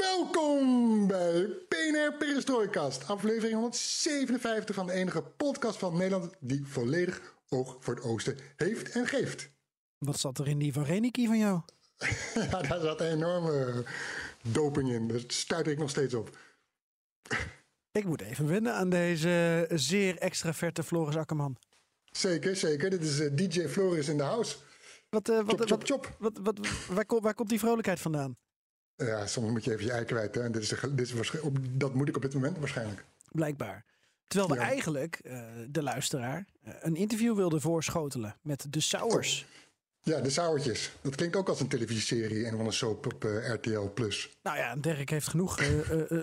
Welkom 0.00 1.06
bij 1.06 1.46
PNR 1.68 2.14
Perestrooikast, 2.18 3.08
aflevering 3.08 3.54
157 3.54 4.74
van 4.74 4.86
de 4.86 4.92
enige 4.92 5.22
podcast 5.22 5.78
van 5.78 5.96
Nederland 5.96 6.34
die 6.40 6.66
volledig 6.66 7.36
oog 7.48 7.76
voor 7.80 7.94
het 7.94 8.04
oosten 8.04 8.36
heeft 8.56 8.90
en 8.90 9.06
geeft. 9.06 9.50
Wat 9.98 10.18
zat 10.18 10.38
er 10.38 10.48
in 10.48 10.58
die 10.58 10.72
van 10.72 10.84
Reniki 10.84 11.26
van 11.26 11.38
jou? 11.38 11.60
ja, 12.50 12.62
daar 12.62 12.80
zat 12.80 13.00
een 13.00 13.10
enorme 13.10 13.84
doping 14.42 14.92
in, 14.92 15.08
daar 15.08 15.20
stuit 15.26 15.66
ik 15.66 15.78
nog 15.78 15.90
steeds 15.90 16.14
op. 16.14 16.38
Ik 17.90 18.04
moet 18.04 18.20
even 18.20 18.46
wennen 18.46 18.74
aan 18.74 18.90
deze 18.90 19.66
zeer 19.72 20.18
extraverte 20.18 20.82
Floris 20.82 21.16
Akkerman. 21.16 21.56
Zeker, 22.04 22.56
zeker. 22.56 22.90
Dit 22.90 23.02
is 23.02 23.20
uh, 23.20 23.30
DJ 23.32 23.68
Floris 23.68 24.08
in 24.08 24.16
de 24.16 24.22
house. 24.22 24.56
Wat, 25.08 25.28
uh, 25.28 25.36
wat, 25.36 25.60
chop, 25.60 25.68
chop, 25.68 25.84
chop. 25.84 26.16
Wat, 26.18 26.38
wat, 26.42 26.58
waar, 26.88 27.06
komt, 27.06 27.22
waar 27.22 27.34
komt 27.34 27.48
die 27.48 27.58
vrolijkheid 27.58 28.00
vandaan? 28.00 28.36
Ja, 28.96 29.26
soms 29.26 29.50
moet 29.50 29.64
je 29.64 29.72
even 29.72 29.84
je 29.84 29.92
ei 29.92 30.04
kwijt. 30.04 30.34
Hè? 30.34 30.50
Dit 30.50 30.62
is, 30.62 30.74
dit 30.90 31.14
is 31.14 31.40
op, 31.40 31.58
dat 31.70 31.94
moet 31.94 32.08
ik 32.08 32.16
op 32.16 32.22
dit 32.22 32.34
moment 32.34 32.58
waarschijnlijk. 32.58 33.04
Blijkbaar. 33.30 33.84
Terwijl 34.26 34.52
we 34.52 34.58
ja. 34.58 34.68
eigenlijk, 34.70 35.20
uh, 35.22 35.42
de 35.68 35.82
luisteraar, 35.82 36.46
uh, 36.64 36.74
een 36.80 36.96
interview 36.96 37.36
wilden 37.36 37.60
voorschotelen 37.60 38.36
met 38.42 38.66
de 38.70 38.80
Sauers. 38.80 39.46
Ja, 40.02 40.20
de 40.20 40.30
Sauertjes. 40.30 40.92
Dat 41.00 41.14
klinkt 41.14 41.36
ook 41.36 41.48
als 41.48 41.60
een 41.60 41.68
televisieserie 41.68 42.46
en 42.46 42.56
van 42.56 42.66
een 42.66 42.72
soap 42.72 43.06
op 43.06 43.24
uh, 43.24 43.54
RTL+. 43.54 43.88
Plus. 43.88 44.36
Nou 44.42 44.56
ja, 44.56 44.76
Dirk 44.76 45.10
heeft 45.10 45.28
genoeg 45.28 45.62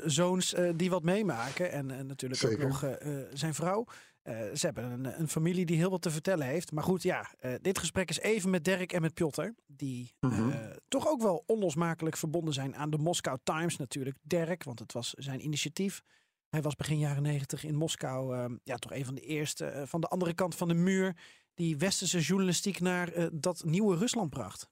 zoons 0.06 0.56
die 0.76 0.89
wat 0.89 1.04
meemaken. 1.04 1.72
En 1.72 2.08
natuurlijk 2.08 2.42
Zeker. 2.42 2.64
ook 2.64 2.70
nog 2.70 2.86
zijn 3.33 3.54
vrouw. 3.54 3.86
Ze 4.23 4.59
hebben 4.59 4.84
een, 4.84 5.20
een, 5.20 5.28
familie 5.28 5.66
die 5.66 5.78
heel 5.78 5.89
wat 5.89 6.02
te 6.02 6.12
vertellen 6.12 6.45
heeft. 6.45 6.72
Maar 6.72 6.84
goed, 6.84 7.03
ja, 7.03 7.31
dit 7.62 7.80
gesprek 7.80 8.09
is 8.09 8.20
even 8.20 8.50
met 8.50 8.64
Dirk 8.64 8.94
en 8.94 9.02
met 9.02 9.14
Piotr. 9.14 9.50
Die 9.67 10.14
Mhm. 10.20 10.34
-hmm. 10.34 10.53
toch 10.88 11.08
ook 11.08 11.22
wel 11.22 11.44
onlosmakelijk 11.45 12.17
verbonden 12.17 12.53
zijn 12.53 12.76
aan 12.76 12.89
de 12.89 12.98
Moskou 12.98 13.38
Times 13.44 13.78
natuurlijk. 13.78 14.17
Dirk, 14.22 14.64
want 14.64 14.80
het 14.80 14.94
was 14.94 15.14
zijn 15.14 15.44
initiatief. 15.44 16.02
Hij 16.50 16.61
was 16.61 16.76
begin 16.76 17.00
jaren 17.00 17.23
negentig 17.23 17.64
in 17.64 17.76
Moskou 17.76 18.36
uh, 18.36 18.45
ja, 18.64 18.76
toch 18.76 18.94
een 18.94 19.06
van 19.06 19.16
de 19.16 19.22
eerste 19.22 19.73
uh, 19.76 19.81
van 19.86 20.02
de 20.02 20.08
andere 20.08 20.33
kant 20.33 20.56
van 20.56 20.67
de 20.67 20.73
muur 20.73 21.16
die 21.54 21.78
westerse 21.78 22.20
journalistiek 22.20 22.80
naar 22.80 23.17
uh, 23.17 23.28
dat 23.33 23.64
nieuwe 23.64 23.98
Rusland 23.98 24.30
bracht. 24.30 24.70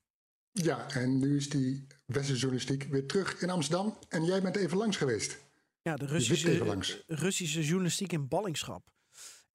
Ja, 0.51 0.89
en 0.89 1.19
nu 1.19 1.35
is 1.35 1.49
die 1.49 1.87
westerse 2.05 2.39
journalistiek 2.39 2.83
weer 2.83 3.07
terug 3.07 3.41
in 3.41 3.49
Amsterdam. 3.49 3.97
En 4.09 4.25
jij 4.25 4.41
bent 4.41 4.55
even 4.55 4.77
langs 4.77 4.97
geweest. 4.97 5.45
Ja, 5.81 5.95
de 5.95 6.05
Russische, 6.05 7.03
Russische 7.07 7.63
journalistiek 7.63 8.13
in 8.13 8.27
ballingschap. 8.27 8.89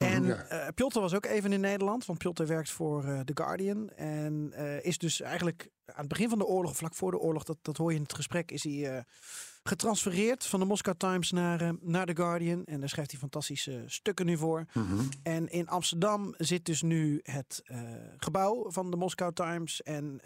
En 0.04 0.24
uh, 0.24 0.68
Piotr 0.74 1.00
was 1.00 1.14
ook 1.14 1.26
even 1.26 1.52
in 1.52 1.60
Nederland, 1.60 2.06
want 2.06 2.18
Piotr 2.18 2.44
werkt 2.44 2.70
voor 2.70 3.04
uh, 3.04 3.20
The 3.20 3.32
Guardian. 3.34 3.88
En 3.88 4.52
uh, 4.56 4.84
is 4.84 4.98
dus 4.98 5.20
eigenlijk 5.20 5.68
aan 5.86 5.94
het 5.98 6.08
begin 6.08 6.28
van 6.28 6.38
de 6.38 6.46
oorlog, 6.46 6.76
vlak 6.76 6.94
voor 6.94 7.10
de 7.10 7.18
oorlog, 7.18 7.44
dat, 7.44 7.56
dat 7.62 7.76
hoor 7.76 7.90
je 7.90 7.96
in 7.96 8.02
het 8.02 8.14
gesprek, 8.14 8.50
is 8.50 8.64
hij 8.64 9.04
getransfereerd 9.62 10.46
van 10.46 10.60
de 10.60 10.66
Moscow 10.66 10.94
Times 10.96 11.30
naar, 11.30 11.74
naar 11.80 12.06
The 12.06 12.16
Guardian. 12.16 12.64
En 12.64 12.80
daar 12.80 12.88
schrijft 12.88 13.10
hij 13.10 13.20
fantastische 13.20 13.82
stukken 13.86 14.26
nu 14.26 14.36
voor. 14.36 14.64
Mm 14.72 14.86
-hmm. 14.86 15.08
En 15.22 15.48
in 15.48 15.68
Amsterdam 15.68 16.34
zit 16.38 16.64
dus 16.64 16.82
nu 16.82 17.20
het 17.22 17.62
gebouw 18.16 18.70
van 18.70 18.90
de 18.90 18.96
Moscow 18.96 19.32
Times. 19.32 19.82
En 19.82 20.20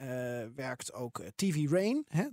werkt 0.55 0.93
ook 0.93 1.23
TV 1.35 1.71
Rain, 1.71 2.05
hè. 2.09 2.25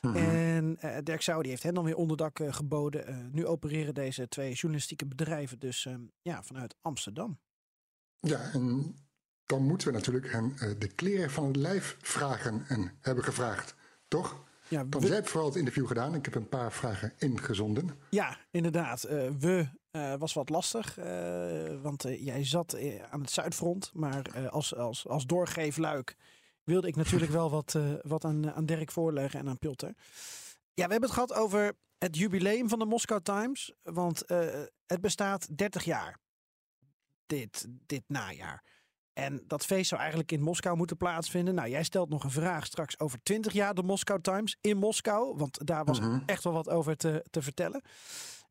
Mhm. 0.00 0.18
Mm 0.18 0.22
-hmm. 0.22 0.34
En 0.34 0.78
uh, 0.84 0.96
Dirk 1.02 1.22
Saudi 1.22 1.48
heeft 1.48 1.62
hen 1.62 1.74
dan 1.74 1.84
weer 1.84 1.96
onderdak 1.96 2.38
uh, 2.38 2.52
geboden. 2.52 3.10
Uh, 3.10 3.16
nu 3.32 3.46
opereren 3.46 3.94
deze 3.94 4.28
twee 4.28 4.52
journalistieke 4.52 5.06
bedrijven 5.06 5.58
dus 5.58 5.88
ja, 6.22 6.42
vanuit 6.42 6.74
Amsterdam. 6.80 7.38
Ja, 8.20 8.50
en 8.52 8.96
dan 9.46 9.62
moeten 9.62 9.88
we 9.88 9.94
natuurlijk 9.94 10.32
hen 10.32 10.56
de 10.78 10.88
kleren 10.94 11.30
van 11.30 11.46
het 11.46 11.56
lijf 11.56 11.96
vragen 12.00 12.64
en 12.68 12.92
hebben 13.00 13.24
gevraagd, 13.24 13.74
toch? 14.08 14.44
Ja, 14.68 14.86
Want 14.88 15.06
jij 15.06 15.14
hebt 15.14 15.30
vooral 15.30 15.48
het 15.48 15.58
interview 15.58 15.86
gedaan. 15.86 16.14
Ik 16.14 16.24
heb 16.24 16.34
een 16.34 16.48
paar 16.48 16.72
vragen 16.72 17.12
ingezonden. 17.18 17.90
Ja, 18.10 18.38
inderdaad. 18.50 19.02
we 19.38 19.68
was 20.18 20.32
wat 20.32 20.48
lastig, 20.48 20.94
want 21.82 22.02
jij 22.02 22.44
zat 22.44 22.76
aan 23.10 23.20
het 23.20 23.30
Zuidfront. 23.30 23.90
Maar 23.94 24.48
als, 24.50 24.74
als, 24.74 25.08
als 25.08 25.26
doorgeefluik 25.26 26.16
wilde 26.66 26.86
ik 26.88 26.96
natuurlijk 26.96 27.30
wel 27.32 27.50
wat, 27.50 27.74
uh, 27.76 27.92
wat 28.02 28.24
aan, 28.24 28.52
aan 28.52 28.66
Dirk 28.66 28.90
voorleggen 28.92 29.40
en 29.40 29.48
aan 29.48 29.58
Pilter. 29.58 29.94
Ja, 30.74 30.84
we 30.86 30.90
hebben 30.92 31.02
het 31.02 31.10
gehad 31.10 31.34
over 31.34 31.72
het 31.98 32.16
jubileum 32.16 32.68
van 32.68 32.78
de 32.78 32.84
Moscow 32.84 33.22
Times. 33.22 33.72
Want 33.82 34.30
uh, 34.30 34.38
het 34.86 35.00
bestaat 35.00 35.56
30 35.58 35.84
jaar. 35.84 36.18
Dit, 37.26 37.66
dit 37.86 38.02
najaar. 38.06 38.64
En 39.12 39.44
dat 39.46 39.64
feest 39.64 39.88
zou 39.88 40.00
eigenlijk 40.00 40.32
in 40.32 40.40
Moskou 40.42 40.76
moeten 40.76 40.96
plaatsvinden. 40.96 41.54
Nou, 41.54 41.68
jij 41.68 41.82
stelt 41.82 42.08
nog 42.08 42.24
een 42.24 42.30
vraag 42.30 42.66
straks 42.66 42.98
over 42.98 43.22
20 43.22 43.52
jaar 43.52 43.74
de 43.74 43.82
Moscow 43.82 44.20
Times 44.20 44.56
in 44.60 44.76
Moskou. 44.76 45.36
Want 45.36 45.66
daar 45.66 45.84
was 45.84 46.00
Mhm. 46.00 46.18
echt 46.26 46.44
wel 46.44 46.52
wat 46.52 46.68
over 46.68 46.96
te, 46.96 47.24
te 47.30 47.42
vertellen. 47.42 47.82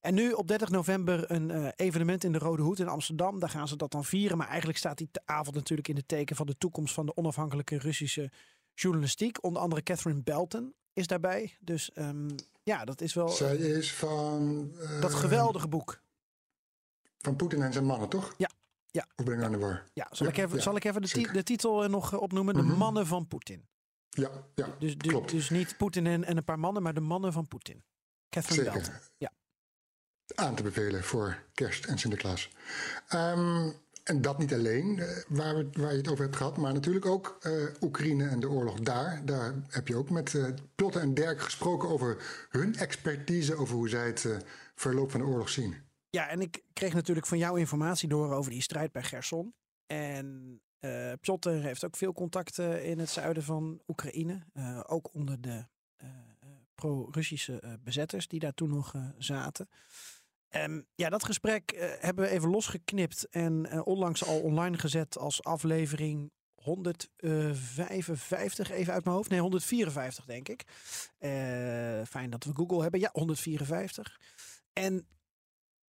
En 0.06 0.14
nu 0.14 0.32
op 0.32 0.48
30 0.48 0.70
november 0.70 1.32
een 1.32 1.50
uh, 1.50 1.68
evenement 1.76 2.24
in 2.24 2.32
de 2.32 2.38
Rode 2.38 2.62
Hoed 2.62 2.80
in 2.80 2.88
Amsterdam. 2.88 3.40
Daar 3.40 3.50
gaan 3.50 3.68
ze 3.68 3.76
dat 3.76 3.92
dan 3.92 4.06
vieren. 4.06 4.38
Maar 4.38 4.48
eigenlijk 4.48 4.78
staat 4.78 4.98
die 4.98 5.10
avond 5.26 5.56
natuurlijk 5.56 5.88
in 5.88 5.96
het 5.96 6.08
teken 6.08 6.36
van 6.36 6.46
de 6.46 6.58
toekomst 6.58 6.94
van 6.94 7.06
de 7.06 7.16
onafhankelijke 7.16 7.78
Russische 7.78 8.32
journalistiek. 8.74 9.44
Onder 9.44 9.62
andere 9.62 9.84
Catherine 9.84 10.22
Belton 10.24 10.74
is 10.94 11.08
daarbij. 11.08 11.58
Dus 11.60 11.92
um, 11.96 12.36
ja, 12.64 12.86
dat 12.86 13.02
is 13.02 13.14
wel. 13.14 13.28
Zij 13.30 13.56
is 13.56 13.94
van. 13.94 14.72
Uh, 14.76 15.02
dat 15.02 15.14
geweldige 15.14 15.68
boek. 15.68 16.02
Van 17.18 17.36
Poetin 17.36 17.62
en 17.62 17.74
zijn 17.74 17.86
mannen, 17.86 18.10
toch? 18.10 18.34
Ja. 18.38 18.50
Ja. 18.92 19.08
Of 19.16 19.26
ben 19.26 19.34
ik 19.34 19.40
nou 19.40 19.54
aan 19.54 19.60
de 19.60 19.66
war? 19.66 19.84
Ja, 19.94 20.08
zal, 20.12 20.26
ja, 20.28 20.32
ik 20.34 20.38
even, 20.38 20.56
ja, 20.58 20.64
zal 20.64 20.76
ik 20.76 20.84
even 20.84 21.02
de, 21.02 21.08
ti 21.08 21.28
de 21.32 21.44
titel 21.44 21.90
nog 21.90 22.18
opnoemen? 22.18 22.54
De 22.54 22.62
Mhm. 22.62 22.78
mannen 22.78 23.08
van 23.08 23.28
Poetin. 23.28 23.68
Ja, 24.10 24.30
ja 24.56 24.68
dus, 24.80 24.98
klopt. 24.98 25.32
dus 25.32 25.50
niet 25.50 25.78
Poetin 25.78 26.08
en, 26.08 26.24
en, 26.24 26.38
een 26.38 26.44
paar 26.44 26.60
mannen, 26.60 26.84
maar 26.84 26.94
de 26.94 27.00
mannen 27.00 27.34
van 27.34 27.48
Poetin. 27.48 27.84
Catherine 28.30 28.64
Zeker. 28.64 28.82
Belton. 28.82 29.00
Ja. 29.18 29.32
Aan 30.36 30.56
te 30.56 30.64
bevelen 30.64 31.04
voor 31.04 31.44
kerst 31.54 31.86
en 31.86 31.98
Sinterklaas. 31.98 32.50
Um, 33.14 33.74
en 34.06 34.22
dat 34.22 34.38
niet 34.38 34.54
alleen, 34.54 34.98
uh, 34.98 35.08
waar, 35.28 35.56
we, 35.56 35.70
waar 35.72 35.92
je 35.92 35.98
het 35.98 36.08
over 36.08 36.24
hebt 36.24 36.36
gehad, 36.36 36.58
maar 36.58 36.74
natuurlijk 36.74 37.06
ook 37.06 37.38
uh, 37.42 37.74
Oekraïne 37.82 38.28
en 38.28 38.40
de 38.40 38.50
oorlog 38.50 38.80
daar. 38.80 39.26
Daar 39.26 39.54
heb 39.68 39.88
je 39.88 39.96
ook 39.96 40.10
met 40.10 40.34
uh, 40.34 41.02
en 41.02 41.14
Dirk 41.14 41.42
gesproken 41.42 41.90
over 41.90 42.48
hun 42.50 42.76
expertise, 42.76 43.56
over 43.56 43.76
hoe 43.76 43.90
zij 43.90 44.08
het 44.08 44.28
verloop 44.76 45.12
van 45.12 45.20
de 45.20 45.26
oorlog 45.26 45.50
zien. 45.50 45.76
Ja, 46.10 46.28
en 46.28 46.42
ik 46.42 46.64
kreeg 46.74 46.94
natuurlijk 46.94 47.28
van 47.28 47.38
jou 47.38 47.60
informatie 47.60 48.10
door 48.10 48.34
over 48.34 48.52
die 48.52 48.62
strijd 48.62 48.92
bij 48.92 49.04
Gerson. 49.04 49.54
En 49.86 50.60
uh, 50.80 51.14
heeft 51.42 51.86
ook 51.86 51.96
veel 51.96 52.14
contacten 52.14 52.84
in 52.84 53.00
het 53.00 53.10
zuiden 53.10 53.44
van 53.44 53.82
Oekraïne. 53.88 54.44
Ook 54.88 55.14
onder 55.14 55.42
de 55.42 55.66
pro-Russische 56.76 57.80
bezetters 57.84 58.28
die 58.28 58.40
daar 58.40 58.54
toen 58.54 58.70
nog 58.70 58.94
zaten. 59.18 59.70
Um, 60.58 60.86
ja, 60.96 61.10
dat 61.10 61.26
gesprek 61.26 61.96
hebben 62.00 62.26
we 62.26 62.32
even 62.32 62.50
losgeknipt 62.50 63.30
en 63.30 63.86
onlangs 63.86 64.26
al 64.26 64.42
online 64.42 64.78
gezet 64.78 65.18
als 65.18 65.44
aflevering 65.44 66.32
155, 66.56 68.72
even 68.72 68.94
uit 68.94 69.04
mijn 69.04 69.16
hoofd. 69.16 69.30
Nee, 69.30 69.40
154 69.40 70.26
denk 70.26 70.50
ik. 70.50 70.64
fijn 72.08 72.30
dat 72.30 72.44
we 72.44 72.52
Google 72.54 72.82
hebben. 72.82 73.00
Ja, 73.00 73.10
154. 73.12 74.20
En 74.74 75.08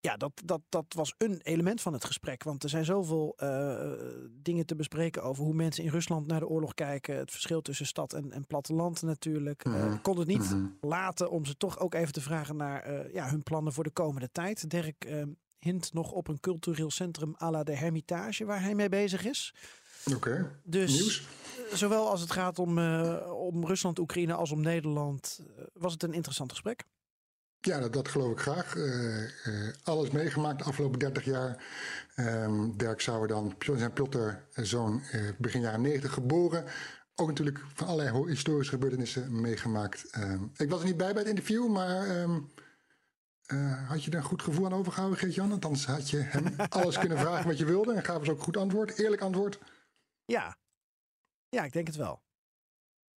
ja, 0.07 0.17
dat, 0.17 0.31
dat, 0.45 0.61
dat 0.69 0.85
was 0.95 1.13
een 1.17 1.39
element 1.43 1.81
van 1.81 1.93
het 1.93 2.05
gesprek. 2.05 2.43
Want 2.43 2.63
er 2.63 2.69
zijn 2.69 2.85
zoveel 2.85 3.35
uh, 3.43 3.91
dingen 4.31 4.65
te 4.65 4.75
bespreken 4.75 5.23
over 5.23 5.43
hoe 5.43 5.53
mensen 5.53 5.83
in 5.83 5.89
Rusland 5.89 6.27
naar 6.27 6.39
de 6.39 6.47
oorlog 6.47 6.73
kijken. 6.73 7.17
Het 7.17 7.31
verschil 7.31 7.61
tussen 7.61 7.85
stad 7.85 8.13
en, 8.13 8.31
en 8.31 8.47
platteland 8.47 9.01
natuurlijk. 9.01 9.65
Uh, 9.65 9.93
ik 9.93 10.01
kon 10.01 10.17
het 10.19 10.27
niet 10.27 10.49
Mhm. 10.51 10.65
laten 10.81 11.29
om 11.29 11.45
ze 11.45 11.57
toch 11.57 11.79
ook 11.79 11.93
even 11.93 12.13
te 12.13 12.21
vragen 12.21 12.55
naar 12.55 12.91
uh, 12.91 13.13
ja, 13.13 13.29
hun 13.29 13.43
plannen 13.43 13.73
voor 13.73 13.83
de 13.83 13.89
komende 13.91 14.29
tijd. 14.31 14.69
Dirk 14.69 15.25
hint 15.59 15.93
nog 15.93 16.11
op 16.11 16.27
een 16.27 16.39
cultureel 16.39 16.91
centrum 16.91 17.35
à 17.41 17.49
la 17.51 17.63
de 17.63 17.75
Hermitage 17.75 18.45
waar 18.45 18.61
hij 18.61 18.75
mee 18.75 18.89
bezig 18.89 19.25
is. 19.25 19.53
Oké, 20.15 20.59
Dus 20.63 20.91
nieuws? 20.91 21.27
zowel 21.73 22.09
als 22.09 22.21
het 22.21 22.31
gaat 22.31 22.59
om, 22.59 22.77
om 23.29 23.65
Rusland, 23.65 23.99
Oekraïne 23.99 24.33
als 24.33 24.51
om 24.51 24.61
Nederland, 24.61 25.39
was 25.73 25.93
het 25.93 26.03
een 26.03 26.13
interessant 26.13 26.51
gesprek. 26.51 26.83
Ja, 27.59 27.79
dat, 27.79 27.93
dat 27.93 28.07
geloof 28.07 28.31
ik 28.31 28.39
graag. 28.39 28.75
Uh, 28.75 29.21
uh, 29.21 29.73
alles 29.83 30.09
meegemaakt 30.09 30.57
de 30.57 30.63
afgelopen 30.63 30.99
30 30.99 31.25
jaar. 31.25 31.63
Um, 32.15 32.77
Dirk 32.77 33.01
Sauer 33.01 33.27
dan, 33.27 33.55
zijn 33.75 33.93
Piotr, 33.93 34.29
zoon, 34.53 35.01
uh, 35.13 35.29
begin 35.37 35.61
jaren 35.61 35.81
90 35.81 36.13
geboren. 36.13 36.65
ook 37.15 37.27
natuurlijk 37.27 37.59
van 37.73 37.87
allerlei 37.87 38.27
historische 38.27 38.73
gebeurtenissen 38.73 39.41
meegemaakt. 39.41 40.09
Ehm, 40.09 40.43
ik 40.55 40.69
was 40.69 40.79
er 40.79 40.85
niet 40.85 40.97
bij 40.97 41.13
bij 41.13 41.21
het 41.21 41.29
interview, 41.29 41.67
maar 41.67 42.07
ehm, 42.07 42.39
eh, 43.47 43.89
had 43.89 44.03
je 44.03 44.11
er 44.11 44.17
een 44.17 44.23
goed 44.23 44.41
gevoel 44.41 44.65
aan 44.65 44.73
overgehouden, 44.73 45.19
Geert-Jan? 45.19 45.51
Althans 45.51 45.85
had 45.85 46.09
je 46.09 46.17
hem 46.17 46.55
alles 46.69 46.97
kunnen 46.97 47.17
vragen 47.17 47.47
wat 47.47 47.57
je 47.57 47.65
wilde 47.65 47.93
en 47.93 48.03
gaven 48.03 48.25
ze 48.25 48.31
ook 48.31 48.41
goed 48.41 48.57
antwoord, 48.57 48.97
eerlijk 48.97 49.21
antwoord. 49.21 49.59
Ja. 50.25 50.57
Ja, 51.49 51.63
ik 51.63 51.73
denk 51.73 51.87
het 51.87 51.95
wel. 51.95 52.21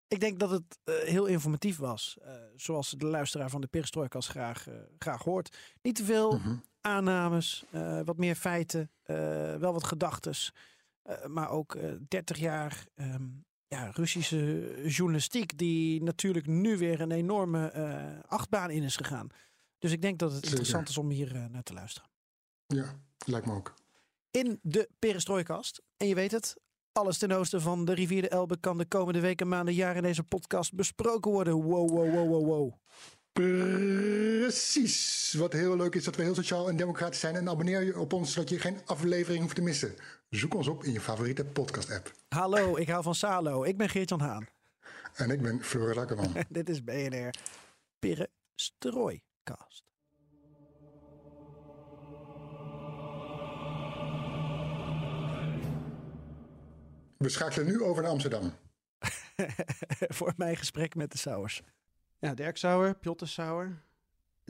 Ik 0.08 0.20
denk 0.20 0.40
dat 0.40 0.50
het 0.50 0.78
eh, 0.84 0.96
heel 0.96 1.26
informatief 1.26 1.78
was. 1.78 2.18
eh, 2.22 2.34
zoals 2.56 2.90
de 2.98 3.06
luisteraar 3.06 3.50
van 3.50 3.62
de 3.62 3.68
Perestroikas 3.68 4.28
graag, 4.28 4.68
eh, 4.68 4.74
graag 5.00 5.24
hoort. 5.24 5.58
Niet 5.82 5.96
te 5.96 6.04
veel 6.06 6.38
Mhm. 6.38 6.56
aannames, 6.82 7.66
wat 8.06 8.18
meer 8.18 8.36
feiten, 8.36 8.92
wel 9.60 9.74
wat 9.74 9.84
gedachtes. 9.84 10.54
maar 11.28 11.50
ook 11.50 11.76
eh 11.76 11.92
30 12.08 12.38
jaar 12.38 12.86
ehm, 12.96 13.24
ja, 13.68 13.90
Russische 13.92 14.74
journalistiek, 14.86 15.58
die 15.58 16.04
natuurlijk 16.04 16.48
nu 16.48 16.78
weer 16.78 17.02
een 17.02 17.12
enorme 17.12 17.72
achtbaan 18.28 18.70
in 18.70 18.84
is 18.84 18.96
gegaan. 18.96 19.28
Dus 19.80 19.92
ik 19.92 20.02
denk 20.02 20.20
dat 20.20 20.30
het 20.32 20.38
Zeker. 20.40 20.50
interessant 20.58 20.90
is 20.90 20.98
om 20.98 21.10
hier 21.10 21.50
naar 21.50 21.64
te 21.64 21.74
luisteren. 21.74 22.10
Ja, 22.68 23.00
lijkt 23.26 23.46
me 23.46 23.54
ook. 23.54 23.74
In 24.32 24.60
de 24.62 24.90
Perestrooikast. 25.00 25.82
En 25.98 26.08
je 26.08 26.16
weet 26.16 26.32
het, 26.32 26.56
alles 26.98 27.18
ten 27.18 27.32
oosten 27.32 27.62
van 27.62 27.86
de 27.86 27.94
rivier 27.94 28.22
de 28.22 28.30
Elbe 28.30 28.58
kan 28.60 28.78
de 28.78 28.86
komende 28.86 29.20
weken, 29.20 29.48
maanden, 29.48 29.74
jaren 29.74 29.96
in 29.96 30.04
deze 30.04 30.24
podcast 30.24 30.74
besproken 30.74 31.32
worden. 31.32 31.54
Wow, 31.54 31.90
wow, 31.90 32.14
wow, 32.14 32.28
wow, 32.28 32.46
wow. 32.46 32.74
Precies. 33.32 35.34
Wat 35.38 35.54
heel 35.54 35.76
leuk 35.76 35.96
is 35.96 36.04
dat 36.04 36.16
we 36.16 36.24
heel 36.24 36.36
sociaal 36.36 36.70
en 36.70 36.76
democratisch 36.76 37.20
zijn. 37.20 37.36
En 37.36 37.50
abonneer 37.50 37.84
je 37.84 38.00
op 38.00 38.14
ons 38.14 38.34
zodat 38.34 38.50
je 38.50 38.60
geen 38.60 38.78
aflevering 38.86 39.42
hoeft 39.42 39.56
te 39.56 39.62
missen. 39.62 39.96
Zoek 40.30 40.54
ons 40.54 40.68
op 40.68 40.84
in 40.84 40.92
je 40.92 41.02
favoriete 41.02 41.46
podcast-app. 41.46 42.12
Hallo, 42.30 42.78
ik 42.78 42.90
hou 42.90 43.04
van 43.04 43.16
Salo. 43.16 43.64
Ik 43.64 43.78
ben 43.78 43.90
Geert-Jan 43.90 44.22
Haan. 44.22 44.48
En 45.14 45.30
ik 45.30 45.42
ben 45.42 45.64
Floris 45.64 45.98
Akkerman. 45.98 46.34
Dit 46.50 46.70
is 46.70 46.84
BNR 46.84 47.34
Perestrooikast. 48.00 49.84
We 57.18 57.30
schakelen 57.30 57.66
nu 57.68 57.82
over 57.82 58.02
naar 58.02 58.12
Amsterdam. 58.12 58.52
Voor 60.18 60.34
mijn 60.38 60.58
gesprek 60.58 60.96
met 60.96 61.12
de 61.12 61.18
Sauers. 61.18 61.62
Ja, 62.20 62.34
Dirk 62.34 62.58
Sauer, 62.58 62.96
Piotr 62.96 63.26
Sauer. 63.26 63.82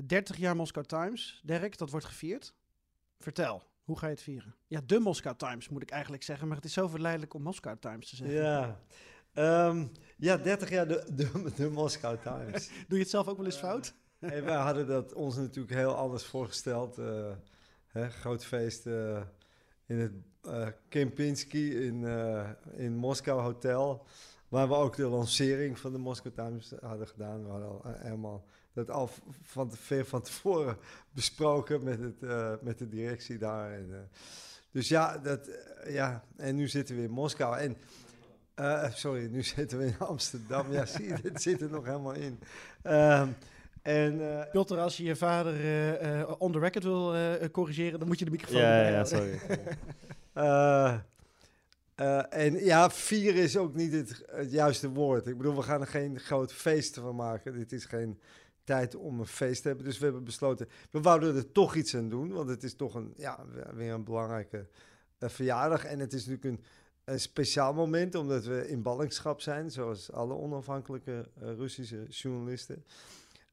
30 0.06 0.38
jaar 0.38 0.56
Moscow 0.56 0.84
Times. 0.84 1.42
Dirk, 1.44 1.78
dat 1.78 1.90
wordt 1.90 2.06
gevierd. 2.06 2.54
Vertel, 3.20 3.64
hoe 3.84 3.98
ga 3.98 4.06
je 4.06 4.12
het 4.12 4.22
vieren? 4.22 4.56
Ja, 4.68 4.82
de 4.86 5.00
Moscow 5.00 5.36
Times 5.36 5.70
moet 5.70 5.82
ik 5.82 5.90
eigenlijk 5.90 6.24
zeggen, 6.24 6.48
maar 6.48 6.56
het 6.56 6.66
is 6.66 6.74
zo 6.74 6.88
verleidelijk 6.88 7.34
om 7.34 7.42
Moscow 7.42 7.78
Times 7.80 8.10
te 8.10 8.16
zeggen. 8.16 8.36
Ja. 8.36 8.80
Ehm, 9.34 9.88
ja, 10.18 10.38
30 10.38 10.70
jaar 10.70 10.88
de, 10.88 11.08
de, 11.14 11.52
de 11.56 11.70
Moscow 11.70 12.22
Times. 12.22 12.68
Doe 12.88 12.98
je 12.98 13.04
het 13.04 13.10
zelf 13.10 13.28
ook 13.28 13.38
wel 13.38 13.46
eens 13.46 13.58
fout? 13.58 13.94
en 14.20 14.44
wij 14.46 14.56
hadden 14.56 14.88
dat 14.88 15.14
ons 15.14 15.36
natuurlijk 15.36 15.74
heel 15.74 15.96
anders 15.96 16.26
voorgesteld. 16.26 16.98
eh, 16.98 17.32
hè, 17.88 18.10
groot 18.10 18.46
feest 18.46 18.86
eh, 18.86 19.22
in 19.86 19.98
het 19.98 20.14
eh 20.48 20.68
Kempinski 20.90 21.86
in, 21.86 22.06
eh, 22.06 22.50
in 22.76 22.96
Moskou 22.96 23.42
Hotel. 23.42 24.06
Waar 24.48 24.68
we 24.68 24.76
ook 24.76 24.96
de 24.96 25.08
lancering 25.08 25.80
van 25.80 25.92
de 25.92 25.98
Moscow 25.98 26.34
Times 26.34 26.74
hadden 26.82 27.08
gedaan. 27.08 27.44
We 27.44 27.50
hadden 27.50 27.70
al 27.70 27.82
eh, 27.86 27.92
helemaal 28.02 28.46
dat 28.74 28.90
al 28.92 29.10
van, 29.44 29.70
te, 29.70 29.78
ver 29.78 30.06
van 30.06 30.22
tevoren 30.22 30.78
besproken 31.16 31.84
met, 31.84 32.00
het, 32.00 32.24
eh, 32.24 32.54
met 32.62 32.78
de 32.78 32.90
directie 32.90 33.38
daar. 33.38 33.72
En, 33.72 33.88
eh, 33.92 34.00
dus 34.72 34.88
ja, 34.88 35.18
dat, 35.18 35.50
ja, 35.88 36.24
en 36.36 36.56
nu 36.56 36.68
zitten 36.68 36.96
we 36.96 37.02
in 37.02 37.12
Moskou. 37.12 37.58
En 37.58 37.78
eh, 38.58 38.92
sorry, 38.92 39.28
nu 39.32 39.44
zitten 39.56 39.78
we 39.78 39.86
in 39.86 40.00
Amsterdam. 40.00 40.72
Ja, 40.72 40.86
zie 40.86 41.08
je, 41.08 41.22
dit 41.30 41.42
zit 41.42 41.62
er 41.62 41.70
nog 41.70 41.86
helemaal 41.86 42.14
in. 42.14 42.40
Ehm, 42.82 43.28
en, 43.82 44.40
eh, 44.40 44.52
Piotr, 44.52 44.76
als 44.76 44.98
je 44.98 45.04
je 45.04 45.16
vader 45.16 45.54
eh, 45.54 46.20
eh, 46.20 46.32
on 46.38 46.52
the 46.52 46.60
record 46.60 46.84
wil 46.84 47.16
eh, 47.16 47.50
corrigeren, 47.52 48.00
dan 48.00 48.08
moet 48.08 48.20
je 48.20 48.26
de 48.26 48.32
microfoon 48.32 48.62
Ja, 48.62 48.88
ja, 48.88 49.04
sorry. 49.04 49.40
Eh, 50.38 50.98
eh, 51.96 52.46
en 52.46 52.66
ja, 52.66 52.90
vieren 52.90 53.42
is 53.42 53.58
ook 53.58 53.76
niet 53.76 53.92
het, 53.92 54.26
juiste 54.50 54.90
woord. 54.90 55.28
Ik 55.28 55.38
bedoel, 55.38 55.56
we 55.56 55.62
gaan 55.62 55.82
er 55.82 55.88
geen 55.88 56.20
groot 56.20 56.54
feest 56.54 56.96
van 56.96 57.16
maken. 57.16 57.54
Dit 57.54 57.72
is 57.72 57.86
geen 57.86 58.20
tijd 58.64 58.96
om 58.96 59.20
een 59.20 59.26
feest 59.26 59.62
te 59.62 59.68
hebben. 59.68 59.86
Dus 59.86 59.98
we 59.98 60.04
hebben 60.04 60.24
besloten, 60.24 60.68
we 60.92 61.02
wouden 61.02 61.36
er 61.36 61.52
toch 61.52 61.76
iets 61.76 61.96
aan 61.96 62.10
doen. 62.10 62.32
Want 62.32 62.50
het 62.50 62.64
is 62.64 62.76
toch 62.76 62.96
een, 62.96 63.14
ja, 63.16 63.46
weer 63.74 63.94
een 63.94 64.04
belangrijke 64.04 64.68
eh, 65.18 65.30
verjaardag. 65.30 65.86
En 65.86 66.00
het 66.00 66.14
is 66.14 66.26
natuurlijk 66.26 66.64
een, 67.04 67.20
speciaal 67.20 67.74
moment, 67.74 68.16
omdat 68.16 68.46
we 68.46 68.68
in 68.68 68.82
ballingschap 68.82 69.42
zijn. 69.42 69.72
Zoals 69.72 70.12
alle 70.12 70.34
onafhankelijke 70.34 71.30
Russische 71.36 72.04
journalisten. 72.10 72.86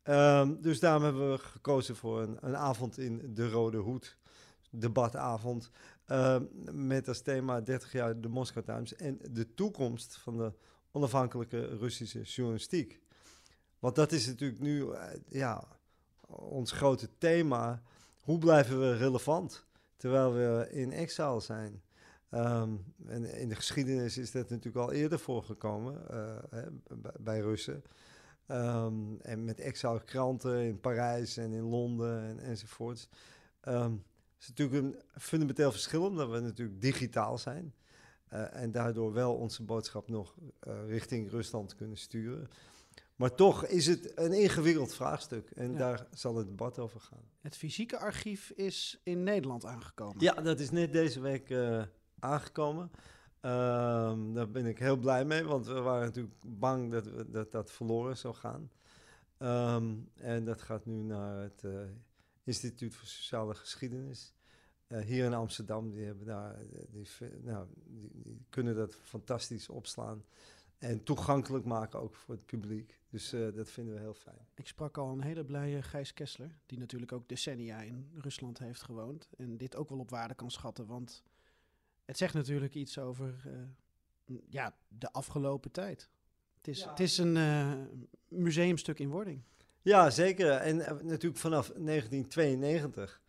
Ehm, 0.03 0.55
dus 0.61 0.81
daarom 0.81 1.03
hebben 1.03 1.31
we 1.31 1.39
gekozen 1.39 1.97
voor 1.97 2.23
een, 2.23 2.37
een 2.41 2.57
avond 2.57 2.99
in 2.99 3.35
de 3.35 3.51
Rode 3.51 3.79
Hoed. 3.79 4.17
Debatavond. 4.79 5.71
Ehm, 6.07 6.45
met 6.89 7.09
als 7.09 7.21
thema 7.21 7.61
30 7.61 7.93
jaar 7.93 8.21
de 8.21 8.29
Moscow 8.29 8.65
Times 8.65 8.95
en 8.97 9.19
de 9.31 9.55
toekomst 9.55 10.17
van 10.17 10.37
de 10.37 10.53
onafhankelijke 10.91 11.77
Russische 11.77 12.23
journalistiek. 12.23 13.01
Want 13.79 13.95
dat 13.95 14.13
is 14.13 14.27
natuurlijk 14.27 14.61
nu 14.61 14.91
eh, 14.91 15.07
ja, 15.29 15.69
ons 16.29 16.73
grote 16.73 17.09
thema. 17.19 17.83
Hoe 18.23 18.39
blijven 18.39 18.81
we 18.81 18.97
relevant 18.97 19.67
terwijl 19.97 20.33
we 20.33 20.69
in 20.71 20.93
exile 20.93 21.41
zijn? 21.41 21.83
Ehm, 22.31 22.73
en 23.07 23.25
in 23.25 23.49
de 23.49 23.55
geschiedenis 23.55 24.19
is 24.19 24.31
dat 24.31 24.49
natuurlijk 24.51 24.87
al 24.87 24.93
eerder 24.93 25.19
voorgekomen 25.19 26.09
eh, 26.09 26.37
hè, 26.51 26.63
bij- 27.21 27.41
Russen. 27.41 27.83
Ehm, 28.47 29.17
en 29.23 29.45
met 29.45 29.61
exile 29.61 30.05
kranten 30.05 30.63
in 30.65 30.81
Parijs 30.81 31.37
en 31.37 31.53
in 31.53 31.63
Londen 31.63 32.23
en, 32.23 32.39
enzovoorts. 32.39 33.09
Is 34.45 34.49
natuurlijk 34.49 34.83
een 34.85 35.21
fundamenteel 35.21 35.73
verschil, 35.73 36.05
omdat 36.07 36.29
we 36.31 36.41
natuurlijk 36.41 36.81
digitaal 36.81 37.39
zijn. 37.39 37.75
eh, 38.29 38.55
en 38.63 38.71
daardoor 38.73 39.13
wel 39.13 39.35
onze 39.35 39.63
boodschap 39.63 40.09
nog 40.09 40.35
eh, 40.61 40.87
richting 40.89 41.31
Rusland 41.31 41.75
kunnen 41.75 41.97
sturen. 41.97 42.49
Maar 43.17 43.35
toch 43.35 43.67
is 43.67 43.87
het 43.87 44.13
een 44.19 44.33
ingewikkeld 44.33 44.95
vraagstuk. 44.95 45.51
En 45.51 45.73
Ja. 45.73 45.79
daar 45.79 46.07
zal 46.11 46.37
het 46.37 46.47
debat 46.47 46.79
over 46.79 47.01
gaan. 47.01 47.23
Het 47.41 47.57
fysieke 47.57 47.99
archief 47.99 48.51
is 48.51 49.01
in 49.03 49.23
Nederland 49.23 49.65
aangekomen. 49.65 50.17
Ja, 50.19 50.33
dat 50.35 50.61
is 50.61 50.71
net 50.71 50.93
deze 50.93 51.21
week 51.21 51.51
eh, 51.51 51.83
aangekomen. 52.19 52.91
Ehm, 53.41 54.33
daar 54.33 54.51
ben 54.51 54.67
ik 54.67 54.79
heel 54.79 54.97
blij 54.97 55.25
mee, 55.25 55.45
want 55.45 55.67
we 55.67 55.81
waren 55.81 56.05
natuurlijk 56.07 56.35
bang 56.47 56.91
dat 56.93 57.05
we, 57.07 57.31
dat, 57.31 57.53
dat 57.53 57.71
verloren 57.73 58.17
zou 58.17 58.35
gaan. 58.35 58.71
Ehm, 59.39 59.95
en 60.15 60.45
dat 60.45 60.63
gaat 60.63 60.87
nu 60.87 60.95
naar 61.03 61.37
het 61.43 61.63
Instituut 62.45 62.95
voor 62.95 63.07
Sociale 63.09 63.55
Geschiedenis. 63.55 64.35
eh, 64.87 65.01
hier 65.01 65.25
in 65.25 65.35
Amsterdam, 65.35 65.91
die, 65.91 66.05
hebben 66.05 66.27
daar, 66.27 66.55
eh, 66.55 66.83
die, 66.89 67.09
nou, 67.43 67.67
die, 67.75 68.11
die 68.13 68.45
kunnen 68.49 68.75
dat 68.75 68.95
fantastisch 68.95 69.69
opslaan. 69.69 70.25
En 70.79 71.03
toegankelijk 71.03 71.65
maken 71.65 72.01
ook 72.01 72.15
voor 72.15 72.35
het 72.35 72.47
publiek. 72.47 73.01
Dus 73.09 73.33
eh, 73.33 73.55
dat 73.55 73.71
vinden 73.71 73.95
we 73.95 74.01
heel 74.01 74.15
fijn. 74.15 74.49
Ik 74.55 74.67
sprak 74.67 74.99
al 74.99 75.13
een 75.13 75.23
hele 75.23 75.45
blije 75.45 75.83
Gijs 75.83 76.15
Kessler, 76.15 76.59
die 76.67 76.79
natuurlijk 76.79 77.13
ook 77.13 77.29
decennia 77.29 77.81
in 77.81 78.11
Rusland 78.15 78.59
heeft 78.59 78.83
gewoond. 78.83 79.29
En 79.37 79.57
dit 79.57 79.77
ook 79.77 79.89
wel 79.89 79.99
op 79.99 80.11
waarde 80.11 80.35
kan 80.35 80.51
schatten, 80.51 80.87
want 80.87 81.23
het 82.05 82.17
zegt 82.17 82.35
natuurlijk 82.35 82.75
iets 82.75 82.99
over 82.99 83.35
ja, 84.49 84.77
de 84.89 85.13
afgelopen 85.13 85.71
tijd. 85.71 86.11
Het 86.57 86.69
is, 86.69 86.85
het 86.85 87.01
is 87.01 87.19
een 87.19 88.09
museumstuk 88.29 88.99
in 88.99 89.09
wording. 89.09 89.43
Ja, 89.85 90.11
zeker. 90.11 90.51
En 90.51 90.81
eh, 90.81 90.93
natuurlijk 91.03 91.41
vanaf 91.41 91.67
1992. 91.77 93.21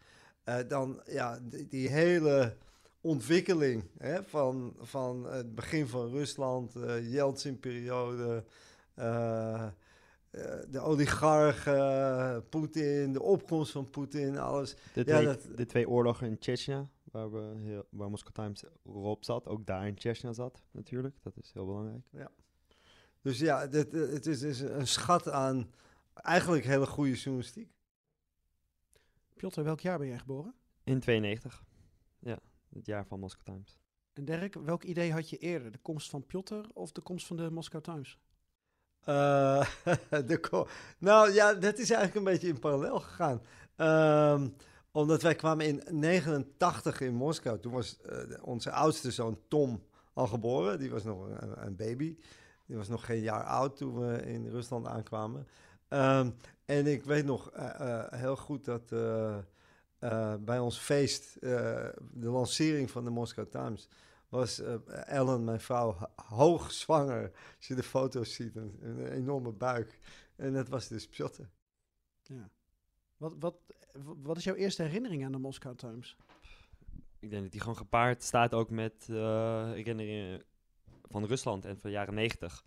eh, 0.43 0.57
dan 0.67 1.01
ja, 1.05 1.39
die, 1.41 1.67
die 1.67 1.89
hele 1.89 2.55
ontwikkeling 3.01 3.83
hè, 3.97 4.23
van, 4.23 4.75
van 4.79 5.25
het 5.25 5.55
begin 5.55 5.87
van 5.87 6.09
Rusland, 6.09 6.73
Yeltsin-periode, 7.01 8.43
eh, 8.93 9.63
eh, 9.63 9.69
de 10.69 10.79
oligarchen, 10.79 12.49
Poetin, 12.49 13.13
de 13.13 13.21
opkomst 13.21 13.71
van 13.71 13.89
Poetin, 13.89 14.37
alles. 14.37 14.75
De, 14.93 14.99
Ja, 14.99 15.03
twee, 15.03 15.25
dat- 15.25 15.47
de 15.55 15.65
twee 15.65 15.89
oorlogen 15.89 16.27
in 16.27 16.35
Chechnya, 16.39 16.87
waar, 17.03 17.31
we 17.31 17.53
heel, 17.63 17.85
waar 17.89 18.09
Moscow 18.09 18.33
Times 18.33 18.63
op 18.83 19.23
zat, 19.23 19.47
ook 19.47 19.65
daar 19.65 19.87
in 19.87 19.95
Chechnya 19.99 20.33
zat 20.33 20.63
natuurlijk. 20.71 21.15
Dat 21.23 21.33
is 21.37 21.51
heel 21.53 21.65
belangrijk. 21.65 22.01
Dus 23.21 23.39
ja, 23.39 23.67
dit, 23.67 23.91
het 23.91 24.25
is, 24.25 24.41
is 24.41 24.59
een 24.59 24.87
schat 24.87 25.29
aan 25.29 25.71
eigenlijk 26.15 26.65
hele 26.65 26.85
goede 26.85 27.13
journalistiek. 27.13 27.73
Piotr, 29.33 29.61
welk 29.61 29.79
jaar 29.79 29.97
ben 29.97 30.07
jij 30.07 30.19
geboren? 30.19 30.55
In 30.83 30.99
92. 30.99 31.63
Ja, 32.19 32.39
het 32.69 32.85
jaar 32.85 33.05
van 33.05 33.19
Moscow 33.19 33.43
Times. 33.43 33.79
En 34.13 34.25
Dirk, 34.25 34.53
welk 34.53 34.83
idee 34.83 35.11
had 35.11 35.29
je 35.29 35.37
eerder? 35.37 35.71
De 35.71 35.77
komst 35.77 36.09
van 36.09 36.25
Piotr 36.25 36.61
of 36.73 36.91
de 36.91 37.01
komst 37.01 37.27
van 37.27 37.37
de 37.37 37.51
Moscow 37.51 37.81
Times? 37.81 38.19
Eh, 38.99 39.67
de 40.29 40.65
nou 40.97 41.31
ja, 41.31 41.53
dat 41.53 41.77
is 41.77 41.89
eigenlijk 41.89 42.15
een 42.15 42.33
beetje 42.33 42.47
in 42.47 42.59
parallel 42.59 42.99
gegaan. 42.99 43.41
Ehm, 43.75 44.49
omdat 44.91 45.21
wij 45.21 45.35
kwamen 45.35 45.65
in 45.65 45.83
89 45.89 47.01
in 47.01 47.13
Moskou. 47.13 47.59
Toen 47.59 47.71
was 47.71 48.01
eh, 48.01 48.17
onze 48.41 48.71
oudste 48.71 49.11
zoon 49.11 49.39
Tom 49.47 49.83
al 50.13 50.27
geboren. 50.27 50.79
Die 50.79 50.91
was 50.91 51.03
nog 51.03 51.29
een, 51.29 51.65
een 51.65 51.75
baby. 51.75 52.17
Die 52.65 52.75
was 52.75 52.87
nog 52.87 53.05
geen 53.05 53.21
jaar 53.21 53.43
oud 53.43 53.77
toen 53.77 53.99
we 53.99 54.25
in 54.25 54.49
Rusland 54.49 54.87
aankwamen. 54.87 55.47
Ehm, 55.87 56.31
en 56.65 56.87
ik 56.87 57.03
weet 57.03 57.25
nog 57.25 57.51
eh, 57.51 57.99
eh, 57.99 58.11
heel 58.19 58.35
goed 58.35 58.65
dat 58.65 58.91
eh, 58.91 59.37
eh, 59.99 60.35
bij 60.39 60.59
ons 60.59 60.77
feest, 60.77 61.35
eh, 61.35 61.41
de 62.11 62.29
lancering 62.29 62.91
van 62.91 63.03
de 63.03 63.09
Moscow 63.09 63.47
Times, 63.49 63.89
was 64.29 64.59
Ellen, 65.05 65.43
mijn 65.43 65.59
vrouw, 65.59 65.91
ho- 65.93 66.11
hoogzwanger. 66.15 67.31
Als 67.57 67.67
je 67.67 67.75
de 67.75 67.83
foto's 67.83 68.33
ziet, 68.33 68.55
een, 68.55 68.77
een 68.81 69.07
enorme 69.11 69.51
buik. 69.51 69.99
En 70.35 70.53
dat 70.53 70.67
was 70.67 70.87
dus 70.87 71.07
Piotr. 71.07 71.41
Ja. 72.23 72.49
Wat, 73.17 73.35
wat, 73.39 73.55
wat 74.21 74.37
is 74.37 74.43
jouw 74.43 74.55
eerste 74.55 74.83
herinnering 74.83 75.25
aan 75.25 75.31
de 75.31 75.37
Moscow 75.37 75.75
Times? 75.77 76.17
Ik 77.19 77.29
denk 77.29 77.41
dat 77.43 77.51
die 77.51 77.61
gewoon 77.61 77.77
gepaard 77.77 78.23
staat 78.23 78.53
ook 78.53 78.69
met 78.69 79.07
eh, 79.09 79.65
herinneringen 79.71 80.43
van 81.09 81.25
Rusland 81.25 81.65
en 81.65 81.71
van 81.79 81.89
de 81.89 81.95
jaren 81.95 82.13
negentig. 82.13 82.65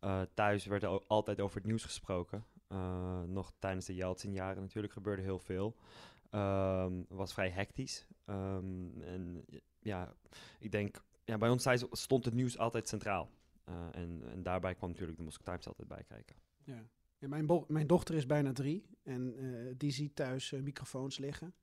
Eh, 0.00 0.22
thuis 0.34 0.66
werd 0.66 0.82
er 0.82 1.02
altijd 1.06 1.40
over 1.40 1.56
het 1.56 1.66
nieuws 1.66 1.84
gesproken. 1.84 2.44
Eh, 2.68 3.22
nog 3.22 3.52
tijdens 3.58 3.86
de 3.86 3.94
Yeltsin-jaren 3.94 4.62
natuurlijk 4.62 4.92
gebeurde 4.92 5.22
heel 5.22 5.38
veel. 5.38 5.76
Ehm, 6.30 6.98
Het 6.98 7.16
was 7.16 7.32
vrij 7.32 7.50
hectisch. 7.50 8.06
Ehm, 8.24 9.00
en 9.00 9.44
ja, 9.80 10.14
ik 10.58 10.70
denk, 10.70 11.04
ja, 11.24 11.38
bij 11.38 11.48
ons 11.48 11.62
thuis 11.62 11.84
stond 11.90 12.24
het 12.24 12.34
nieuws 12.34 12.58
altijd 12.58 12.88
centraal. 12.88 13.30
Eh, 13.64 13.74
en, 13.92 14.22
en 14.30 14.42
daarbij 14.42 14.74
kwam 14.74 14.90
natuurlijk 14.90 15.18
de 15.18 15.24
Moscow 15.24 15.46
Times 15.46 15.66
altijd 15.66 15.88
bij 15.88 16.04
kijken. 16.04 16.36
Ja. 16.64 16.88
Mijn, 17.18 17.64
mijn 17.68 17.86
dochter 17.86 18.14
is 18.14 18.26
bijna 18.26 18.52
drie 18.52 18.86
en 19.02 19.36
eh, 19.36 19.74
die 19.76 19.90
ziet 19.90 20.16
thuis 20.16 20.50
microfoons 20.50 21.18
liggen. 21.18 21.54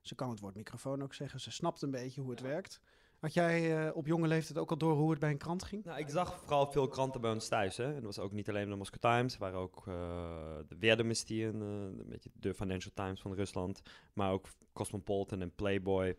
Ze 0.00 0.14
kan 0.14 0.30
het 0.30 0.40
woord 0.40 0.54
microfoon 0.54 1.02
ook 1.02 1.14
zeggen. 1.14 1.40
Ze 1.40 1.50
snapt 1.50 1.82
een 1.82 1.90
beetje 1.90 2.20
hoe 2.20 2.30
het 2.30 2.40
werkt. 2.40 2.80
Had 3.22 3.34
jij 3.34 3.86
eh, 3.86 3.96
op 3.96 4.06
jonge 4.06 4.26
leeftijd 4.26 4.58
ook 4.58 4.70
al 4.70 4.76
door 4.76 4.94
hoe 4.94 5.10
het 5.10 5.20
bij 5.20 5.30
een 5.30 5.38
krant 5.38 5.64
ging? 5.64 5.84
Nou, 5.84 5.98
ik 5.98 6.08
zag 6.08 6.40
vooral 6.40 6.70
veel 6.70 6.88
kranten 6.88 7.20
bij 7.20 7.30
ons 7.30 7.48
thuis. 7.48 7.76
Hè. 7.76 7.84
En 7.84 7.94
dat 7.94 8.02
was 8.02 8.18
ook 8.18 8.32
niet 8.32 8.48
alleen 8.48 8.68
de 8.68 8.76
Moscow 8.76 9.00
Times, 9.00 9.38
waren 9.38 9.58
ook 9.58 9.76
eh, 9.86 10.58
de 10.68 10.76
Vedomosti, 10.78 11.44
en, 11.44 11.54
eh, 11.54 12.00
een 12.00 12.08
beetje 12.08 12.30
de 12.32 12.54
Financial 12.54 12.92
Times 12.94 13.20
van 13.20 13.34
Rusland, 13.34 13.82
maar 14.12 14.32
ook 14.32 14.48
Cosmopolitan 14.72 15.40
en 15.40 15.54
Playboy. 15.54 16.16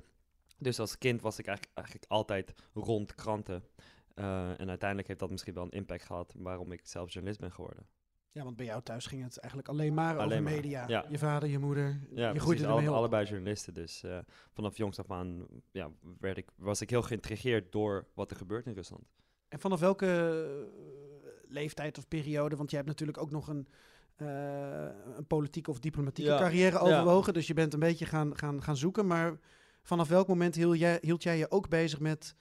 Dus 0.57 0.79
als 0.79 0.97
kind 0.97 1.21
was 1.21 1.39
ik 1.39 1.45
eigenlijk, 1.45 1.77
eigenlijk 1.77 2.11
altijd 2.11 2.53
rond 2.73 3.15
kranten. 3.15 3.63
En 4.57 4.69
uiteindelijk 4.69 5.07
heeft 5.07 5.19
dat 5.19 5.29
misschien 5.29 5.53
wel 5.53 5.63
een 5.63 5.71
impact 5.71 6.03
gehad 6.03 6.33
waarom 6.37 6.71
ik 6.71 6.81
zelf 6.83 7.11
journalist 7.11 7.39
ben 7.39 7.51
geworden. 7.51 7.87
Ja, 8.33 8.43
want 8.43 8.55
bij 8.55 8.65
jou 8.65 8.81
thuis 8.81 9.05
ging 9.05 9.23
het 9.23 9.37
eigenlijk 9.39 9.69
alleen 9.71 9.93
maar 9.93 10.15
over 10.15 10.27
maar, 10.43 10.53
media. 10.53 10.87
ja. 10.87 11.05
Je 11.09 11.17
vader, 11.17 11.49
je 11.49 11.59
moeder, 11.59 11.99
Ja, 12.09 12.31
je 12.33 12.39
groeide 12.39 12.65
alle- 12.65 12.75
ermee 12.75 12.89
op. 12.89 12.95
allebei 12.95 13.25
journalisten. 13.25 13.73
Dus 13.73 14.03
eh, 14.03 14.17
vanaf 14.51 14.77
jongs 14.77 14.99
af 14.99 15.11
aan 15.11 15.45
ja, 15.71 15.89
werd 16.19 16.37
ik, 16.37 16.49
was 16.55 16.81
ik 16.81 16.89
heel 16.89 17.01
geïntrigeerd 17.01 17.71
door 17.71 18.07
wat 18.13 18.31
er 18.31 18.37
gebeurt 18.37 18.65
in 18.65 18.73
Rusland. 18.73 19.03
En 19.47 19.59
vanaf 19.59 19.79
welke 19.79 20.07
eh, 20.07 21.23
leeftijd 21.47 21.97
of 21.97 22.07
periode? 22.07 22.55
Want 22.55 22.69
jij 22.69 22.79
hebt 22.79 22.91
natuurlijk 22.91 23.17
ook 23.17 23.31
nog 23.31 23.47
een, 23.47 23.67
eh, 24.15 24.85
een 25.17 25.27
politieke 25.27 25.69
of 25.69 25.79
diplomatieke 25.79 26.29
Ja, 26.31 26.37
carrière 26.37 26.75
ja. 26.75 26.79
overwogen. 26.81 27.33
Dus 27.33 27.47
je 27.47 27.53
bent 27.53 27.73
een 27.73 27.79
beetje 27.79 28.05
gaan, 28.05 28.37
gaan, 28.37 28.63
gaan 28.63 28.77
zoeken. 28.77 29.07
Maar 29.07 29.37
vanaf 29.83 30.07
welk 30.07 30.27
moment 30.27 30.55
hield 30.55 30.79
jij, 30.79 30.97
hield 31.01 31.23
jij 31.23 31.37
je 31.37 31.51
ook 31.51 31.69
bezig 31.69 31.99
met 31.99 32.35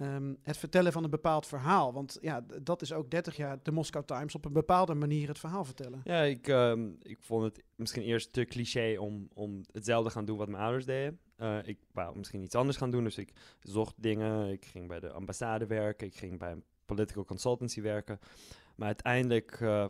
ehm, 0.00 0.34
het 0.42 0.56
vertellen 0.56 0.92
van 0.92 1.04
een 1.04 1.10
bepaald 1.10 1.46
verhaal? 1.46 1.92
Want 1.92 2.18
ja, 2.20 2.44
dat 2.62 2.82
is 2.82 2.92
ook 2.92 3.10
30 3.10 3.36
jaar 3.36 3.58
de 3.62 3.72
Moscow 3.72 4.04
Times 4.04 4.34
op 4.34 4.44
een 4.44 4.52
bepaalde 4.52 4.94
manier 4.94 5.28
het 5.28 5.38
verhaal 5.38 5.64
vertellen. 5.64 6.00
Ja, 6.04 6.20
ik, 6.20 6.48
ehm, 6.48 6.88
ik 7.02 7.18
vond 7.20 7.42
het 7.42 7.64
misschien 7.74 8.02
eerst 8.02 8.32
te 8.32 8.44
cliché 8.44 8.96
om, 8.98 9.28
om 9.34 9.60
hetzelfde 9.72 10.10
gaan 10.10 10.24
doen 10.24 10.38
wat 10.38 10.48
mijn 10.48 10.62
ouders 10.62 10.84
deden. 10.84 11.18
Eh, 11.36 11.58
ik 11.62 11.78
wou 11.92 12.16
misschien 12.16 12.42
iets 12.42 12.54
anders 12.54 12.76
gaan 12.76 12.90
doen, 12.90 13.04
dus 13.04 13.18
ik 13.18 13.32
zocht 13.62 13.94
dingen. 13.96 14.48
Ik 14.48 14.64
ging 14.64 14.88
bij 14.88 15.00
de 15.00 15.12
ambassade 15.12 15.66
werken, 15.66 16.06
ik 16.06 16.16
ging 16.16 16.38
bij 16.38 16.52
een 16.52 16.64
political 16.84 17.24
consultancy 17.24 17.80
werken. 17.80 18.18
Maar 18.74 18.86
uiteindelijk 18.86 19.60
eh 19.60 19.84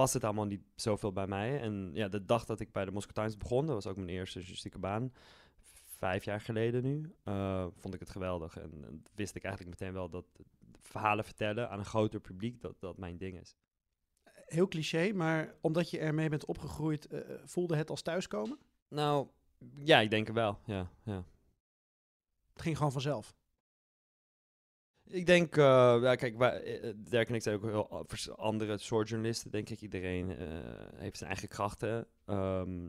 past 0.00 0.14
het 0.14 0.24
allemaal 0.24 0.44
niet 0.44 0.62
zoveel 0.74 1.12
bij 1.12 1.26
mij. 1.26 1.60
En 1.60 1.90
ja, 1.92 2.08
de 2.08 2.24
dag 2.24 2.44
dat 2.44 2.60
ik 2.60 2.72
bij 2.72 2.84
de 2.84 2.90
Moscow 2.90 3.14
Times 3.14 3.36
begon, 3.36 3.66
dat 3.66 3.74
was 3.74 3.86
ook 3.86 3.96
mijn 3.96 4.08
eerste 4.08 4.38
journalistieke 4.38 4.78
baan. 4.78 5.12
Vijf 6.00 6.24
jaar 6.24 6.40
geleden 6.40 6.82
nu, 6.82 7.14
eh, 7.24 7.66
vond 7.76 7.94
ik 7.94 8.00
het 8.00 8.10
geweldig. 8.10 8.58
En, 8.58 8.84
en 8.84 9.04
wist 9.14 9.34
ik 9.34 9.44
eigenlijk 9.44 9.78
meteen 9.80 9.94
wel 9.94 10.08
dat 10.08 10.26
verhalen 10.82 11.24
vertellen 11.24 11.70
aan 11.70 11.78
een 11.78 11.84
groter 11.84 12.20
publiek, 12.20 12.60
dat 12.60 12.80
dat 12.80 12.96
mijn 12.96 13.16
ding 13.16 13.40
is. 13.40 13.56
Heel 14.46 14.68
cliché, 14.68 15.12
maar 15.12 15.54
omdat 15.60 15.90
je 15.90 15.98
ermee 15.98 16.28
bent 16.28 16.44
opgegroeid, 16.44 17.06
eh, 17.06 17.20
voelde 17.44 17.76
het 17.76 17.90
als 17.90 18.02
thuiskomen? 18.02 18.58
Nou, 18.88 19.28
ja, 19.74 20.00
ik 20.00 20.10
denk 20.10 20.28
wel. 20.28 20.58
Ja, 20.64 20.90
ja. 21.02 21.24
Het 22.52 22.62
ging 22.62 22.76
gewoon 22.76 22.92
vanzelf. 22.92 23.34
Ik 25.04 25.26
denk, 25.26 25.56
eh, 25.56 25.98
ja, 26.02 26.14
kijk, 26.14 26.38
wij, 26.38 26.94
Dirk 26.96 27.28
en 27.28 27.34
ik 27.34 27.42
zijn 27.42 27.56
ook 27.56 27.64
heel 27.64 28.06
andere 28.36 28.78
soort 28.78 29.08
journalisten, 29.08 29.50
denk 29.50 29.68
ik. 29.68 29.80
Iedereen 29.80 30.30
heeft 30.96 31.16
zijn 31.16 31.30
eigen 31.30 31.48
krachten. 31.48 32.06
Ehm, 32.24 32.88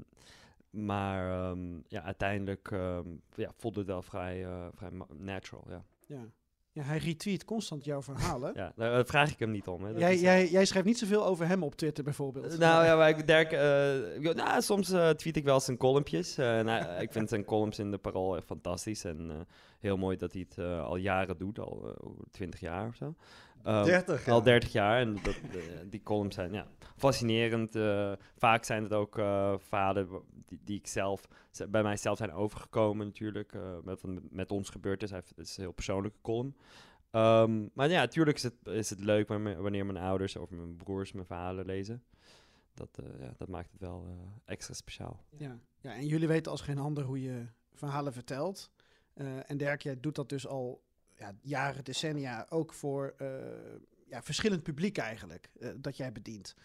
maar 0.71 1.31
ehm, 1.51 1.79
ja, 1.87 2.03
uiteindelijk 2.03 2.71
ehm, 2.71 3.07
ja, 3.35 3.51
voelde 3.57 3.79
het 3.79 3.87
wel 3.87 4.01
vrij, 4.01 4.45
eh, 4.45 4.67
vrij 4.75 4.89
natural, 5.17 5.65
ja. 5.69 5.83
Ja. 6.07 6.25
ja, 6.71 6.83
hij 6.83 6.97
retweet 6.97 7.45
constant 7.45 7.85
jouw 7.85 8.01
verhalen. 8.01 8.51
ja 8.61 8.73
daar 8.75 8.91
daar 8.91 9.05
vraag 9.05 9.31
ik 9.31 9.39
hem 9.39 9.51
niet 9.51 9.67
om. 9.67 9.83
Hè. 9.83 9.89
Jij, 9.91 10.13
is- 10.13 10.21
jij, 10.21 10.49
jij 10.49 10.65
schrijft 10.65 10.87
niet 10.87 10.97
zoveel 10.97 11.25
over 11.25 11.47
hem 11.47 11.63
op 11.63 11.75
Twitter 11.75 12.03
bijvoorbeeld. 12.03 12.57
Nou 12.57 12.85
ja, 12.85 12.95
maar 12.95 13.09
ik, 13.09 13.27
Dirk, 13.27 13.51
eh, 13.51 14.33
nou, 14.33 14.61
soms 14.61 14.91
eh, 14.91 15.09
tweet 15.09 15.35
ik 15.37 15.43
wel 15.43 15.59
zijn 15.59 15.77
columnjes. 15.77 16.37
Eh, 16.37 16.59
nou, 16.61 17.01
ik 17.01 17.11
vind 17.11 17.29
zijn 17.29 17.45
columns 17.45 17.79
in 17.79 17.91
de 17.91 17.97
Parool 17.97 18.35
echt 18.35 18.45
fantastisch. 18.45 19.03
En 19.03 19.31
eh, 19.31 19.35
heel 19.79 19.97
mooi 19.97 20.17
dat 20.17 20.31
hij 20.33 20.45
het 20.49 20.57
eh, 20.57 20.83
al 20.85 20.95
jaren 20.95 21.37
doet, 21.37 21.59
al 21.59 21.95
twintig 22.31 22.59
jaar 22.59 22.87
of 22.87 22.95
zo. 22.95 23.15
Ehm, 23.63 23.85
30 23.85 24.27
Al 24.27 24.33
jaar. 24.33 24.43
30 24.43 24.71
jaar. 24.71 24.99
En 24.99 25.13
dat, 25.23 25.35
eh, 25.35 25.59
die 25.89 26.03
columns 26.03 26.35
zijn 26.35 26.53
ja, 26.53 26.67
fascinerend. 26.97 27.75
eh, 27.75 28.11
vaak 28.37 28.63
zijn 28.63 28.83
het 28.83 28.93
ook 28.93 29.17
eh 29.17 29.53
verhalen 29.57 30.09
die, 30.45 30.59
die 30.63 30.77
ik 30.77 30.87
zelf, 30.87 31.21
bij 31.69 31.83
mijzelf 31.83 32.17
zijn 32.17 32.31
overgekomen 32.31 33.05
natuurlijk. 33.05 33.53
eh, 33.53 33.61
met, 33.83 34.01
wat 34.01 34.11
met 34.29 34.51
ons 34.51 34.69
gebeurd 34.69 35.03
is. 35.03 35.11
Het 35.11 35.33
is 35.35 35.57
een 35.57 35.63
heel 35.63 35.71
persoonlijke 35.71 36.17
column. 36.21 36.55
Ehm, 37.11 37.67
maar 37.73 37.89
ja, 37.89 37.99
natuurlijk 37.99 38.37
is 38.37 38.43
het, 38.43 38.53
is 38.63 38.89
het 38.89 38.99
leuk 38.99 39.27
wanneer, 39.27 39.85
mijn 39.85 39.97
ouders 40.05 40.35
of 40.35 40.49
mijn 40.49 40.75
broers 40.75 41.11
mijn 41.11 41.25
verhalen 41.25 41.65
lezen. 41.65 42.03
Dat, 42.73 42.89
eh, 43.03 43.19
ja, 43.19 43.33
dat 43.37 43.47
maakt 43.47 43.71
het 43.71 43.81
wel 43.81 44.05
eh, 44.07 44.13
extra 44.45 44.73
speciaal. 44.73 45.23
Ja. 45.37 45.59
ja, 45.79 45.93
en 45.93 46.07
jullie 46.07 46.27
weten 46.27 46.51
als 46.51 46.61
geen 46.61 46.77
ander 46.77 47.03
hoe 47.03 47.21
je 47.21 47.45
verhalen 47.73 48.13
vertelt. 48.13 48.71
Eh, 49.13 49.49
en 49.49 49.57
Dirk, 49.57 49.81
jij 49.81 49.99
doet 49.99 50.15
dat 50.15 50.29
dus 50.29 50.47
al 50.47 50.81
ja, 51.21 51.35
jaren, 51.41 51.83
decennia, 51.83 52.45
ook 52.49 52.73
voor 52.73 53.13
eh, 53.17 53.27
ja, 54.07 54.23
verschillend 54.23 54.63
publiek 54.63 54.97
eigenlijk, 54.97 55.49
eh, 55.59 55.69
dat 55.77 55.97
jij 55.97 56.11
bedient. 56.11 56.55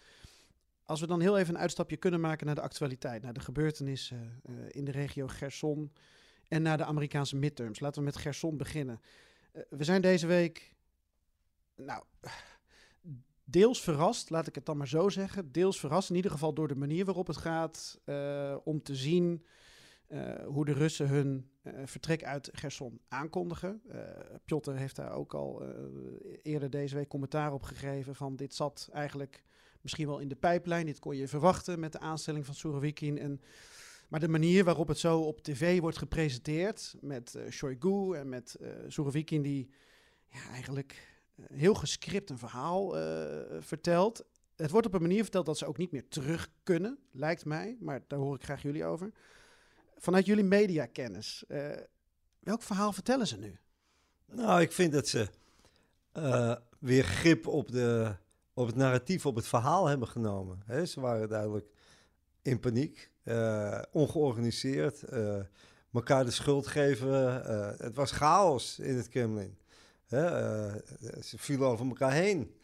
Als 0.83 0.99
we 0.99 1.07
dan 1.07 1.21
heel 1.21 1.37
even 1.37 1.55
een 1.55 1.61
uitstapje 1.61 1.97
kunnen 1.97 2.19
maken 2.19 2.45
naar 2.45 2.55
de 2.55 2.61
actualiteit, 2.61 3.23
naar 3.23 3.33
de 3.33 3.39
gebeurtenissen 3.39 4.41
eh, 4.43 4.53
in 4.69 4.85
de 4.85 4.91
regio 4.91 5.27
Gerson 5.27 5.91
en 6.47 6.61
naar 6.61 6.77
de 6.77 6.85
Amerikaanse 6.85 7.35
midterms. 7.35 7.79
Laten 7.79 7.99
we 7.99 8.05
met 8.05 8.17
Gerson 8.17 8.57
beginnen. 8.57 9.01
We 9.69 9.83
zijn 9.83 10.01
deze 10.01 10.27
week, 10.27 10.75
nou, 11.75 12.03
deels 13.43 13.81
verrast, 13.81 14.29
laat 14.29 14.47
ik 14.47 14.55
het 14.55 14.65
dan 14.65 14.77
maar 14.77 14.87
zo 14.87 15.09
zeggen. 15.09 15.51
Deels 15.51 15.79
verrast, 15.79 16.09
in 16.09 16.15
ieder 16.15 16.31
geval 16.31 16.53
door 16.53 16.67
de 16.67 16.75
manier 16.75 17.05
waarop 17.05 17.27
het 17.27 17.37
gaat, 17.37 17.99
om 18.63 18.81
te 18.81 18.95
zien 18.95 19.45
hoe 20.45 20.65
de 20.65 20.73
Russen 20.73 21.07
hun 21.07 21.49
vertrek 21.85 22.23
uit 22.23 22.49
Gerson 22.51 22.99
aankondigen. 23.07 23.81
Eh 23.89 23.99
Piotr 24.45 24.71
heeft 24.71 24.95
daar 24.95 25.11
ook 25.11 25.33
al 25.33 25.61
eh, 25.61 25.69
eerder 26.43 26.69
deze 26.69 26.95
week 26.95 27.07
commentaar 27.07 27.53
op 27.53 27.63
gegeven 27.63 28.15
van 28.15 28.35
dit 28.35 28.55
zat 28.55 28.89
eigenlijk 28.93 29.43
misschien 29.81 30.07
wel 30.07 30.19
in 30.19 30.27
de 30.27 30.35
pijplijn. 30.35 30.85
Dit 30.85 30.99
kon 30.99 31.15
je 31.15 31.27
verwachten 31.27 31.79
met 31.79 31.91
de 31.91 31.99
aanstelling 31.99 32.45
van 32.45 32.55
Surovikin. 32.55 33.17
En, 33.17 33.41
maar 34.09 34.19
de 34.19 34.27
manier 34.27 34.63
waarop 34.63 34.87
het 34.87 34.97
zo 34.97 35.19
op 35.19 35.41
tv 35.41 35.79
wordt 35.79 35.97
gepresenteerd 35.97 36.95
met 37.01 37.35
eh 37.35 37.51
Shoigu 37.51 38.13
en 38.13 38.29
met 38.29 38.55
eh 38.55 38.69
Surovikin 38.87 39.41
die 39.41 39.69
ja, 40.27 40.49
eigenlijk 40.49 41.17
eh, 41.35 41.45
heel 41.57 41.73
gescript 41.73 42.29
een 42.29 42.37
verhaal 42.37 42.97
eh, 42.97 43.57
vertelt. 43.59 44.25
Het 44.55 44.71
wordt 44.71 44.87
op 44.87 44.93
een 44.93 45.01
manier 45.01 45.21
verteld 45.21 45.45
dat 45.45 45.57
ze 45.57 45.65
ook 45.65 45.77
niet 45.77 45.91
meer 45.91 46.07
terug 46.07 46.49
kunnen, 46.63 46.97
lijkt 47.11 47.45
mij. 47.45 47.77
Maar 47.79 48.03
daar 48.07 48.19
hoor 48.19 48.35
ik 48.35 48.43
graag 48.43 48.61
jullie 48.61 48.85
over. 48.85 49.11
Vanuit 49.97 50.25
jullie 50.25 50.43
mediakennis, 50.43 51.43
eh 51.47 51.71
welk 52.39 52.61
verhaal 52.61 52.93
vertellen 52.93 53.27
ze 53.27 53.37
nu? 53.37 53.57
Nou, 54.25 54.61
ik 54.61 54.71
vind 54.71 54.91
dat 54.93 55.07
ze 55.07 55.27
eh, 56.11 56.55
weer 56.79 57.03
grip 57.03 57.47
op, 57.47 57.71
de, 57.71 58.15
op 58.53 58.67
het 58.67 58.75
narratief, 58.75 59.25
op 59.25 59.35
het 59.35 59.47
verhaal 59.47 59.87
hebben 59.87 60.07
genomen. 60.07 60.87
Ze 60.87 60.99
waren 60.99 61.29
duidelijk 61.29 61.67
in 62.41 62.59
paniek, 62.59 63.11
eh, 63.23 63.81
ongeorganiseerd, 63.91 65.03
elkaar 65.93 66.25
de 66.25 66.31
schuld 66.31 66.67
geven. 66.67 67.13
het 67.77 67.95
was 67.95 68.11
chaos 68.11 68.79
in 68.79 68.95
het 68.95 69.09
Kremlin. 69.09 69.57
Ze 71.21 71.35
vielen 71.37 71.67
over 71.67 71.87
elkaar 71.87 72.13
heen. 72.13 72.55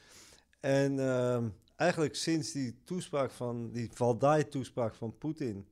En 0.59 0.99
ehm, 0.99 1.47
eigenlijk 1.75 2.15
sinds 2.15 2.51
die 2.51 2.75
toespraak 2.83 3.31
van, 3.31 3.71
die 3.71 3.89
Valdai-toespraak 3.93 4.95
van 4.95 5.17
Poetin, 5.17 5.67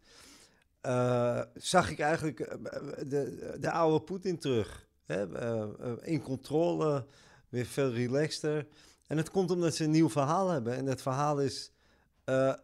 eh, 0.82 1.42
zag 1.56 1.92
ik 1.92 2.00
eigenlijk 2.00 2.40
eh, 2.40 2.82
de, 3.08 3.56
de 3.60 3.72
oude 3.72 4.02
Poetin 4.02 4.38
terug. 4.38 4.88
Hè? 5.06 5.38
eh, 5.38 5.94
in 6.02 6.22
controle, 6.22 7.06
weer 7.50 7.66
veel 7.66 7.92
relaxter. 7.92 8.68
En 9.08 9.16
dat 9.16 9.32
komt 9.32 9.52
omdat 9.52 9.76
ze 9.76 9.84
een 9.84 9.92
nieuw 9.92 10.10
verhaal 10.10 10.50
hebben. 10.50 10.76
En 10.76 10.86
dat 10.86 11.02
verhaal 11.02 11.42
is, 11.42 11.72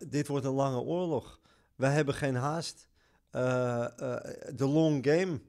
dit 0.08 0.28
wordt 0.28 0.46
een 0.46 0.52
lange 0.52 0.80
oorlog. 0.80 1.40
Wij 1.76 1.92
hebben 1.92 2.14
geen 2.14 2.36
haast. 2.36 2.88
De 3.32 4.56
long 4.58 5.06
game. 5.06 5.40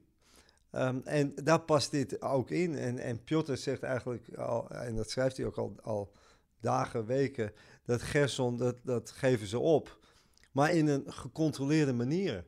Ehm, 0.71 0.99
en 1.03 1.35
daar 1.35 1.61
past 1.61 1.91
dit 1.91 2.21
ook 2.21 2.49
in. 2.49 2.75
En, 2.75 2.99
en 2.99 3.23
Piotr 3.23 3.55
zegt 3.55 3.83
eigenlijk 3.83 4.37
al, 4.37 4.69
en 4.69 4.95
dat 4.95 5.09
schrijft 5.09 5.37
hij 5.37 5.45
ook 5.45 5.57
al, 5.57 5.75
al 5.81 6.11
dagen, 6.59 7.05
weken, 7.05 7.51
dat 7.85 8.01
Gerson, 8.01 8.57
dat, 8.57 8.75
dat 8.83 9.11
geven 9.11 9.47
ze 9.47 9.59
op. 9.59 9.99
Maar 10.51 10.73
in 10.73 10.87
een 10.87 11.13
gecontroleerde 11.13 11.93
manier. 11.93 12.45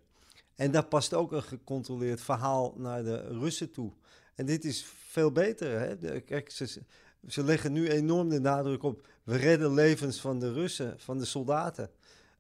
En 0.55 0.72
daar 0.72 0.86
past 0.86 1.13
ook 1.13 1.31
een 1.31 1.43
gecontroleerd 1.43 2.22
verhaal 2.22 2.74
naar 2.77 3.03
de 3.03 3.27
Russen 3.27 3.72
toe. 3.72 3.91
En 4.36 4.46
dit 4.46 4.65
is 4.65 4.86
veel 4.86 5.31
beter. 5.31 5.79
Hè? 5.79 6.22
Kijk, 6.22 6.51
ze, 6.51 7.43
leggen 7.43 7.72
nu 7.72 7.89
enorm 7.89 8.29
de 8.29 8.39
nadruk 8.39 8.84
op. 8.84 9.08
We 9.24 9.36
redden 9.36 9.74
levens 9.74 10.20
van 10.20 10.39
de 10.39 10.53
Russen, 10.53 11.00
van 11.00 11.17
de 11.17 11.25
soldaten. 11.25 11.89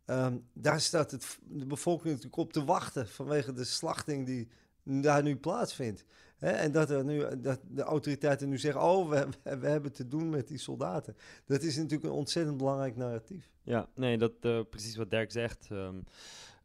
Ehm, 0.05 0.37
daar 0.53 0.81
staat 0.81 1.11
het, 1.11 1.37
de 1.47 1.65
bevolking 1.65 2.07
natuurlijk 2.07 2.37
op 2.37 2.53
te 2.53 2.63
wachten 2.63 3.07
vanwege 3.07 3.53
de 3.53 3.63
slachting 3.63 4.25
die 4.25 4.47
daar 4.83 5.23
nu 5.23 5.35
plaatsvindt. 5.35 6.05
En 6.41 6.71
dat, 6.71 6.89
er 6.89 7.03
nu, 7.03 7.41
dat 7.41 7.59
de 7.67 7.81
autoriteiten 7.81 8.49
nu 8.49 8.57
zeggen: 8.57 8.81
Oh, 8.81 9.09
we, 9.09 9.27
we, 9.43 9.57
we 9.57 9.67
hebben 9.67 9.91
te 9.91 10.07
doen 10.07 10.29
met 10.29 10.47
die 10.47 10.57
soldaten. 10.57 11.15
Dat 11.45 11.61
is 11.61 11.75
natuurlijk 11.75 12.03
een 12.03 12.17
ontzettend 12.17 12.57
belangrijk 12.57 12.95
narratief. 12.95 13.51
Ja, 13.63 13.89
nee, 13.95 14.17
dat 14.17 14.31
eh, 14.41 14.59
precies 14.69 14.95
wat 14.95 15.09
Dirk 15.09 15.31
zegt. 15.31 15.67
Ehm, 15.69 15.95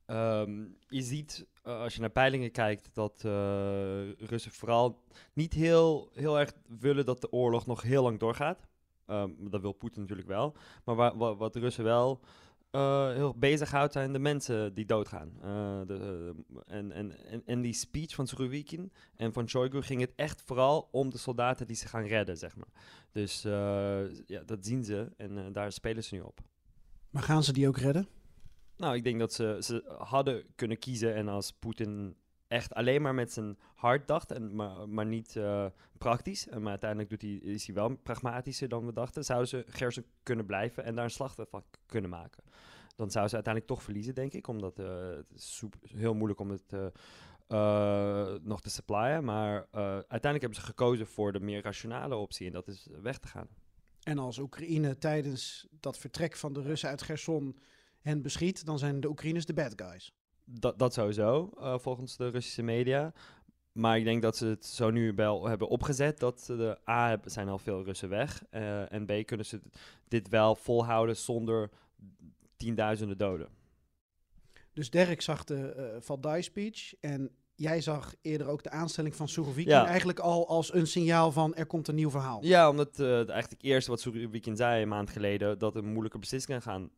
ehm, 0.07 0.65
je 0.89 1.03
ziet, 1.03 1.47
eh, 1.63 1.81
als 1.81 1.95
je 1.95 2.01
naar 2.01 2.11
peilingen 2.11 2.51
kijkt, 2.51 2.89
dat 2.93 3.23
eh, 3.25 4.13
Russen 4.13 4.53
vooral 4.53 5.03
niet 5.33 5.53
heel, 5.53 6.11
heel 6.15 6.39
erg 6.39 6.53
willen 6.79 7.05
dat 7.05 7.21
de 7.21 7.33
oorlog 7.33 7.67
nog 7.67 7.83
heel 7.83 8.03
lang 8.03 8.19
doorgaat. 8.19 8.67
Ehm, 9.07 9.31
dat 9.39 9.61
wil 9.61 9.73
Poetin 9.73 10.01
natuurlijk 10.01 10.29
wel. 10.29 10.57
Maar 10.85 10.95
wa- 10.95 11.17
wa- 11.17 11.37
wat 11.37 11.57
Russen 11.57 11.85
wel 11.85 12.21
eh, 12.71 13.13
heel 13.13 13.35
bezighoudt, 13.39 13.93
zijn 13.93 14.13
de 14.13 14.19
mensen 14.19 14.75
die 14.75 14.85
doodgaan. 14.87 15.33
De, 15.87 16.35
en, 16.67 16.93
en, 16.93 17.13
en, 17.47 17.61
die 17.61 17.73
speech 17.73 18.15
van 18.15 18.27
Surovikin 18.27 18.93
en 19.17 19.33
van 19.33 19.49
Shoigu 19.49 19.83
ging 19.83 20.01
het 20.01 20.13
echt 20.17 20.43
vooral 20.43 20.89
om 20.91 21.11
de 21.11 21.19
soldaten 21.19 21.67
die 21.67 21.77
ze 21.77 21.89
gaan 21.89 22.05
redden, 22.07 22.37
zeg 22.37 22.57
maar. 22.57 22.69
Dus 23.13 23.43
ja, 24.27 24.43
dat 24.47 24.67
zien 24.67 24.85
ze 24.85 25.13
en 25.17 25.53
daar 25.53 25.73
spelen 25.73 26.05
ze 26.05 26.15
nu 26.15 26.21
op. 26.21 26.41
Maar 27.11 27.23
gaan 27.23 27.43
ze 27.43 27.53
die 27.53 27.69
ook 27.69 27.79
redden? 27.79 28.09
Nou, 28.77 28.97
ik 28.97 29.05
denk 29.05 29.19
dat 29.19 29.33
ze, 29.33 29.57
ze 29.61 29.95
hadden 29.99 30.45
kunnen 30.55 30.79
kiezen 30.79 31.15
en 31.15 31.29
als 31.29 31.53
Poetin 31.53 32.17
echt 32.49 32.75
alleen 32.75 33.03
maar 33.03 33.15
met 33.15 33.33
zijn 33.33 33.59
hart 33.75 34.09
dacht, 34.09 34.33
en, 34.33 34.55
maar, 34.55 34.89
maar 34.89 35.07
niet 35.07 35.37
eh, 35.37 35.67
praktisch, 35.99 36.49
en 36.49 36.61
maar 36.61 36.71
uiteindelijk 36.71 37.11
doet 37.11 37.23
hij, 37.23 37.53
is 37.53 37.67
hij 37.67 37.75
wel 37.75 37.97
pragmatischer 37.97 38.69
dan 38.69 38.87
we 38.87 38.93
dachten, 38.93 39.25
zouden 39.25 39.49
ze 39.49 39.65
Gerson 39.67 40.05
kunnen 40.23 40.47
blijven 40.47 40.85
en 40.85 40.95
daar 40.95 41.05
een 41.05 41.11
slag 41.11 41.35
van 41.51 41.65
kunnen 41.87 42.11
maken. 42.11 42.45
Dan 42.97 43.11
zouden 43.11 43.31
ze 43.31 43.35
uiteindelijk 43.35 43.67
toch 43.67 43.83
verliezen, 43.83 44.15
denk 44.15 44.33
ik, 44.33 44.49
omdat 44.49 44.79
eh, 44.79 45.09
het 45.09 45.33
is 45.35 45.63
heel 45.97 46.15
moeilijk 46.15 46.41
om 46.41 46.51
het 46.51 46.73
eh, 46.73 46.87
eh, 47.47 48.35
nog 48.43 48.61
te 48.61 48.71
supplyen. 48.71 49.25
Maar 49.25 49.67
eh, 49.71 49.83
uiteindelijk 49.83 50.41
hebben 50.41 50.61
ze 50.61 50.67
gekozen 50.67 51.07
voor 51.07 51.33
de 51.33 51.41
meer 51.41 51.63
rationale 51.63 52.17
optie 52.17 52.47
en 52.47 52.53
dat 52.53 52.69
is 52.69 52.89
weg 53.03 53.19
te 53.19 53.29
gaan. 53.29 53.49
En 54.03 54.19
als 54.19 54.39
Oekraïne 54.39 54.99
tijdens 54.99 55.67
dat 55.71 55.99
vertrek 55.99 56.37
van 56.37 56.53
de 56.53 56.63
Russen 56.63 56.89
uit 56.89 57.03
Gerson 57.03 57.59
hen 58.07 58.23
beschiet, 58.23 58.65
dan 58.67 58.79
zijn 58.79 59.01
de 59.01 59.09
Oekraïners 59.09 59.47
de 59.47 59.53
bad 59.55 59.73
guys. 59.77 60.13
Dat, 60.45 60.79
dat 60.79 60.93
sowieso, 60.95 61.51
eh, 61.59 61.79
volgens 61.79 62.17
de 62.17 62.29
Russische 62.29 62.63
media. 62.63 63.13
Maar 63.73 63.99
ik 63.99 64.05
denk 64.05 64.23
dat 64.23 64.37
ze 64.37 64.47
het 64.47 64.67
zo 64.67 64.91
nu 64.91 65.13
wel 65.15 65.47
hebben 65.47 65.69
opgezet 65.69 66.19
dat 66.19 66.41
ze 66.41 66.57
de 66.57 66.79
A 66.91 67.19
zijn 67.25 67.49
al 67.49 67.59
veel 67.59 67.85
Russen 67.85 68.09
weg. 68.09 68.45
eh, 68.51 68.93
en 68.93 69.07
B 69.07 69.27
kunnen 69.27 69.47
ze 69.47 69.61
dit 70.09 70.29
wel 70.29 70.55
volhouden 70.55 71.17
zonder 71.17 71.71
tienduizenden 72.57 73.19
doden. 73.19 73.49
Dus 74.73 74.91
Dirk 74.91 75.21
zag 75.23 75.45
de 75.45 75.69
eh 75.69 75.97
Valdai 76.01 76.43
speech 76.43 76.95
en 77.01 77.31
jij 77.55 77.81
zag 77.81 78.15
eerder 78.23 78.47
ook 78.47 78.63
de 78.63 78.71
aanstelling 78.71 79.17
van 79.17 79.29
Surovikin 79.29 79.71
Ja. 79.73 79.87
eigenlijk 79.87 80.19
al 80.19 80.49
als 80.49 80.75
een 80.75 80.87
signaal 80.87 81.33
van 81.33 81.55
er 81.55 81.67
komt 81.67 81.89
een 81.89 81.95
nieuw 81.95 82.11
verhaal. 82.11 82.45
Ja, 82.45 82.69
omdat 82.69 82.99
eh, 83.01 83.15
eigenlijk 83.15 83.51
het 83.51 83.63
eerste 83.63 83.91
wat 83.91 84.01
Surovikin 84.01 84.57
zei 84.57 84.83
een 84.83 84.89
maand 84.89 85.11
geleden, 85.11 85.59
dat 85.59 85.77
er 85.77 85.85
moeilijke 85.85 86.19
beslissingen 86.19 86.63
gaan 86.63 86.91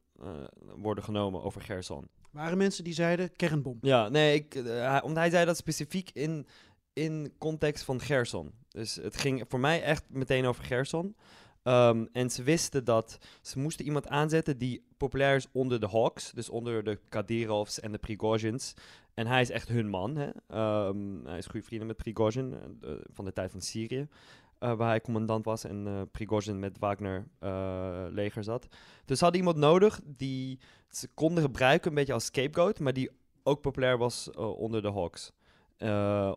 worden 0.77 1.05
genomen 1.05 1.43
over 1.43 1.61
Gerson. 1.61 2.09
Waren 2.31 2.59
mensen 2.59 2.85
die 2.85 2.93
zeiden 2.93 3.37
kernbom. 3.37 3.79
Ja, 3.81 4.09
nee, 4.09 4.35
ik, 4.35 4.55
eh, 4.55 4.65
hij- 4.65 5.03
omdat 5.03 5.19
hij 5.19 5.31
zei 5.31 5.45
dat 5.45 5.57
specifiek 5.57 6.11
in, 6.13 6.47
in 6.93 7.33
context 7.39 7.85
van 7.85 8.01
Gerson. 8.01 8.53
Dus 8.69 8.95
het 8.95 9.17
ging 9.17 9.45
voor 9.49 9.61
mij 9.61 9.83
echt 9.83 10.05
meteen 10.09 10.47
over 10.47 10.65
Gerson. 10.65 11.17
Ehm, 11.63 12.07
en 12.13 12.31
ze 12.31 12.43
wisten 12.43 12.85
dat 12.85 13.19
ze 13.43 13.59
moesten 13.59 13.85
iemand 13.85 14.09
aanzetten 14.09 14.59
die 14.59 14.85
populair 14.97 15.37
is 15.37 15.47
onder 15.53 15.81
de 15.81 15.89
Hawks, 15.89 16.33
dus 16.33 16.49
onder 16.49 16.85
de 16.85 16.99
Kadyrovs 17.09 17.81
en 17.81 17.93
de 17.93 17.99
Prigozhins. 17.99 18.75
En 19.15 19.27
hij 19.27 19.41
is 19.41 19.51
echt 19.51 19.69
hun 19.69 19.89
man. 19.89 20.17
Hè? 20.17 20.29
Ehm, 20.49 21.25
hij 21.27 21.39
is 21.39 21.47
goede 21.47 21.67
vrienden 21.67 21.87
met 21.89 21.97
Prigozhin 21.97 22.55
eh, 22.55 22.91
eh, 22.91 22.99
van 23.13 23.25
de 23.25 23.33
tijd 23.33 23.51
van 23.51 23.61
Syrië. 23.61 24.09
Eh, 24.59 24.75
waar 24.77 24.89
hij 24.89 25.01
commandant 25.01 25.45
was 25.45 25.65
en 25.65 25.87
eh 25.87 26.03
Prigozhin 26.13 26.59
met 26.59 26.79
Wagner 26.79 27.29
eh, 27.39 28.07
leger 28.11 28.45
zat. 28.45 28.69
Dus 29.05 29.19
ze 29.19 29.25
hadden 29.25 29.41
iemand 29.43 29.59
nodig 29.59 30.01
die 30.05 30.59
ze 30.89 31.09
konden 31.15 31.43
gebruiken, 31.43 31.89
een 31.89 31.95
beetje 31.95 32.13
als 32.13 32.25
scapegoat, 32.25 32.79
maar 32.81 32.93
die 32.93 33.11
ook 33.43 33.61
populair 33.61 33.99
was 33.99 34.31
onder 34.37 34.83
de 34.83 34.93
Hawks. 34.93 35.33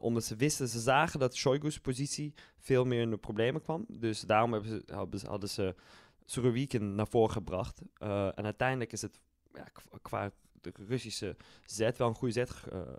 Omdat 0.01 0.23
ze 0.23 0.36
wisten, 0.36 0.67
ze 0.67 0.79
zagen 0.79 1.19
dat 1.19 1.36
Shoigu's 1.36 1.79
positie 1.79 2.34
veel 2.57 2.86
meer 2.86 3.01
in 3.01 3.10
de 3.10 3.17
problemen 3.17 3.62
kwam. 3.62 3.86
Dus 3.89 4.21
daarom 4.21 4.63
ze, 4.63 4.84
hadden 5.27 5.49
ze- 5.49 5.75
Surovikin 6.25 6.95
naar 6.95 7.07
voren 7.07 7.31
gebracht. 7.31 7.81
En 8.36 8.43
uiteindelijk 8.43 8.91
is 8.91 9.01
het 9.01 9.19
ja, 9.53 9.67
qua 10.01 10.31
de 10.62 10.71
Russische 10.88 11.36
zet 11.65 11.97
wel 11.97 12.07
een 12.07 12.15
goede 12.15 12.34
zet 12.34 12.49
ge- 12.49 12.97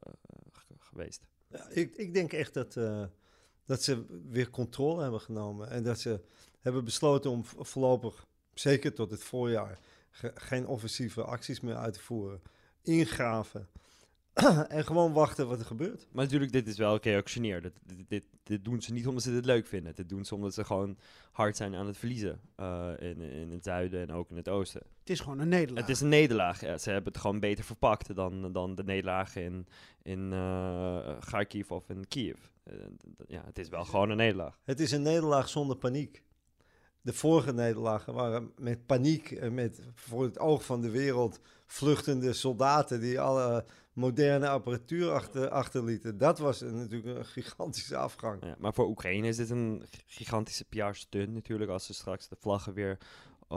ge- 0.52 0.74
geweest. 0.78 1.26
Ja, 1.48 1.68
ik, 1.70 1.96
ik 1.96 2.14
denk 2.14 2.32
echt 2.32 2.54
dat, 2.54 2.76
dat 3.66 3.82
ze 3.82 4.04
weer 4.28 4.50
controle 4.50 5.02
hebben 5.02 5.20
genomen. 5.20 5.70
En 5.70 5.82
dat 5.82 6.00
ze 6.00 6.20
hebben 6.60 6.84
besloten 6.84 7.30
om 7.30 7.44
voorlopig, 7.44 8.26
zeker 8.54 8.94
tot 8.94 9.10
het 9.10 9.22
voorjaar, 9.22 9.78
ge- 10.10 10.32
geen 10.34 10.66
offensieve 10.66 11.22
acties 11.24 11.60
meer 11.60 11.76
uit 11.76 11.94
te 11.94 12.00
voeren. 12.00 12.42
Ingraven. 12.82 13.68
en 14.68 14.84
gewoon 14.84 15.12
wachten 15.12 15.48
wat 15.48 15.58
er 15.58 15.64
gebeurt. 15.64 16.06
Maar 16.12 16.24
natuurlijk, 16.24 16.52
dit 16.52 16.68
is 16.68 16.78
wel 16.78 16.98
gereactioneerd. 16.98 17.62
Dit, 17.62 17.72
dit, 17.84 18.08
dit, 18.08 18.24
dit 18.42 18.64
doen 18.64 18.82
ze 18.82 18.92
niet 18.92 19.06
omdat 19.06 19.22
ze 19.22 19.32
dit 19.32 19.44
leuk 19.44 19.66
vinden. 19.66 19.94
Dit 19.94 20.08
doen 20.08 20.24
ze 20.24 20.34
omdat 20.34 20.54
ze 20.54 20.64
gewoon 20.64 20.98
hard 21.32 21.56
zijn 21.56 21.74
aan 21.74 21.86
het 21.86 21.96
verliezen. 21.96 22.40
eh, 22.56 22.90
in, 22.98 23.20
in 23.20 23.50
het 23.50 23.64
zuiden 23.64 24.00
en 24.00 24.12
ook 24.12 24.30
in 24.30 24.36
het 24.36 24.48
oosten. 24.48 24.82
Het 25.00 25.10
is 25.10 25.20
gewoon 25.20 25.38
een 25.38 25.48
nederlaag. 25.48 25.86
Het 25.86 25.94
is 25.94 26.00
een 26.00 26.08
nederlaag. 26.08 26.60
Ja, 26.60 26.78
ze 26.78 26.90
hebben 26.90 27.12
het 27.12 27.20
gewoon 27.20 27.40
beter 27.40 27.64
verpakt 27.64 28.14
dan, 28.14 28.52
dan 28.52 28.74
de 28.74 28.84
nederlagen 28.84 29.42
in, 29.42 29.66
in 30.02 30.32
eh, 30.32 31.18
Kharkiv 31.20 31.70
of 31.70 31.88
in 31.88 32.08
Kiev. 32.08 32.38
Eh, 32.62 32.74
ja, 33.26 33.42
het 33.44 33.58
is 33.58 33.68
wel 33.68 33.84
gewoon 33.84 34.10
een 34.10 34.16
nederlaag. 34.16 34.58
Het 34.64 34.80
is 34.80 34.90
een 34.92 35.02
nederlaag 35.02 35.48
zonder 35.48 35.76
paniek. 35.76 36.22
De 37.02 37.12
vorige 37.12 37.52
nederlagen 37.52 38.14
waren 38.14 38.52
met 38.58 38.86
paniek 38.86 39.30
en 39.30 39.54
met 39.54 39.80
voor 39.94 40.22
het 40.22 40.38
oog 40.38 40.64
van 40.64 40.80
de 40.80 40.90
wereld 40.90 41.40
vluchtende 41.66 42.32
soldaten 42.32 43.00
die 43.00 43.20
alle 43.20 43.64
moderne 43.92 44.48
apparatuur 44.48 45.10
achter, 45.10 45.48
achterlieten. 45.48 46.18
Dat 46.18 46.38
was 46.38 46.60
een- 46.60 46.76
natuurlijk 46.76 47.18
een 47.18 47.24
gigantische 47.26 47.96
afgang. 47.96 48.44
Ja, 48.44 48.56
maar 48.58 48.74
voor 48.74 48.86
Oekraïne 48.88 49.28
is 49.28 49.36
dit 49.36 49.50
een 49.50 49.82
gigantische 50.06 50.64
PR-stunt 50.64 51.32
natuurlijk. 51.32 51.70
Als 51.70 51.86
ze 51.86 51.94
straks 51.94 52.28
de 52.28 52.36
vlaggen 52.40 52.72
weer 52.74 52.98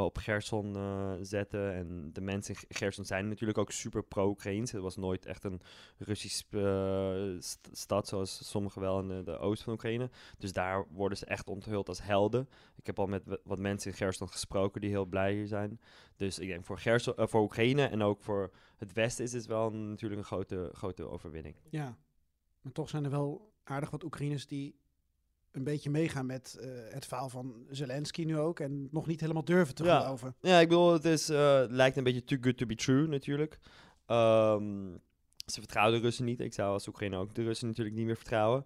op 0.04 0.18
Gerson 0.18 0.76
eh, 0.76 1.14
zetten. 1.22 1.74
En 1.74 2.10
de 2.14 2.22
mensen 2.22 2.56
in 2.68 2.76
Gerson 2.76 3.06
zijn 3.06 3.28
natuurlijk 3.28 3.58
ook 3.58 3.72
super 3.72 4.04
pro-Oekraïns. 4.04 4.72
Het 4.72 4.82
was 4.82 4.96
nooit 4.96 5.26
echt 5.26 5.44
een 5.44 5.62
Russisch 5.98 6.44
eh, 6.50 7.24
st- 7.40 7.70
stad 7.72 8.08
zoals 8.08 8.50
sommige 8.50 8.80
wel 8.80 9.00
in 9.00 9.24
de, 9.24 9.38
oost 9.38 9.64
van 9.64 9.74
Oekraïne. 9.74 10.10
Dus 10.38 10.54
daar 10.54 10.86
worden 10.90 11.18
ze 11.18 11.26
echt 11.26 11.48
onthuld 11.48 11.88
als 11.88 12.02
helden. 12.04 12.50
Ik 12.76 12.86
heb 12.86 13.00
al 13.00 13.08
met 13.08 13.24
wat 13.44 13.60
mensen 13.60 13.92
in 13.92 13.98
Gerson 13.98 14.30
gesproken 14.30 14.82
die 14.82 14.90
heel 14.90 15.06
blij 15.06 15.34
hier 15.34 15.48
zijn. 15.48 15.80
Dus 16.16 16.40
ik 16.40 16.48
denk 16.48 16.66
voor, 16.66 16.80
Gerson, 16.80 17.16
eh, 17.16 17.28
voor 17.28 17.42
Oekraïne 17.42 17.86
en 17.86 18.02
ook 18.02 18.22
voor 18.22 18.52
het 18.78 18.94
Westen 18.94 19.24
is 19.24 19.34
het 19.34 19.46
wel 19.46 19.72
natuurlijk 19.72 20.22
een 20.22 20.28
grote, 20.28 20.70
grote 20.74 21.10
overwinning. 21.10 21.56
Ja, 21.70 21.98
maar 22.62 22.72
toch 22.74 22.90
zijn 22.90 23.04
er 23.04 23.10
wel 23.12 23.54
aardig 23.64 23.90
wat 23.90 24.04
Oekraïners 24.04 24.48
die 24.48 24.76
een 25.56 25.64
beetje 25.64 25.90
meegaan 25.90 26.26
met 26.26 26.58
eh, 26.60 26.68
het 26.90 27.06
verhaal 27.06 27.30
van 27.30 27.66
Zelensky 27.70 28.24
nu 28.24 28.38
ook. 28.38 28.60
En 28.60 28.88
nog 28.92 29.08
niet 29.08 29.20
helemaal 29.22 29.46
durven 29.46 29.76
te 29.76 29.84
Ja. 29.84 30.00
geloven. 30.02 30.36
Ja, 30.42 30.60
ik 30.60 30.68
bedoel, 30.68 30.94
het 30.94 31.06
is, 31.06 31.30
eh, 31.30 31.64
lijkt 31.68 31.98
een 31.98 32.04
beetje 32.04 32.24
too 32.24 32.38
good 32.42 32.58
to 32.58 32.66
be 32.66 32.76
true 32.76 33.08
natuurlijk. 33.08 33.60
Ehm, 34.06 34.88
ze 35.46 35.60
vertrouwen 35.60 35.96
de 35.96 36.02
Russen 36.06 36.26
niet. 36.26 36.40
Ik 36.40 36.54
zou 36.54 36.72
als 36.72 36.88
Oekraïne 36.88 37.18
ook 37.18 37.36
de 37.36 37.44
Russen 37.44 37.68
natuurlijk 37.68 37.96
niet 37.96 38.06
meer 38.06 38.16
vertrouwen. 38.16 38.66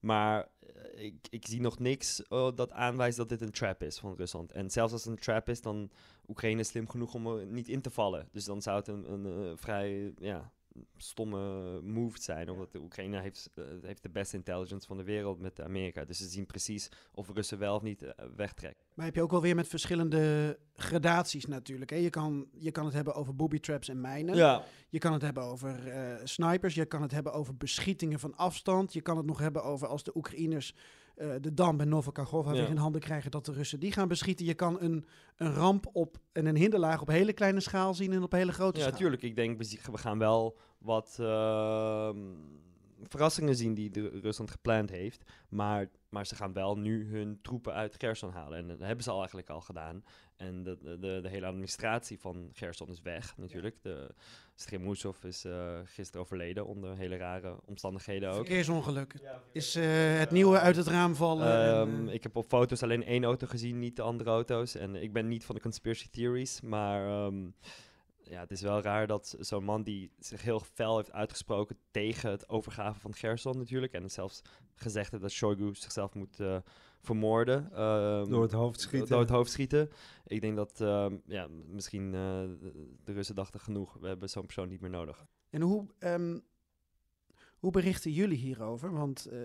Maar 0.00 0.48
eh, 0.94 1.04
ik, 1.04 1.14
ik 1.30 1.46
zie 1.46 1.60
nog 1.60 1.78
niks 1.78 2.22
dat 2.54 2.72
aanwijst 2.72 3.16
dat 3.16 3.28
dit 3.28 3.40
een 3.40 3.50
trap 3.50 3.82
is 3.82 3.98
van 3.98 4.14
Rusland. 4.16 4.52
En 4.52 4.70
zelfs 4.70 4.92
als 4.92 5.04
het 5.04 5.12
een 5.12 5.18
trap 5.18 5.48
is, 5.48 5.60
dan 5.60 5.90
Oekraïne 6.28 6.60
is 6.60 6.68
slim 6.68 6.88
genoeg 6.88 7.14
om 7.14 7.26
er 7.26 7.46
niet 7.46 7.68
in 7.68 7.80
te 7.80 7.90
vallen. 7.90 8.28
Dus 8.32 8.44
dan 8.44 8.62
zou 8.62 8.76
het 8.78 8.88
een, 8.88 9.10
een 9.12 9.58
vrij, 9.58 10.12
ja, 10.18 10.52
stomme 10.96 11.80
move 11.80 12.22
zijn. 12.22 12.50
Omdat 12.50 12.72
de 12.72 12.80
Oekraïne 12.80 13.20
heeft, 13.20 13.50
eh, 13.54 13.64
heeft 13.82 14.02
de 14.02 14.08
beste 14.08 14.36
intelligence 14.36 14.86
van 14.86 14.96
de 14.96 15.02
wereld 15.02 15.40
met 15.40 15.60
Amerika. 15.60 16.04
Dus 16.04 16.18
ze 16.18 16.28
zien 16.28 16.46
precies 16.46 16.88
of 17.12 17.28
Russen 17.34 17.58
wel 17.58 17.74
of 17.74 17.82
niet 17.82 18.02
eh, 18.02 18.26
wegtrekken. 18.36 18.84
Maar 18.94 19.06
heb 19.06 19.14
je 19.14 19.22
ook 19.22 19.30
wel 19.30 19.42
weer 19.42 19.54
met 19.54 19.68
verschillende 19.68 20.58
gradaties 20.74 21.46
natuurlijk. 21.46 21.90
Hè? 21.90 21.96
Je, 21.96 22.10
kan, 22.10 22.48
je 22.52 22.70
kan 22.70 22.84
het 22.84 22.94
hebben 22.94 23.14
over 23.14 23.36
booby 23.36 23.60
traps 23.60 23.88
en 23.88 24.00
mijnen. 24.00 24.36
Ja, 24.36 24.64
Je 24.88 24.98
kan 24.98 25.12
het 25.12 25.22
hebben 25.22 25.42
over 25.42 25.88
eh, 25.88 26.16
snipers. 26.24 26.74
Je 26.74 26.86
kan 26.86 27.02
het 27.02 27.10
hebben 27.10 27.32
over 27.32 27.56
beschietingen 27.56 28.18
van 28.18 28.36
afstand. 28.36 28.92
Je 28.92 29.00
kan 29.00 29.16
het 29.16 29.26
nog 29.26 29.38
hebben 29.38 29.64
over 29.64 29.88
als 29.88 30.02
de 30.02 30.16
Oekraïners 30.16 30.74
eh, 31.18 31.28
de 31.40 31.54
dam 31.54 31.76
bij 31.76 31.86
Novakachova 31.86 32.52
Ja. 32.52 32.60
weer 32.60 32.68
in 32.68 32.76
handen 32.76 33.00
krijgen 33.00 33.30
dat 33.30 33.44
de 33.44 33.52
Russen 33.52 33.80
die 33.80 33.92
gaan 33.92 34.08
beschieten. 34.08 34.46
Je 34.46 34.54
kan 34.54 34.80
een, 34.80 35.04
een 35.36 35.52
ramp 35.54 35.86
op 35.92 36.18
en 36.32 36.46
een 36.46 36.56
hinderlaag 36.56 37.00
op 37.00 37.08
hele 37.08 37.32
kleine 37.32 37.60
schaal 37.60 37.94
zien 37.94 38.12
en 38.12 38.22
op 38.22 38.32
hele 38.32 38.52
grote 38.52 38.78
ja 38.78 38.84
schaal. 38.86 38.98
tuurlijk. 38.98 39.22
Ik 39.22 39.36
denk, 39.36 39.58
we 39.62 39.98
gaan 39.98 40.18
wel 40.18 40.58
wat 40.78 41.16
ehm, 41.20 42.18
verrassingen 43.02 43.56
zien 43.56 43.74
die 43.74 43.90
de 43.90 44.08
Rusland 44.08 44.50
gepland 44.50 44.90
heeft. 44.90 45.24
Maar, 45.48 45.88
maar 46.08 46.26
ze 46.26 46.34
gaan 46.34 46.52
wel 46.52 46.78
nu 46.78 47.10
hun 47.10 47.38
troepen 47.42 47.74
uit 47.74 47.94
Gerson 47.98 48.30
halen. 48.30 48.58
En 48.58 48.68
dat 48.68 48.78
hebben 48.78 49.04
ze 49.04 49.10
al 49.10 49.18
eigenlijk 49.18 49.50
al 49.50 49.60
gedaan. 49.60 50.04
En 50.36 50.62
de, 50.62 50.78
de, 50.82 50.98
de, 50.98 51.18
de 51.22 51.28
hele 51.28 51.46
administratie 51.46 52.18
van 52.18 52.48
Gerson 52.52 52.88
is 52.88 53.02
weg 53.02 53.36
natuurlijk. 53.36 53.76
De 53.82 54.14
Stremousov 54.54 55.24
is 55.24 55.44
eh, 55.44 55.78
gisteren 55.84 56.20
overleden 56.20 56.66
onder 56.66 56.96
hele 56.96 57.16
rare 57.16 57.56
omstandigheden 57.64 58.28
ook. 58.28 58.36
Verkeersongeluk. 58.36 59.14
Is 59.52 59.74
eh, 59.74 59.84
het 60.18 60.30
nieuwe 60.30 60.58
uit 60.58 60.76
het 60.76 60.86
raam 60.86 61.14
vallen. 61.14 61.46
en, 61.46 61.68
Ehm, 61.68 62.08
eh, 62.08 62.14
ik 62.14 62.22
heb 62.22 62.36
op 62.36 62.48
foto's 62.48 62.82
alleen 62.82 63.04
één 63.04 63.24
auto 63.24 63.46
gezien, 63.46 63.78
niet 63.78 63.96
de 63.96 64.02
andere 64.02 64.30
auto's. 64.30 64.74
En 64.74 64.94
ik 64.94 65.12
ben 65.12 65.28
niet 65.28 65.44
van 65.44 65.54
de 65.54 65.60
conspiracy 65.60 66.08
theories, 66.10 66.60
maar 66.60 67.06
ehm, 67.06 67.46
ja, 68.28 68.40
het 68.40 68.50
is 68.50 68.60
wel 68.60 68.80
raar 68.80 69.06
dat 69.06 69.36
zo'n 69.38 69.64
man 69.64 69.82
die 69.82 70.10
zich 70.18 70.42
heel 70.42 70.60
fel 70.60 70.96
heeft 70.96 71.12
uitgesproken 71.12 71.76
tegen 71.90 72.30
het 72.30 72.48
overgaven 72.48 73.00
van 73.00 73.14
Gerson 73.14 73.58
natuurlijk. 73.58 73.92
En 73.92 74.10
zelfs 74.10 74.42
gezegd 74.74 75.10
heeft 75.10 75.22
dat 75.22 75.32
Shoigu 75.32 75.74
zichzelf 75.74 76.14
moet 76.14 76.40
eh, 76.40 76.56
vermoorden. 77.00 77.72
ehm, 77.72 78.30
Door 78.30 78.42
het 78.42 78.52
hoofd 78.52 78.80
schieten. 78.80 79.08
Door 79.08 79.20
het 79.20 79.30
hoofd 79.30 79.50
schieten. 79.50 79.90
Ik 80.26 80.40
denk 80.40 80.56
dat 80.56 80.80
ehm, 80.80 81.16
ja, 81.26 81.48
misschien 81.66 82.06
eh, 82.14 82.20
de, 82.60 82.96
de 83.04 83.12
Russen 83.12 83.34
dachten 83.34 83.60
genoeg, 83.60 83.96
we 84.00 84.06
hebben 84.08 84.28
zo'n 84.30 84.44
persoon 84.44 84.68
niet 84.68 84.80
meer 84.80 84.90
nodig. 84.90 85.26
En 85.50 85.60
hoe, 85.60 85.86
ehm, 85.98 86.38
hoe 87.58 87.70
berichten 87.70 88.10
jullie 88.12 88.36
hierover? 88.38 88.92
Want 88.92 89.26
eh, 89.26 89.38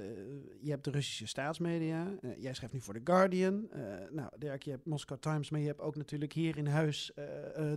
je 0.62 0.69
hebt 0.69 0.84
de 0.84 0.91
Russische 0.91 1.28
staatsmedia. 1.28 2.17
eh, 2.21 2.41
jij 2.41 2.54
schrijft 2.54 2.73
nu 2.73 2.82
voor 2.82 2.93
The 2.93 3.02
Guardian. 3.04 3.71
eh, 3.71 3.82
nou, 4.12 4.30
Dirk, 4.38 4.63
je 4.63 4.71
hebt 4.71 4.86
Moscow 4.86 5.19
Times, 5.19 5.49
maar 5.49 5.60
je 5.60 5.67
hebt 5.67 5.82
ook 5.82 5.95
natuurlijk 5.95 6.34
hier 6.34 6.58
in 6.58 6.67
huis 6.67 7.12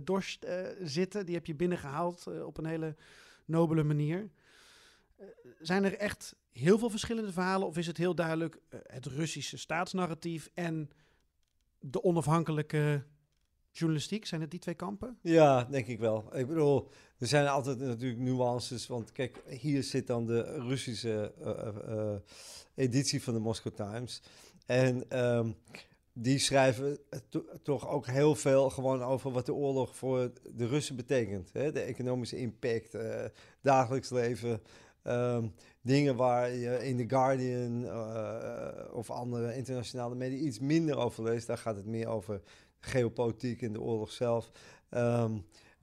Dorst 0.03 0.45
zitten. 0.81 1.25
Die 1.25 1.35
heb 1.35 1.45
je 1.45 1.55
binnengehaald 1.55 2.27
eh, 2.27 2.45
op 2.45 2.57
een 2.57 2.65
hele 2.65 2.95
nobele 3.45 3.83
manier. 3.83 4.29
Zijn 5.59 5.83
er 5.83 5.97
echt 5.97 6.35
heel 6.51 6.77
veel 6.79 6.89
verschillende 6.89 7.31
verhalen? 7.31 7.67
Of 7.67 7.77
is 7.77 7.87
het 7.87 7.97
heel 7.97 8.15
duidelijk 8.15 8.59
het 8.69 9.05
Russische 9.05 9.57
staatsnarratief 9.57 10.49
en 10.53 10.89
de 11.79 12.03
onafhankelijke 12.03 13.03
journalistiek? 13.77 14.25
Zijn 14.25 14.41
het 14.41 14.51
die 14.51 14.59
twee 14.59 14.75
kampen? 14.75 15.17
Ja, 15.21 15.63
denk 15.63 15.87
ik 15.87 15.99
wel. 15.99 16.37
Ik 16.37 16.47
bedoel, 16.47 16.87
er 17.17 17.27
zijn 17.27 17.47
altijd 17.47 17.79
natuurlijk 17.79 18.19
nuances. 18.21 18.87
Want 18.87 19.11
kijk, 19.11 19.41
hier 19.47 19.83
zit 19.83 20.07
dan 20.07 20.25
de 20.25 20.41
Russische 20.41 21.33
eh, 21.41 21.49
eh, 21.49 22.13
eh, 22.13 22.19
editie 22.75 23.23
van 23.23 23.33
de 23.33 23.39
Moscow 23.39 23.73
Times. 23.73 24.21
En 24.65 25.09
ehm, 25.09 25.51
die 26.13 26.39
schrijven 26.39 26.97
to- 27.29 27.45
toch 27.63 27.87
ook 27.89 28.07
heel 28.07 28.35
veel 28.35 28.69
gewoon 28.69 29.03
over 29.03 29.31
wat 29.31 29.45
de 29.45 29.53
oorlog 29.53 29.95
voor 29.95 30.31
de 30.55 30.67
Russen 30.67 30.95
betekent. 30.95 31.49
Hè? 31.53 31.71
De 31.71 31.79
economische 31.81 32.37
impact, 32.37 32.93
eh, 32.93 33.25
dagelijks 33.61 34.09
leven. 34.09 34.61
ehm, 35.03 35.47
dingen 35.81 36.15
waar 36.15 36.49
je 36.51 36.85
in 36.87 36.97
The 36.97 37.15
Guardian 37.15 37.85
of 38.93 39.09
andere 39.11 39.55
internationale 39.55 40.15
media 40.15 40.37
iets 40.37 40.59
minder 40.59 40.97
over 40.97 41.23
leest. 41.23 41.47
Daar 41.47 41.57
gaat 41.57 41.75
het 41.75 41.85
meer 41.85 42.07
over 42.07 42.41
geopolitiek 42.87 43.61
en 43.61 43.73
de 43.73 43.81
oorlog 43.81 44.11
zelf. 44.11 44.51
Ehm, 44.89 45.37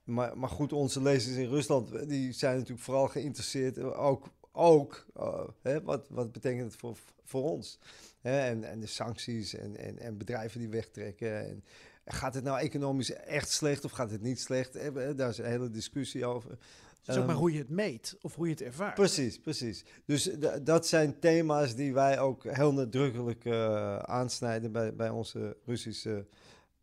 maar, 0.04 0.38
maar 0.38 0.48
goed, 0.48 0.72
onze 0.72 1.02
lezers 1.02 1.36
in 1.36 1.48
Rusland, 1.48 2.08
die 2.08 2.32
zijn 2.32 2.54
natuurlijk 2.54 2.84
vooral 2.84 3.08
geïnteresseerd, 3.08 3.78
eh, 3.78 4.04
ook, 4.04 4.28
ook 4.52 5.06
eh, 5.14 5.48
hè, 5.62 5.82
wat, 5.82 6.08
wat 6.08 6.32
betekent 6.32 6.72
het 6.72 6.80
voor, 6.80 6.96
voor 7.24 7.50
ons? 7.50 7.78
Hè, 8.20 8.38
en, 8.38 8.64
en 8.64 8.80
de 8.80 8.86
sancties 8.86 9.54
en, 9.54 9.76
en, 9.76 9.98
en 9.98 10.18
bedrijven 10.18 10.60
die 10.60 10.68
wegtrekken. 10.68 11.46
En, 11.46 11.64
gaat 12.06 12.34
het 12.34 12.44
nou 12.44 12.58
economisch 12.58 13.12
echt 13.12 13.50
slecht 13.50 13.84
of 13.84 13.90
gaat 13.90 14.10
het 14.10 14.22
niet 14.22 14.40
slecht? 14.40 14.76
Eh, 14.76 15.16
Daar 15.16 15.28
is 15.28 15.38
een 15.38 15.44
hele 15.44 15.70
discussie 15.70 16.26
over. 16.26 16.50
Ook 16.50 17.16
maar 17.16 17.28
Ehm, 17.28 17.36
hoe 17.36 17.52
je 17.52 17.58
het 17.58 17.68
meet 17.68 18.16
of 18.20 18.34
hoe 18.34 18.46
je 18.46 18.52
het 18.52 18.62
ervaart. 18.62 18.94
Precies, 18.94 19.38
precies. 19.38 19.84
Dus 20.04 20.30
dat 20.62 20.86
zijn 20.86 21.18
thema's 21.18 21.74
die 21.74 21.94
wij 21.94 22.20
ook 22.20 22.44
heel 22.44 22.72
nadrukkelijk 22.72 23.44
eh, 23.44 23.98
aansnijden 23.98 24.72
bij, 24.72 24.94
bij 24.94 25.10
onze 25.10 25.56
Russische 25.64 26.26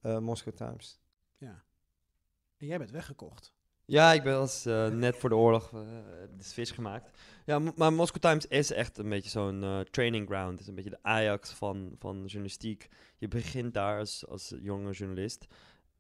eh 0.02 0.18
Moscow 0.18 0.54
Times. 0.54 1.00
Ja. 1.38 1.64
En 2.58 2.68
jij 2.68 2.78
bent 2.78 2.92
weggekocht. 2.92 3.54
Ja, 3.92 4.14
ik 4.14 4.24
ben 4.24 4.36
als 4.36 4.66
eh, 4.66 4.88
net 4.88 5.16
voor 5.18 5.30
de 5.30 5.36
oorlog 5.36 5.74
eh, 5.74 5.80
de 6.38 6.44
switch 6.44 6.76
gemaakt. 6.76 7.20
Ja, 7.46 7.60
maar 7.76 7.94
Moscow 7.94 8.22
Times 8.22 8.46
is 8.46 8.72
echt 8.72 8.98
een 8.98 9.10
beetje 9.10 9.30
zo'n 9.30 9.64
eh, 9.64 9.80
training 9.80 10.28
ground. 10.28 10.52
Het 10.52 10.60
is 10.60 10.68
een 10.68 10.76
beetje 10.76 10.90
de 10.90 11.00
Ajax 11.02 11.50
van, 11.50 11.96
van 12.00 12.22
journalistiek. 12.26 12.88
Je 13.18 13.28
begint 13.28 13.74
daar 13.74 14.00
als, 14.00 14.28
als 14.28 14.54
jonge 14.62 14.92
journalist. 14.92 15.46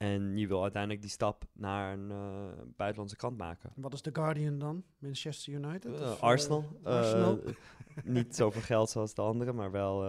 En 0.02 0.38
je 0.38 0.48
wil 0.48 0.62
uiteindelijk 0.62 1.02
die 1.02 1.12
stap 1.12 1.44
naar 1.54 1.94
een 1.94 2.12
eh, 2.12 2.64
buitenlandse 2.76 3.16
krant 3.16 3.38
maken. 3.38 3.72
En 3.76 3.82
wat 3.82 3.94
is 3.94 4.02
The 4.02 4.10
Guardian 4.14 4.60
dan? 4.60 4.84
Manchester 4.98 5.54
United? 5.54 5.94
Eh, 5.94 6.02
Of, 6.02 6.18
eh, 6.18 6.24
Arsenal. 6.24 6.66
Arsenal? 6.84 7.40
niet 8.04 8.36
zoveel 8.36 8.62
geld 8.62 8.90
zoals 8.90 9.14
de 9.14 9.22
andere, 9.22 9.54
maar 9.54 9.72
wel 9.72 10.04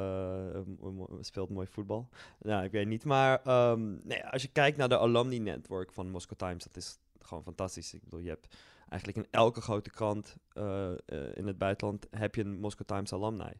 speelt 1.20 1.50
mooi 1.50 1.66
voetbal. 1.66 2.09
Nou, 2.38 2.64
ik 2.64 2.70
weet 2.70 2.87
niet. 2.87 3.05
Maar 3.05 3.42
ehm, 3.44 4.07
nee, 4.07 4.26
als 4.26 4.42
je 4.42 4.48
kijkt 4.48 4.76
naar 4.76 4.88
de 4.88 4.98
alumni 4.98 5.38
network 5.38 5.92
van 5.92 6.11
Moscow 6.11 6.38
Times, 6.38 6.64
dat 6.64 6.76
is 6.76 6.98
gewoon 7.18 7.42
fantastisch. 7.42 7.94
Ik 7.94 8.02
bedoel, 8.02 8.20
je 8.20 8.28
hebt 8.28 8.57
eigenlijk 8.88 9.26
in 9.26 9.26
elke 9.31 9.61
grote 9.61 9.90
krant 9.90 10.37
in 11.37 11.46
het 11.46 11.59
buitenland 11.59 12.07
heb 12.11 12.35
je 12.35 12.44
een 12.44 12.61
Moscow 12.61 12.87
Times 12.87 13.12
alumni. 13.12 13.52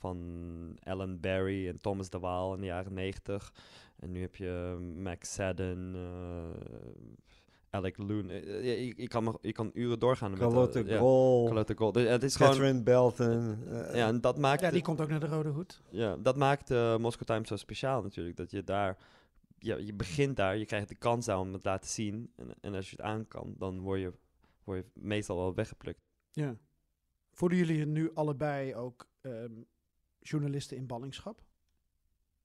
Van 0.00 0.78
Alan 0.82 1.20
Barry 1.20 1.68
en 1.68 1.80
Thomas 1.80 2.10
de 2.10 2.18
Waal 2.18 2.54
in 2.54 2.60
de 2.60 2.66
jaren 2.66 2.94
90. 2.94 3.52
En 3.96 4.10
nu 4.12 4.20
heb 4.20 4.36
je 4.36 4.78
Max 4.96 5.32
Sadden, 5.32 5.92
eh, 5.94 6.60
Alec 7.70 7.96
Loon. 7.96 8.30
Eh, 8.30 8.58
eh, 8.58 8.86
je, 8.86 8.94
je 8.96 9.08
kan, 9.08 9.24
nog- 9.24 9.38
je 9.40 9.52
kan 9.52 9.70
uren 9.74 9.98
doorgaan. 9.98 10.30
met, 10.30 10.40
eh, 10.40 10.46
Carlotte 10.46 10.84
ja. 10.84 10.98
Gol, 10.98 11.44
Carlotte. 11.44 11.74
Dus 11.92 12.08
het 12.08 12.22
is 12.22 12.36
gewoon... 12.36 12.52
Catherine 12.52 12.82
Belton. 12.82 13.56
Ja, 13.92 14.06
en 14.06 14.20
dat 14.20 14.38
maakt, 14.38 14.60
Ja, 14.60 14.70
die 14.70 14.82
komt 14.82 15.00
ook 15.00 15.08
naar 15.08 15.20
de 15.20 15.26
Rode 15.26 15.48
Hoed. 15.48 15.82
ja, 15.90 16.16
dat 16.16 16.36
maakt 16.36 16.68
de 16.68 16.96
Moscow 17.00 17.26
Times 17.26 17.48
zo 17.48 17.56
speciaal 17.56 18.02
natuurlijk. 18.02 18.36
Dat 18.36 18.50
je 18.50 18.64
daar... 18.64 18.96
Ja, 19.58 19.76
je 19.76 19.94
begint 19.94 20.36
daar, 20.36 20.56
je 20.56 20.64
krijgt 20.66 20.88
de 20.88 20.94
kans 20.94 21.26
daar 21.26 21.38
om 21.38 21.52
het 21.52 21.62
te 21.62 21.68
laten 21.68 21.90
zien. 21.90 22.32
En, 22.36 22.54
en 22.60 22.74
als 22.74 22.90
je 22.90 22.96
het 22.96 23.04
aan 23.04 23.28
kan, 23.28 23.54
dan 23.58 23.80
word 23.80 24.00
je, 24.00 24.12
word 24.64 24.78
je 24.84 25.00
meestal 25.00 25.36
wel 25.36 25.54
weggeplukt. 25.54 26.00
Ja. 26.30 26.56
Voelen 27.32 27.58
jullie 27.58 27.86
nu 27.86 28.10
allebei 28.14 28.74
ook 28.74 29.08
ehm, 29.20 29.52
journalisten 30.20 30.76
in 30.76 30.86
ballingschap? 30.86 31.42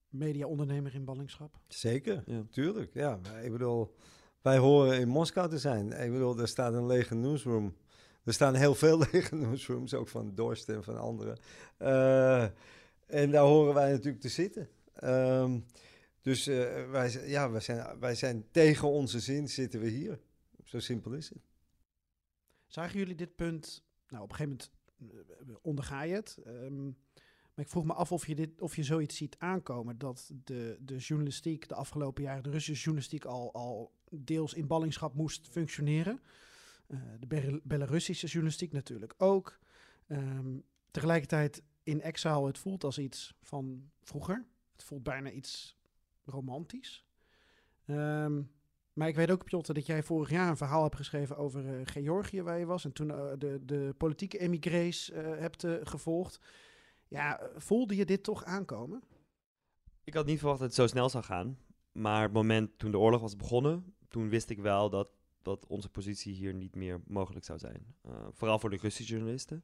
Media-ondernemer 0.09 0.93
in 0.95 1.05
ballingschap? 1.05 1.59
Zeker, 1.67 2.23
Ja. 2.25 2.43
tuurlijk. 2.49 2.93
Ja, 2.93 3.19
maar 3.23 3.43
ik 3.43 3.51
bedoel, 3.51 3.95
wij 4.41 4.57
horen 4.57 4.99
in 4.99 5.07
Moskou 5.07 5.49
te 5.49 5.59
zijn. 5.59 5.91
Ik 5.91 6.11
bedoel, 6.11 6.39
er 6.39 6.47
staat 6.47 6.73
een 6.73 6.85
lege 6.85 7.15
newsroom. 7.15 7.75
Er 8.23 8.33
staan 8.33 8.53
heel 8.55 8.75
veel 8.75 8.97
lege 9.11 9.35
newsrooms, 9.35 9.93
ook 9.93 10.07
van 10.07 10.35
Dorst 10.35 10.69
en 10.69 10.83
van 10.83 10.97
anderen. 10.97 11.37
Eh, 11.77 12.43
en 13.07 13.31
daar 13.31 13.43
horen 13.43 13.73
wij 13.73 13.91
natuurlijk 13.91 14.21
te 14.21 14.29
zitten. 14.29 14.69
Ehm, 14.93 15.59
dus 16.21 16.47
eh, 16.47 16.89
wij, 16.89 17.27
ja, 17.29 17.51
wij, 17.51 17.61
zijn, 17.61 17.99
wij 17.99 18.15
zijn 18.15 18.45
tegen 18.51 18.89
onze 18.89 19.19
zin, 19.19 19.49
zitten 19.49 19.79
we 19.79 19.87
hier. 19.89 20.19
Zo 20.63 20.79
simpel 20.79 21.11
is 21.13 21.29
het. 21.29 21.43
Zagen 22.67 22.99
jullie 22.99 23.15
dit 23.15 23.35
punt? 23.35 23.83
Nou, 24.07 24.23
op 24.23 24.29
een 24.29 24.35
gegeven 24.35 24.59
moment 24.99 25.49
eh, 25.49 25.55
onderga 25.61 26.01
je 26.01 26.13
het. 26.13 26.37
ehm, 26.45 26.89
maar 27.55 27.65
ik 27.65 27.71
vroeg 27.71 27.85
me 27.85 27.93
af 27.93 28.11
of 28.11 28.27
je, 28.27 28.35
dit, 28.35 28.61
of 28.61 28.75
je 28.75 28.83
zoiets 28.83 29.17
ziet 29.17 29.35
aankomen. 29.39 29.97
Dat 29.97 30.31
de, 30.43 30.77
de 30.79 30.97
journalistiek 30.97 31.67
de 31.67 31.75
afgelopen 31.75 32.23
jaren, 32.23 32.43
de 32.43 32.49
Russische 32.49 32.83
journalistiek, 32.83 33.25
al, 33.25 33.53
al 33.53 33.93
deels 34.09 34.53
in 34.53 34.67
ballingschap 34.67 35.13
moest 35.13 35.47
functioneren. 35.47 36.19
Eh, 36.87 36.99
de 37.19 37.27
Bel- 37.27 37.59
Belarussische 37.63 38.27
journalistiek 38.27 38.71
natuurlijk 38.71 39.13
ook. 39.17 39.59
Ehm, 40.07 40.57
tegelijkertijd 40.91 41.63
in 41.83 42.01
exile, 42.01 42.47
het 42.47 42.57
voelt 42.57 42.83
als 42.83 42.97
iets 42.97 43.35
van 43.41 43.89
vroeger. 44.03 44.45
Het 44.71 44.83
voelt 44.83 45.03
bijna 45.03 45.31
iets 45.31 45.77
romantisch. 46.25 47.05
Ehm, 47.85 48.41
maar 48.93 49.07
ik 49.07 49.15
weet 49.15 49.31
ook, 49.31 49.43
Piotr, 49.43 49.73
dat 49.73 49.85
jij 49.85 50.03
vorig 50.03 50.29
jaar 50.29 50.49
een 50.49 50.57
verhaal 50.57 50.83
hebt 50.83 50.95
geschreven 50.95 51.37
over 51.37 51.79
eh, 51.79 51.81
Georgië, 51.83 52.41
waar 52.41 52.59
je 52.59 52.65
was. 52.65 52.85
En 52.85 52.93
toen 52.93 53.11
eh, 53.11 53.31
de, 53.37 53.65
de 53.65 53.93
politieke 53.97 54.37
emigrees 54.37 55.11
hebt 55.13 55.65
gevolgd. 55.83 56.39
Ja, 57.07 57.39
eh, 57.39 57.47
voelde 57.55 57.95
je 57.95 58.05
dit 58.05 58.23
toch 58.23 58.43
aankomen? 58.43 59.03
Ik 60.03 60.13
had 60.13 60.25
niet 60.25 60.39
verwacht 60.39 60.59
dat 60.59 60.67
het 60.67 60.77
zo 60.77 60.87
snel 60.87 61.09
zou 61.09 61.23
gaan. 61.23 61.57
Maar 61.91 62.21
het 62.21 62.33
moment 62.33 62.79
toen 62.79 62.91
de 62.91 62.99
oorlog 62.99 63.21
was 63.21 63.35
begonnen, 63.35 63.93
toen 64.07 64.29
wist 64.29 64.49
ik 64.49 64.59
wel 64.59 64.89
dat 64.89 65.07
dat 65.45 65.65
onze 65.67 65.89
positie 65.89 66.33
hier 66.33 66.53
niet 66.53 66.75
meer 66.75 67.01
mogelijk 67.07 67.45
zou 67.45 67.59
zijn. 67.59 67.95
Uh, 68.05 68.11
vooral 68.31 68.59
voor 68.59 68.69
de 68.69 68.77
Russische 68.81 69.13
journalisten. 69.13 69.63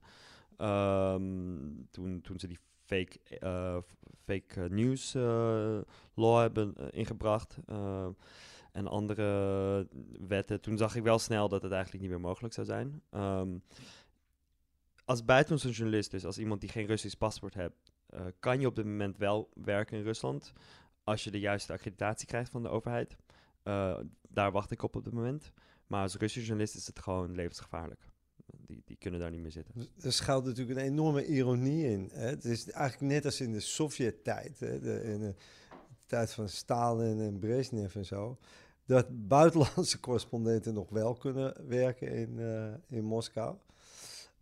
Um, 0.57 1.87
toen, 1.91 2.21
toen 2.21 2.39
ze 2.39 2.47
die 2.47 2.59
fake, 2.83 3.19
uh, 3.43 3.77
fake 4.23 4.67
news 4.69 5.13
law 6.13 6.39
hebben 6.39 6.75
ingebracht 6.91 7.57
en 8.71 8.87
andere 8.87 9.87
wetten, 10.27 10.61
toen 10.61 10.77
zag 10.77 10.95
ik 10.95 11.03
wel 11.03 11.19
snel 11.19 11.49
dat 11.49 11.61
het 11.61 11.71
eigenlijk 11.71 12.03
niet 12.03 12.11
meer 12.11 12.21
mogelijk 12.21 12.53
zou 12.53 12.65
zijn. 12.65 13.01
Um, 13.11 13.63
als 15.05 15.25
buitenlandse 15.25 15.69
journalist, 15.69 16.11
dus 16.11 16.25
als 16.25 16.37
iemand 16.37 16.61
die 16.61 16.69
geen 16.69 16.85
Russisch 16.85 17.17
paspoort 17.17 17.53
hebt, 17.53 17.91
uh, 18.13 18.21
kan 18.39 18.59
je 18.59 18.67
op 18.67 18.75
dit 18.75 18.85
moment 18.85 19.17
wel 19.17 19.49
werken 19.53 19.97
in 19.97 20.03
Rusland. 20.03 20.53
Als 21.03 21.23
je 21.23 21.31
de 21.31 21.39
juiste 21.39 21.73
accreditatie 21.73 22.27
krijgt 22.27 22.51
van 22.51 22.63
de 22.63 22.69
overheid. 22.69 23.17
Uh, 23.63 23.97
daar 24.29 24.51
wacht 24.51 24.71
ik 24.71 24.83
op 24.83 24.95
op 24.95 25.03
dit 25.03 25.13
moment. 25.13 25.51
Maar 25.87 26.01
als 26.01 26.15
Russische 26.15 26.47
journalist 26.47 26.75
is 26.75 26.87
het 26.87 26.99
gewoon 26.99 27.35
levensgevaarlijk. 27.35 28.09
Die, 28.45 28.81
die 28.85 28.97
kunnen 28.97 29.19
daar 29.19 29.31
niet 29.31 29.41
meer 29.41 29.51
zitten. 29.51 29.87
Er 30.01 30.13
schuilt 30.13 30.45
natuurlijk 30.45 30.79
een 30.79 30.85
enorme 30.85 31.25
ironie 31.25 31.85
in. 31.85 32.09
Hè? 32.13 32.27
Het 32.27 32.45
is 32.45 32.71
eigenlijk 32.71 33.13
net 33.13 33.25
als 33.25 33.41
in 33.41 33.51
de 33.51 33.59
Sovjet-tijd. 33.59 34.59
De, 34.59 35.03
in 35.03 35.19
de 35.19 35.33
tijd 36.05 36.31
van 36.31 36.49
Stalin 36.49 37.19
en 37.19 37.39
Brezhnev 37.39 37.95
en 37.95 38.05
zo. 38.05 38.37
Dat 38.85 39.27
buitenlandse 39.27 39.99
correspondenten 40.07 40.73
nog 40.73 40.89
wel 40.89 41.13
kunnen 41.13 41.67
werken 41.67 42.07
in, 42.11 42.37
uh, 42.37 42.73
in 42.87 43.03
Moskou. 43.03 43.55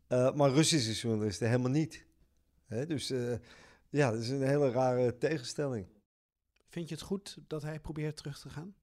Uh, 0.09 0.33
maar 0.33 0.51
Russische 0.51 1.07
journalisten 1.07 1.47
helemaal 1.47 1.71
niet. 1.71 2.05
Hè? 2.65 2.85
Dus 2.85 3.11
uh, 3.11 3.35
ja, 3.89 4.11
dat 4.11 4.19
is 4.21 4.29
een 4.29 4.47
hele 4.47 4.71
rare 4.71 5.17
tegenstelling. 5.17 5.87
Vind 6.67 6.89
je 6.89 6.95
het 6.95 7.03
goed 7.03 7.37
dat 7.47 7.61
hij 7.61 7.79
probeert 7.79 8.17
terug 8.17 8.39
te 8.39 8.49
gaan? 8.49 8.75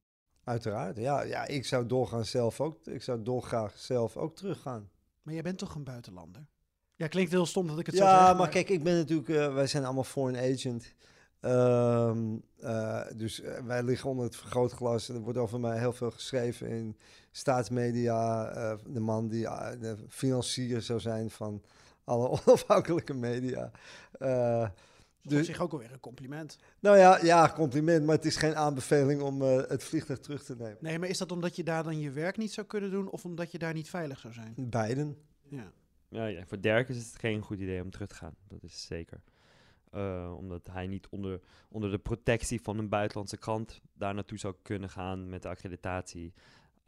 Uiteraard, 0.45 0.97
ja. 0.97 1.23
ja 1.23 1.47
ik 1.47 1.67
zou 1.67 1.87
doorgaan 1.87 2.25
zelf 2.25 2.61
ook. 2.61 2.87
Ik 2.87 3.03
zou 3.03 3.23
dolgraag 3.23 3.79
zelf 3.79 4.17
ook 4.17 4.37
teruggaan. 4.37 4.91
Maar 5.23 5.35
jij 5.35 5.43
bent 5.43 5.59
toch 5.59 5.75
een 5.75 5.85
buitenlander? 5.85 6.47
Ja, 6.95 7.07
klinkt 7.07 7.31
heel 7.31 7.47
stom 7.47 7.67
dat 7.67 7.79
ik 7.79 7.87
het 7.87 7.95
ja, 7.95 8.01
zo 8.01 8.19
zeg. 8.19 8.27
Ja, 8.27 8.35
maar, 8.35 8.49
kijk, 8.49 8.69
ik 8.69 8.83
ben 8.83 8.97
natuurlijk... 8.97 9.29
Uh, 9.29 9.55
wij 9.55 9.67
zijn 9.67 9.85
allemaal 9.85 10.05
foreign 10.05 10.55
agent. 10.55 10.95
Um, 11.47 12.43
uh, 12.61 13.03
dus 13.15 13.43
wij 13.65 13.83
liggen 13.83 14.11
onder 14.11 14.25
het 14.25 14.37
vergrootglas. 14.37 15.09
Er 15.09 15.21
wordt 15.21 15.39
over 15.39 15.61
mij 15.61 15.79
heel 15.79 15.93
veel 15.93 16.11
geschreven 16.11 16.69
in 16.69 16.97
staatsmedia. 17.31 18.55
Uh, 18.57 18.79
de 18.87 19.01
man 19.01 19.29
die 19.29 19.43
de 19.81 19.97
financier 20.09 20.83
zou 20.83 21.01
zijn 21.01 21.31
van 21.31 21.63
alle 22.05 22.29
onafhankelijke 22.47 23.15
media. 23.15 23.71
Uh, 24.19 24.69
dus 25.23 25.39
op 25.39 25.45
zich 25.45 25.61
ook 25.61 25.73
alweer 25.73 25.93
een 25.93 26.01
compliment. 26.01 26.59
Nou 26.81 26.99
ja, 26.99 27.19
ja, 27.23 27.53
compliment, 27.55 28.05
maar 28.05 28.17
het 28.17 28.25
is 28.25 28.37
geen 28.37 28.57
aanbeveling 28.57 29.23
om 29.23 29.43
uh, 29.43 29.57
het 29.69 29.85
vliegtuig 29.85 30.19
terug 30.21 30.45
te 30.45 30.57
nemen. 30.57 30.77
Nee, 30.81 30.99
maar 30.99 31.09
is 31.09 31.19
dat 31.19 31.33
omdat 31.33 31.57
je 31.57 31.65
daar 31.65 31.83
dan 31.83 32.01
je 32.01 32.11
werk 32.11 32.37
niet 32.37 32.53
zou 32.53 32.67
kunnen 32.67 32.91
doen 32.91 33.11
of 33.11 33.25
omdat 33.25 33.53
je 33.53 33.59
daar 33.59 33.75
niet 33.75 33.91
veilig 33.91 34.19
zou 34.19 34.33
zijn? 34.33 34.55
Beiden. 34.57 35.17
Ja. 35.49 35.73
Ja, 36.09 36.27
ja 36.27 36.47
voor 36.47 36.61
Dirk 36.61 36.89
is 36.89 36.97
het 36.97 37.19
geen 37.19 37.43
goed 37.43 37.59
idee 37.59 37.83
om 37.83 37.91
terug 37.91 38.09
te 38.09 38.15
gaan. 38.15 38.35
Dat 38.49 38.63
is 38.63 38.87
zeker. 38.87 39.21
Uh, 39.97 40.35
omdat 40.37 40.69
hij 40.71 40.87
niet 40.87 41.09
onder, 41.09 41.41
onder 41.69 41.91
de 41.91 41.99
protectie 41.99 42.61
van 42.61 42.79
een 42.79 42.89
buitenlandse 42.89 43.37
krant 43.37 43.81
daar 43.93 44.15
naartoe 44.15 44.39
zou 44.39 44.55
kunnen 44.63 44.91
gaan 44.91 45.29
met 45.29 45.43
de 45.43 45.49
accreditatie. 45.49 46.35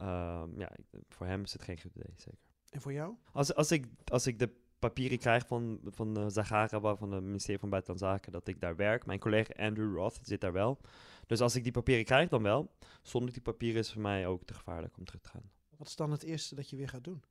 Uh, 0.01 0.43
ja, 0.57 0.71
voor 1.09 1.25
hem 1.25 1.43
is 1.43 1.53
het 1.53 1.63
geen 1.63 1.81
goed 1.81 1.95
idee, 1.95 2.13
zeker. 2.15 2.39
En 2.69 2.81
voor 2.81 2.93
jou? 2.93 3.15
Als, 3.31 3.55
als, 3.55 3.71
ik, 3.71 3.85
als 4.05 4.27
ik 4.27 4.39
de 4.39 4.49
papieren 4.79 5.17
krijg 5.17 5.47
van, 5.47 5.79
van 5.83 6.19
uh, 6.19 6.25
Zagara, 6.27 6.95
van 6.95 7.11
het 7.11 7.23
ministerie 7.23 7.59
van 7.59 7.69
Buitenlandse 7.69 8.07
Zaken, 8.07 8.31
dat 8.31 8.47
ik 8.47 8.59
daar 8.59 8.75
werk. 8.75 9.05
Mijn 9.05 9.19
collega 9.19 9.53
Andrew 9.65 9.95
Roth 9.95 10.19
zit 10.23 10.41
daar 10.41 10.53
wel. 10.53 10.79
Dus 11.27 11.41
als 11.41 11.55
ik 11.55 11.63
die 11.63 11.71
papieren 11.71 12.05
krijg, 12.05 12.29
dan 12.29 12.43
wel. 12.43 12.71
Zonder 13.01 13.33
die 13.33 13.41
papieren 13.41 13.79
is 13.79 13.85
het 13.85 13.93
voor 13.93 14.03
mij 14.03 14.27
ook 14.27 14.43
te 14.45 14.53
gevaarlijk 14.53 14.97
om 14.97 15.05
terug 15.05 15.21
te 15.21 15.29
gaan. 15.29 15.51
Wat 15.77 15.87
is 15.87 15.95
dan 15.95 16.11
het 16.11 16.23
eerste 16.23 16.55
dat 16.55 16.69
je 16.69 16.75
weer 16.75 16.89
gaat 16.89 17.03
doen? 17.03 17.23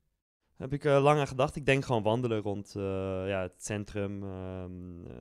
Heb 0.59 0.73
ik 0.73 0.83
uh, 0.83 1.03
lang 1.03 1.19
aan 1.19 1.27
gedacht. 1.27 1.55
Ik 1.55 1.65
denk 1.65 1.85
gewoon 1.85 2.03
wandelen 2.03 2.41
rond 2.41 2.73
uh, 2.77 2.83
ja, 3.27 3.41
het 3.41 3.63
centrum, 3.63 4.23
um, 4.23 5.05
uh, 5.05 5.13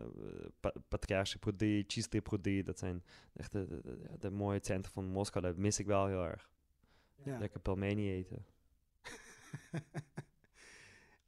pa 0.61 0.73
Patriarche 0.89 1.39
Prodi, 1.39 1.87
Prodi. 2.23 2.63
Dat 2.63 2.79
zijn 2.79 3.05
echt 3.35 3.53
de, 3.53 3.67
de, 3.67 3.81
de, 3.83 4.19
de, 4.19 4.31
mooie 4.31 4.59
centrum 4.63 4.93
van 4.93 5.05
Moskou. 5.05 5.45
Dat 5.45 5.57
mis 5.57 5.79
ik 5.79 5.87
wel 5.87 6.07
heel 6.07 6.25
erg. 6.25 6.51
Ja. 7.25 7.39
Lekker 7.39 7.61
pelmeni 7.61 8.13
eten. 8.13 8.47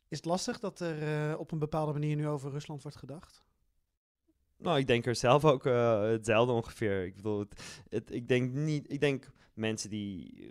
Is 0.09 0.17
het 0.17 0.25
lastig 0.25 0.59
dat 0.59 0.81
er 0.81 1.39
op 1.39 1.53
een 1.53 1.59
bepaalde 1.59 1.93
manier 1.93 2.17
nu 2.17 2.29
over 2.29 2.51
Rusland 2.51 2.83
wordt 2.83 2.97
gedacht? 2.97 3.45
Nou, 4.57 4.79
ik 4.79 4.87
denk 4.87 5.07
er 5.07 5.17
zelf 5.17 5.45
ook 5.45 5.65
hetzelfde 5.65 6.53
ongeveer. 6.53 7.05
Ik 7.05 7.17
bedoel, 7.17 7.39
het, 7.39 7.83
het, 7.89 8.13
ik 8.13 8.29
denk 8.29 8.53
niet. 8.53 8.93
Ik 8.93 9.01
denk 9.01 9.31
mensen 9.55 9.91
die 9.91 10.49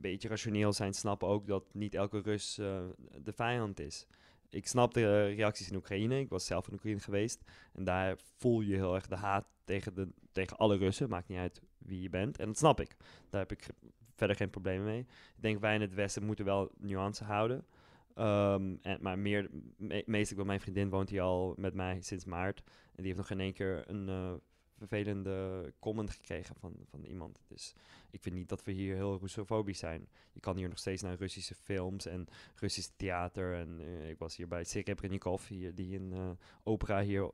beetje 0.00 0.28
rationeel 0.28 0.72
zijn, 0.72 0.94
snappen 0.94 1.28
ook 1.28 1.46
dat 1.46 1.74
niet 1.74 1.94
elke 1.94 2.20
Rus 2.20 2.58
uh, 2.58 2.80
de 3.22 3.32
vijand 3.32 3.80
is. 3.80 4.06
Ik 4.50 4.66
snap 4.66 4.94
de 4.94 5.26
reacties 5.26 5.70
in 5.70 5.76
Oekraïne. 5.76 6.18
Ik 6.18 6.28
was 6.28 6.46
zelf 6.46 6.68
in 6.68 6.74
Oekraïne 6.74 7.00
geweest. 7.00 7.42
En 7.72 7.84
daar 7.84 8.16
voel 8.36 8.60
je 8.60 8.74
heel 8.74 8.94
erg 8.94 9.06
de 9.06 9.16
haat 9.16 9.46
tegen, 9.64 9.94
de, 9.94 10.08
tegen 10.32 10.56
alle 10.56 10.76
Russen. 10.76 11.08
Maakt 11.08 11.28
niet 11.28 11.38
uit 11.38 11.62
wie 11.78 12.02
je 12.02 12.08
bent. 12.08 12.38
En 12.38 12.46
dat 12.46 12.56
snap 12.56 12.80
ik. 12.80 12.96
Daar 13.30 13.40
heb 13.40 13.52
ik 13.52 13.66
verder 14.14 14.36
geen 14.36 14.50
problemen 14.50 14.84
mee. 14.84 15.00
Ik 15.00 15.42
denk 15.42 15.60
wij 15.60 15.74
in 15.74 15.80
het 15.80 15.94
Westen 15.94 16.24
moeten 16.24 16.44
wel 16.44 16.70
nuance 16.78 17.24
houden. 17.24 17.66
Um, 18.14 18.78
en, 18.82 18.98
maar 19.00 19.18
meer, 19.18 19.50
me, 19.76 20.02
meestal, 20.06 20.44
mijn 20.44 20.60
vriendin 20.60 20.88
woont 20.88 21.10
hier 21.10 21.20
al 21.20 21.54
met 21.56 21.74
mij 21.74 22.00
sinds 22.00 22.24
maart. 22.24 22.62
En 22.66 22.96
die 22.96 23.06
heeft 23.06 23.16
nog 23.16 23.26
geen 23.26 23.40
één 23.40 23.52
keer 23.52 23.90
een 23.90 24.08
uh, 24.08 24.32
vervelende 24.78 25.72
comment 25.78 26.10
gekregen 26.10 26.54
van, 26.58 26.74
van 26.90 27.04
iemand. 27.04 27.42
Dus 27.48 27.74
ik 28.10 28.22
vind 28.22 28.34
niet 28.34 28.48
dat 28.48 28.64
we 28.64 28.72
hier 28.72 28.94
heel 28.94 29.18
Russofobisch 29.18 29.78
zijn. 29.78 30.08
Je 30.32 30.40
kan 30.40 30.56
hier 30.56 30.68
nog 30.68 30.78
steeds 30.78 31.02
naar 31.02 31.16
Russische 31.16 31.54
films 31.54 32.06
en 32.06 32.26
Russisch 32.54 32.90
theater. 32.96 33.54
En 33.54 33.80
uh, 33.80 34.08
ik 34.08 34.18
was 34.18 34.36
hier 34.36 34.48
bij 34.48 34.64
Serebrennikov, 34.64 35.48
hier, 35.48 35.74
die 35.74 35.96
een 35.96 36.12
uh, 36.12 36.30
opera 36.62 37.02
hier 37.02 37.22
uh, 37.22 37.32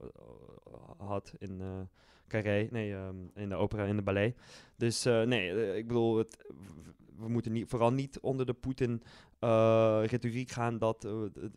had 0.97 1.35
in 1.39 1.89
Carré. 2.29 2.69
Nee, 2.71 2.93
um, 2.93 3.31
in 3.35 3.49
de 3.49 3.55
opera, 3.55 3.85
in 3.85 3.97
de 3.97 4.03
ballet. 4.03 4.37
Dus 4.77 5.05
nee, 5.05 5.77
ik 5.77 5.87
bedoel, 5.87 6.17
het, 6.17 6.37
we 7.17 7.29
moeten 7.29 7.53
niet, 7.53 7.69
vooral 7.69 7.93
niet 7.93 8.21
onder 8.21 8.47
de 8.47 8.55
Poetin 8.55 9.03
retoriek 10.07 10.51
gaan 10.51 10.79
dat, 10.79 11.09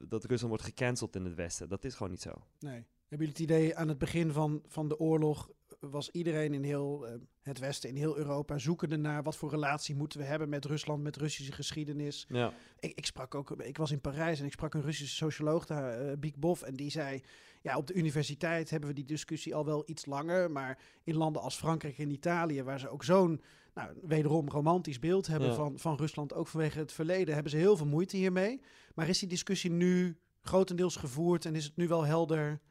dat 0.07 0.23
Rusland 0.23 0.49
wordt 0.49 0.63
gecanceld 0.63 1.15
in 1.15 1.25
het 1.25 1.35
Westen. 1.35 1.69
Dat 1.69 1.83
is 1.83 1.93
gewoon 1.95 2.11
niet 2.11 2.21
zo. 2.21 2.33
Nee. 2.59 2.85
Hebben 3.07 3.27
jullie 3.27 3.43
het 3.43 3.51
idee 3.51 3.75
aan 3.75 3.87
het 3.87 3.97
begin 3.97 4.31
van, 4.31 4.61
van 4.67 4.87
de 4.87 4.99
oorlog 4.99 5.51
was 5.79 6.09
iedereen 6.09 6.53
in 6.53 6.63
heel 6.63 7.07
uh, 7.07 7.13
het 7.41 7.59
Westen, 7.59 7.89
in 7.89 7.95
heel 7.95 8.17
Europa, 8.17 8.57
zoekende 8.57 8.97
naar 8.97 9.23
wat 9.23 9.35
voor 9.35 9.49
relatie 9.49 9.95
moeten 9.95 10.19
we 10.19 10.25
hebben 10.25 10.49
met 10.49 10.65
Rusland, 10.65 11.03
met 11.03 11.15
Russische 11.15 11.51
geschiedenis. 11.51 12.25
Ja. 12.29 12.53
Ik, 12.79 12.91
ik 12.95 13.05
sprak 13.05 13.35
ook, 13.35 13.51
ik 13.51 13.77
was 13.77 13.91
in 13.91 14.01
Parijs 14.01 14.39
en 14.39 14.45
ik 14.45 14.51
sprak 14.51 14.73
een 14.73 14.81
Russische 14.81 15.15
socioloog 15.15 15.65
daar, 15.65 16.05
uh, 16.05 16.11
Biek 16.19 16.39
Bof, 16.39 16.61
en 16.61 16.75
die 16.75 16.91
zei, 16.91 17.23
ja, 17.61 17.77
op 17.77 17.87
de 17.87 17.93
universiteit 17.93 18.69
hebben 18.69 18.89
we 18.89 18.95
die 18.95 19.05
discussie 19.05 19.55
al 19.55 19.65
wel 19.65 19.83
iets 19.85 20.05
langer, 20.05 20.51
maar 20.51 20.79
in 21.03 21.15
landen 21.15 21.41
als 21.41 21.55
Frankrijk 21.55 21.97
en 21.97 22.11
Italië, 22.11 22.63
waar 22.63 22.79
ze 22.79 22.89
ook 22.89 23.03
zo'n, 23.03 23.41
nou, 23.73 23.89
wederom 24.01 24.49
romantisch 24.49 24.99
beeld 24.99 25.27
hebben 25.27 25.47
Ja. 25.47 25.55
van, 25.55 25.79
van 25.79 25.95
Rusland, 25.95 26.33
ook 26.33 26.47
vanwege 26.47 26.79
het 26.79 26.91
verleden, 26.91 27.33
hebben 27.33 27.51
ze 27.51 27.57
heel 27.57 27.77
veel 27.77 27.85
moeite 27.85 28.17
hiermee. 28.17 28.61
Maar 28.95 29.09
is 29.09 29.19
die 29.19 29.29
discussie 29.29 29.71
nu 29.71 30.17
grotendeels 30.41 30.95
gevoerd 30.95 31.45
en 31.45 31.55
is 31.55 31.63
het 31.63 31.75
nu 31.75 31.87
wel 31.87 32.05
helder 32.05 32.61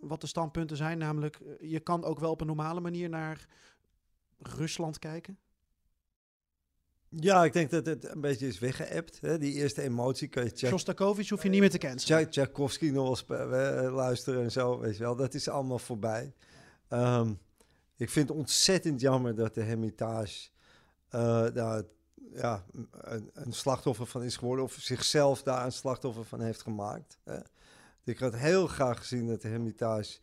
wat 0.00 0.20
de 0.20 0.26
standpunten 0.26 0.76
zijn. 0.76 0.98
Namelijk, 0.98 1.36
eh, 1.36 1.70
je 1.70 1.80
kan 1.80 2.04
ook 2.04 2.18
wel 2.20 2.30
op 2.30 2.40
een 2.40 2.46
normale 2.46 2.80
manier 2.80 3.08
naar 3.08 3.46
Rusland 4.38 4.98
kijken. 4.98 5.38
Ja, 7.10 7.44
ik 7.44 7.52
denk 7.52 7.70
dat 7.70 7.86
het 7.86 8.08
een 8.08 8.20
beetje 8.20 8.46
is 8.46 8.58
weggeëpt. 8.58 9.20
Hè? 9.20 9.38
Die 9.38 9.52
eerste 9.52 9.82
emotie 9.82 10.28
kan 10.28 10.44
je 10.44 10.52
Tchak- 10.52 10.70
Shostakovich 10.70 11.28
hoef 11.28 11.42
je 11.42 11.48
niet 11.48 11.60
meer 11.60 11.70
te. 11.70 11.94
Tchak- 11.94 12.30
Tchaikovsky 12.30 12.90
nog 12.90 13.24
wel 13.26 13.52
eh, 13.54 13.94
luisteren 13.94 14.42
en 14.42 14.52
zo, 14.52 14.78
weet 14.78 14.96
je 14.96 15.02
wel. 15.02 15.16
Dat 15.16 15.34
is 15.34 15.48
allemaal 15.48 15.78
voorbij. 15.78 16.34
Ehm, 16.88 17.34
ik 17.96 18.10
vind 18.10 18.28
het 18.28 18.38
ontzettend 18.38 19.00
jammer 19.00 19.34
dat 19.34 19.54
de 19.54 19.62
Hermitage 19.62 20.48
eh, 21.08 21.46
daar 21.54 21.82
ja, 22.32 22.64
een, 22.90 23.30
een 23.32 23.52
slachtoffer 23.52 24.06
van 24.06 24.22
is 24.22 24.36
geworden... 24.36 24.64
of 24.64 24.72
zichzelf 24.80 25.42
daar 25.42 25.64
een 25.64 25.72
slachtoffer 25.72 26.24
van 26.24 26.40
heeft 26.40 26.62
gemaakt. 26.62 27.18
Hè? 27.24 27.38
Ik 28.08 28.18
had 28.18 28.34
heel 28.34 28.66
graag 28.66 28.98
gezien 28.98 29.26
dat 29.26 29.42
de 29.42 29.48
Hermitage 29.48 30.18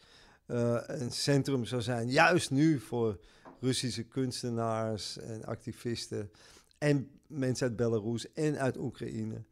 eh, 0.46 0.78
een 0.86 1.12
centrum 1.12 1.66
zou 1.66 1.82
zijn... 1.82 2.10
juist 2.10 2.52
nu 2.52 2.80
voor 2.80 3.20
Russische 3.60 4.04
kunstenaars 4.04 5.18
en 5.18 5.46
activisten... 5.46 6.32
en 6.78 7.10
mensen 7.28 7.68
uit 7.68 7.76
Belarus 7.76 8.34
en 8.34 8.60
uit 8.60 8.78
Oekraïne 8.78 9.44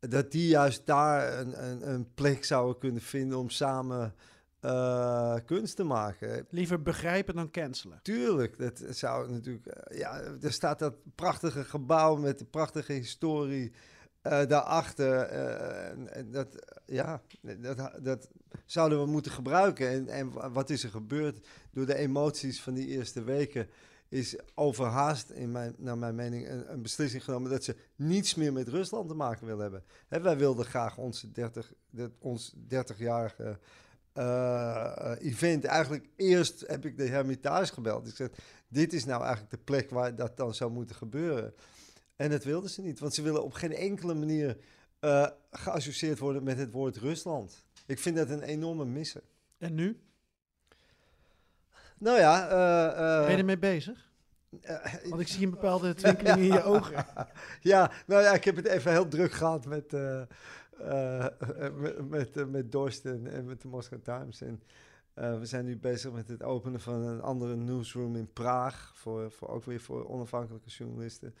dat 0.00 0.32
die 0.32 0.48
juist 0.48 0.86
daar 0.86 1.38
een, 1.38 1.64
een, 1.64 1.90
een 1.90 2.14
plek 2.14 2.44
zouden 2.44 2.78
kunnen 2.78 3.02
vinden 3.02 3.38
om 3.38 3.50
samen 3.50 4.14
eh, 4.60 5.36
kunst 5.44 5.76
te 5.76 5.84
maken. 5.84 6.46
Liever 6.50 6.82
begrijpen 6.82 7.34
dan 7.34 7.50
cancelen. 7.50 8.00
Tuurlijk, 8.02 8.58
dat 8.58 8.82
zou 8.90 9.30
natuurlijk. 9.30 9.66
eh, 9.66 9.98
ja, 9.98 10.20
er 10.40 10.52
staat 10.52 10.78
dat 10.78 10.94
prachtige 11.14 11.64
gebouw 11.64 12.16
met 12.16 12.38
de 12.38 12.44
prachtige 12.44 12.92
historie 12.92 13.72
daarachter. 14.28 15.20
eh, 15.20 15.88
en- 15.90 16.12
en 16.14 16.30
dat, 16.30 16.48
ja, 16.86 17.22
dat, 17.58 17.90
dat 18.00 18.28
zouden 18.66 19.00
we 19.00 19.06
moeten 19.06 19.32
gebruiken. 19.32 19.88
En, 19.88 20.08
en 20.08 20.32
wa- 20.32 20.50
wat 20.50 20.70
is 20.70 20.84
er 20.84 20.90
gebeurd 20.90 21.46
door 21.72 21.86
de 21.86 21.94
emoties 21.94 22.62
van 22.62 22.74
die 22.74 22.86
eerste 22.86 23.22
weken? 23.22 23.68
is 24.10 24.36
overhaast, 24.54 25.30
in 25.30 25.50
mijn, 25.50 25.74
naar 25.78 25.98
mijn 25.98 26.14
mening, 26.14 26.48
een, 26.48 26.82
beslissing 26.82 27.24
genomen 27.24 27.50
dat 27.50 27.64
ze 27.64 27.76
niets 27.96 28.34
meer 28.34 28.52
met 28.52 28.68
Rusland 28.68 29.08
te 29.08 29.14
maken 29.14 29.46
willen 29.46 29.62
hebben. 29.62 29.84
Hè, 30.08 30.20
wij 30.20 30.36
wilden 30.36 30.64
graag 30.64 30.96
onze 30.96 31.32
30, 31.32 31.72
de, 31.90 32.10
ons 32.18 32.54
30-jarige 32.74 33.58
eh, 34.12 35.12
event. 35.18 35.64
Eigenlijk 35.64 36.08
eerst 36.16 36.64
heb 36.66 36.84
ik 36.84 36.96
de 36.96 37.06
Hermitage 37.08 37.72
gebeld. 37.72 38.08
Ik 38.08 38.16
zei, 38.16 38.28
dit 38.68 38.92
is 38.92 39.04
nou 39.04 39.20
eigenlijk 39.22 39.50
de 39.50 39.58
plek 39.64 39.90
waar 39.90 40.14
dat 40.14 40.36
dan 40.36 40.54
zou 40.54 40.70
moeten 40.70 40.96
gebeuren. 40.96 41.54
En 42.18 42.30
dat 42.30 42.44
wilden 42.44 42.70
ze 42.70 42.82
niet, 42.82 42.98
want 42.98 43.14
ze 43.14 43.22
willen 43.22 43.44
op 43.44 43.52
geen 43.52 43.74
enkele 43.74 44.14
manier 44.14 44.56
eh, 44.98 45.26
geassocieerd 45.50 46.18
worden 46.18 46.42
met 46.42 46.58
het 46.58 46.70
woord 46.70 46.96
Rusland. 46.96 47.66
Ik 47.86 47.98
vind 47.98 48.16
dat 48.16 48.30
een 48.30 48.42
enorme 48.42 48.84
missen. 48.84 49.20
En 49.58 49.74
nu? 49.74 50.00
Nou 51.98 52.18
ja, 52.18 52.48
eh, 52.48 53.18
eh, 53.18 53.22
Ben 53.22 53.30
je 53.30 53.38
ermee 53.38 53.58
bezig? 53.58 54.10
Want 55.08 55.20
ik 55.20 55.28
zie 55.28 55.44
een 55.44 55.50
bepaalde 55.50 55.94
twinkeling 55.94 56.36
in 56.36 56.44
je 56.44 56.62
ogen. 56.74 57.06
ja, 57.60 57.90
nou 58.06 58.22
ja, 58.22 58.32
ik 58.32 58.44
heb 58.44 58.56
het 58.56 58.66
even 58.66 58.90
heel 58.92 59.08
druk 59.08 59.32
gehad 59.32 59.66
met, 59.66 59.92
met, 62.08 62.08
met, 62.08 62.50
met 62.50 62.72
Dorst 62.72 63.04
en, 63.04 63.44
met 63.44 63.62
de 63.62 63.68
Moscow 63.68 64.02
Times. 64.02 64.40
En 64.40 64.62
we 65.14 65.46
zijn 65.46 65.64
nu 65.64 65.76
bezig 65.76 66.12
met 66.12 66.28
het 66.28 66.42
openen 66.42 66.80
van 66.80 67.02
een 67.02 67.20
andere 67.20 67.56
newsroom 67.56 68.16
in 68.16 68.32
Praag. 68.32 68.92
Voor, 68.94 69.30
voor 69.30 69.48
ook 69.48 69.64
weer 69.64 69.80
voor 69.80 70.08
onafhankelijke 70.08 70.68
journalisten. 70.68 71.34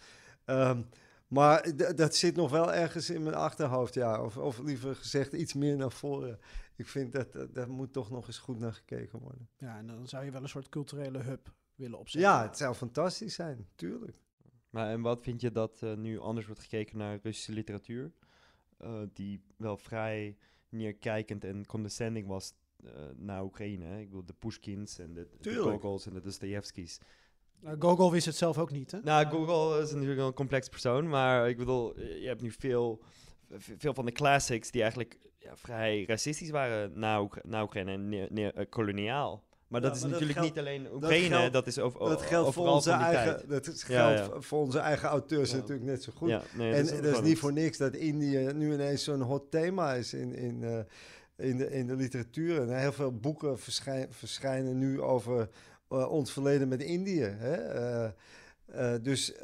Ehm, 0.48 0.82
maar 1.26 1.76
dat 1.96 2.14
zit 2.14 2.36
nog 2.36 2.50
wel 2.50 2.72
ergens 2.72 3.10
in 3.10 3.22
mijn 3.22 3.34
achterhoofd, 3.34 3.94
ja. 3.94 4.22
Of, 4.22 4.36
of 4.36 4.58
liever 4.58 4.96
gezegd, 4.96 5.32
iets 5.32 5.54
meer 5.54 5.76
naar 5.76 5.92
voren. 5.92 6.38
Ik 6.76 6.86
vind 6.86 7.12
dat 7.12 7.32
dat 7.32 7.54
daar 7.54 7.70
moet 7.70 7.92
toch 7.92 8.10
nog 8.10 8.26
eens 8.26 8.38
goed 8.38 8.58
naar 8.58 8.72
gekeken 8.72 9.18
worden. 9.18 9.48
Ja, 9.58 9.78
en 9.78 9.86
dan 9.86 10.08
zou 10.08 10.24
je 10.24 10.30
wel 10.30 10.42
een 10.42 10.48
soort 10.48 10.68
culturele 10.68 11.18
hub 11.18 11.52
willen 11.74 11.98
opzetten. 11.98 12.30
Ja, 12.30 12.42
het 12.42 12.56
zou 12.56 12.74
fantastisch 12.74 13.34
zijn, 13.34 13.68
tuurlijk. 13.74 14.16
Maar 14.70 14.90
en 14.90 15.00
wat 15.00 15.22
vind 15.22 15.40
je 15.40 15.52
dat 15.52 15.82
eh, 15.82 15.94
nu 15.94 16.18
anders 16.18 16.46
wordt 16.46 16.60
gekeken 16.60 16.98
naar 16.98 17.18
Russische 17.22 17.52
literatuur? 17.52 18.12
eh, 18.78 19.02
die 19.12 19.42
wel 19.56 19.76
vrij 19.76 20.36
neerkijkend 20.68 21.44
en 21.44 21.66
condescending 21.66 22.26
was 22.26 22.54
eh, 22.84 22.90
naar 23.16 23.44
Oekraïne. 23.44 23.84
Hè? 23.84 23.98
Ik 23.98 24.06
bedoel, 24.06 24.24
de 24.24 24.34
Pushkins 24.38 24.98
en 24.98 25.14
de, 25.14 25.28
de. 25.40 25.54
Gogols 25.54 26.06
en 26.06 26.14
de 26.14 26.20
Dostoevskis. 26.20 26.98
Nou, 27.60 27.76
Gogol 27.78 28.10
wist 28.12 28.26
het 28.26 28.36
zelf 28.36 28.58
ook 28.58 28.70
niet, 28.70 28.90
hè? 28.90 28.98
Nou, 29.02 29.26
Gogol 29.26 29.80
is 29.80 29.92
natuurlijk 29.92 30.20
een 30.20 30.32
complex 30.34 30.68
persoon, 30.68 31.08
maar 31.08 31.48
ik 31.48 31.56
bedoel, 31.56 32.00
je 32.00 32.26
hebt 32.26 32.42
nu 32.42 32.50
veel, 32.58 33.00
veel 33.78 33.94
van 33.94 34.04
de 34.04 34.12
classics 34.12 34.70
die 34.70 34.80
eigenlijk 34.80 35.18
ja, 35.38 35.56
vrij 35.56 36.04
racistisch 36.06 36.50
waren 36.50 37.04
Oek- 37.20 37.40
Oekraïne 37.62 37.92
en 37.92 38.08
neer, 38.08 38.26
neer- 38.30 38.54
eh, 38.54 38.66
koloniaal. 38.68 39.46
Maar 39.68 39.80
dat 39.80 39.96
is 39.96 40.00
maar 40.02 40.10
dat 40.10 40.20
natuurlijk 40.20 40.38
geldt- 40.46 40.56
niet 40.56 40.66
alleen 40.66 40.94
Oekraïne, 40.94 41.28
dat, 41.28 41.50
geldt- 41.50 41.66
is 41.66 41.78
over, 41.78 41.98
Dat 42.00 42.22
geldt 42.22 42.54
voor 42.54 42.66
onze 42.68 42.90
eigen, 42.90 43.48
dat 43.48 43.66
geldt 43.76 44.18
ja. 44.18 44.40
voor 44.40 44.58
onze 44.58 44.78
eigen 44.78 45.08
auteurs 45.08 45.52
natuurlijk 45.52 45.82
net 45.82 46.02
zo 46.02 46.12
goed. 46.16 46.28
Nee, 46.56 46.72
en 46.72 46.82
is 46.82 46.90
dat 46.90 47.04
is 47.04 47.20
niet 47.20 47.38
voor 47.38 47.52
niks 47.52 47.78
dat 47.78 47.94
Indië 47.94 48.50
nu 48.54 48.72
ineens 48.72 49.04
zo'n 49.04 49.20
hot 49.20 49.50
thema 49.50 49.94
is 49.94 50.14
in, 50.14 50.34
in, 50.34 50.64
eh, 50.64 51.48
in, 51.48 51.56
de, 51.56 51.70
in 51.70 51.86
de 51.86 51.96
literatuur. 51.96 52.60
En 52.62 52.78
heel 52.78 52.92
veel 52.92 53.12
boeken 53.12 53.58
verschijn- 53.58 54.12
verschijnen 54.12 54.78
nu 54.78 55.00
over 55.00 55.48
eh, 55.88 56.10
ons 56.10 56.32
verleden 56.32 56.68
met 56.68 56.82
Indië. 56.82 57.22
Hè? 57.22 57.54
Eh, 57.54 58.10
eh, 58.66 59.02
dus 59.02 59.34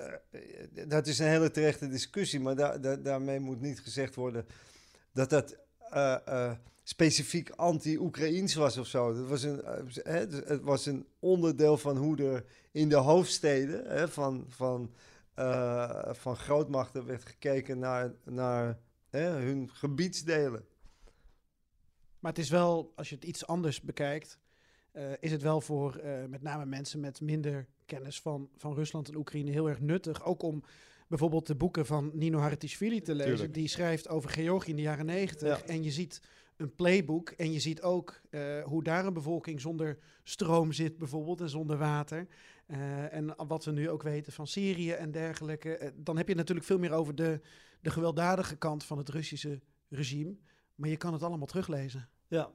dat 0.86 1.06
is 1.06 1.18
een 1.18 1.26
hele 1.28 1.50
terechte 1.50 1.88
discussie, 1.88 2.40
maar 2.40 2.56
da- 2.56 2.78
da- 2.78 2.96
daarmee 2.96 3.40
moet 3.40 3.60
niet 3.60 3.80
gezegd 3.80 4.14
worden 4.14 4.46
dat 5.12 5.30
dat 5.30 5.56
specifiek 6.82 7.50
anti-Oekraïens 7.50 8.54
was 8.54 8.76
of 8.76 8.86
zo. 8.86 9.26
Was 9.26 9.42
een, 9.42 9.62
dus 9.88 10.00
het 10.44 10.62
was 10.62 10.86
een 10.86 11.06
onderdeel 11.18 11.78
van 11.78 11.96
hoe 11.96 12.16
er 12.22 12.44
in 12.70 12.88
de 12.88 12.96
hoofdsteden 12.96 14.08
van, 14.10 14.46
van, 14.48 14.94
van 16.12 16.36
grootmachten 16.36 17.06
werd 17.06 17.24
gekeken 17.24 17.78
naar, 17.78 18.14
naar 18.24 18.78
hun 19.10 19.70
gebiedsdelen. 19.72 20.64
Maar 22.18 22.32
het 22.32 22.42
is 22.42 22.50
wel, 22.50 22.92
als 22.96 23.08
je 23.08 23.14
het 23.14 23.24
iets 23.24 23.46
anders 23.46 23.80
bekijkt, 23.80 24.38
eh, 24.94 25.12
is 25.20 25.32
het 25.32 25.42
wel 25.42 25.60
voor 25.60 25.96
eh, 25.96 26.24
met 26.28 26.42
name 26.42 26.66
mensen 26.66 27.00
met 27.00 27.20
minder 27.20 27.66
kennis 27.86 28.20
van, 28.20 28.48
van 28.56 28.74
Rusland 28.74 29.08
en 29.08 29.16
Oekraïne 29.16 29.50
heel 29.50 29.68
erg 29.68 29.80
nuttig. 29.80 30.24
Ook 30.24 30.42
om 30.42 30.62
bijvoorbeeld 31.08 31.46
de 31.46 31.54
boeken 31.54 31.86
van 31.86 32.10
Nino 32.12 32.38
Hartishvili 32.38 33.00
te 33.00 33.14
lezen. 33.14 33.32
Tuurlijk. 33.32 33.54
Die 33.54 33.68
schrijft 33.68 34.08
over 34.08 34.30
Georgië 34.30 34.70
in 34.70 34.76
de 34.76 34.82
jaren 34.82 35.06
negentig. 35.06 35.58
Ja. 35.58 35.66
En 35.66 35.82
je 35.82 35.90
ziet 35.90 36.22
een 36.56 36.74
playbook 36.74 37.30
en 37.30 37.52
je 37.52 37.60
ziet 37.60 37.82
ook 37.82 38.20
eh, 38.30 38.62
hoe 38.62 38.82
daar 38.82 39.06
een 39.06 39.12
bevolking 39.12 39.60
zonder 39.60 39.98
stroom 40.22 40.72
zit 40.72 40.98
bijvoorbeeld 40.98 41.40
en 41.40 41.50
zonder 41.50 41.76
water. 41.76 42.26
En 43.10 43.46
wat 43.46 43.64
we 43.64 43.70
nu 43.70 43.90
ook 43.90 44.02
weten 44.02 44.32
van 44.32 44.46
Syrië 44.46 44.90
en 44.90 45.10
dergelijke. 45.10 45.92
Dan 45.96 46.16
heb 46.16 46.28
je 46.28 46.34
natuurlijk 46.34 46.66
veel 46.66 46.78
meer 46.78 46.92
over 46.92 47.14
de, 47.14 47.40
de 47.80 47.90
gewelddadige 47.90 48.56
kant 48.56 48.84
van 48.84 48.98
het 48.98 49.08
Russische 49.08 49.60
regime. 49.88 50.36
Maar 50.74 50.88
je 50.88 50.96
kan 50.96 51.12
het 51.12 51.22
allemaal 51.22 51.46
teruglezen. 51.46 52.08
Ja. 52.28 52.50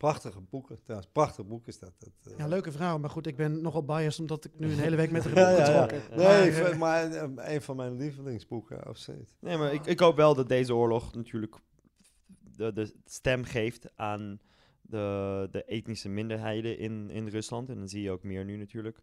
Prachtige 0.00 0.40
boeken 0.40 0.82
trouwens. 0.82 1.10
Prachtig 1.12 1.46
boek 1.46 1.66
is 1.66 1.78
dat. 1.78 1.92
dat 1.98 2.32
eh. 2.32 2.38
Ja, 2.38 2.46
leuke 2.46 2.72
vrouw. 2.72 2.98
Maar 2.98 3.10
goed, 3.10 3.26
ik 3.26 3.36
ben 3.36 3.62
nogal 3.62 3.84
biased 3.84 4.20
omdat 4.20 4.44
ik 4.44 4.50
nu 4.58 4.72
een 4.72 4.78
hele 4.86 4.96
week 4.96 5.10
met 5.10 5.24
haar 5.24 5.34
Ja, 5.34 5.48
heb 5.48 5.58
ja, 5.58 5.64
ja. 5.64 5.88
getrokken. 5.88 6.16
Nee, 6.16 6.74
Maar, 6.74 7.10
eh, 7.12 7.28
maar 7.28 7.50
een 7.50 7.62
van 7.62 7.76
mijn 7.76 7.96
lievelingsboeken, 7.96 8.84
absoluut. 8.84 9.36
Nee, 9.40 9.56
maar 9.56 9.72
ik, 9.72 9.86
ik 9.86 10.00
hoop 10.00 10.16
wel 10.16 10.34
dat 10.34 10.48
deze 10.48 10.74
oorlog 10.74 11.14
natuurlijk 11.14 11.56
de, 12.56 12.72
de 12.72 12.94
stem 13.04 13.44
geeft 13.44 13.96
aan 13.96 14.40
de, 14.80 15.48
de 15.50 15.64
etnische 15.64 16.08
minderheden 16.08 16.78
in, 16.78 17.10
in 17.10 17.28
Rusland. 17.28 17.68
En 17.68 17.78
dat 17.80 17.90
zie 17.90 18.02
je 18.02 18.10
ook 18.10 18.22
meer 18.22 18.44
nu 18.44 18.56
natuurlijk. 18.56 19.00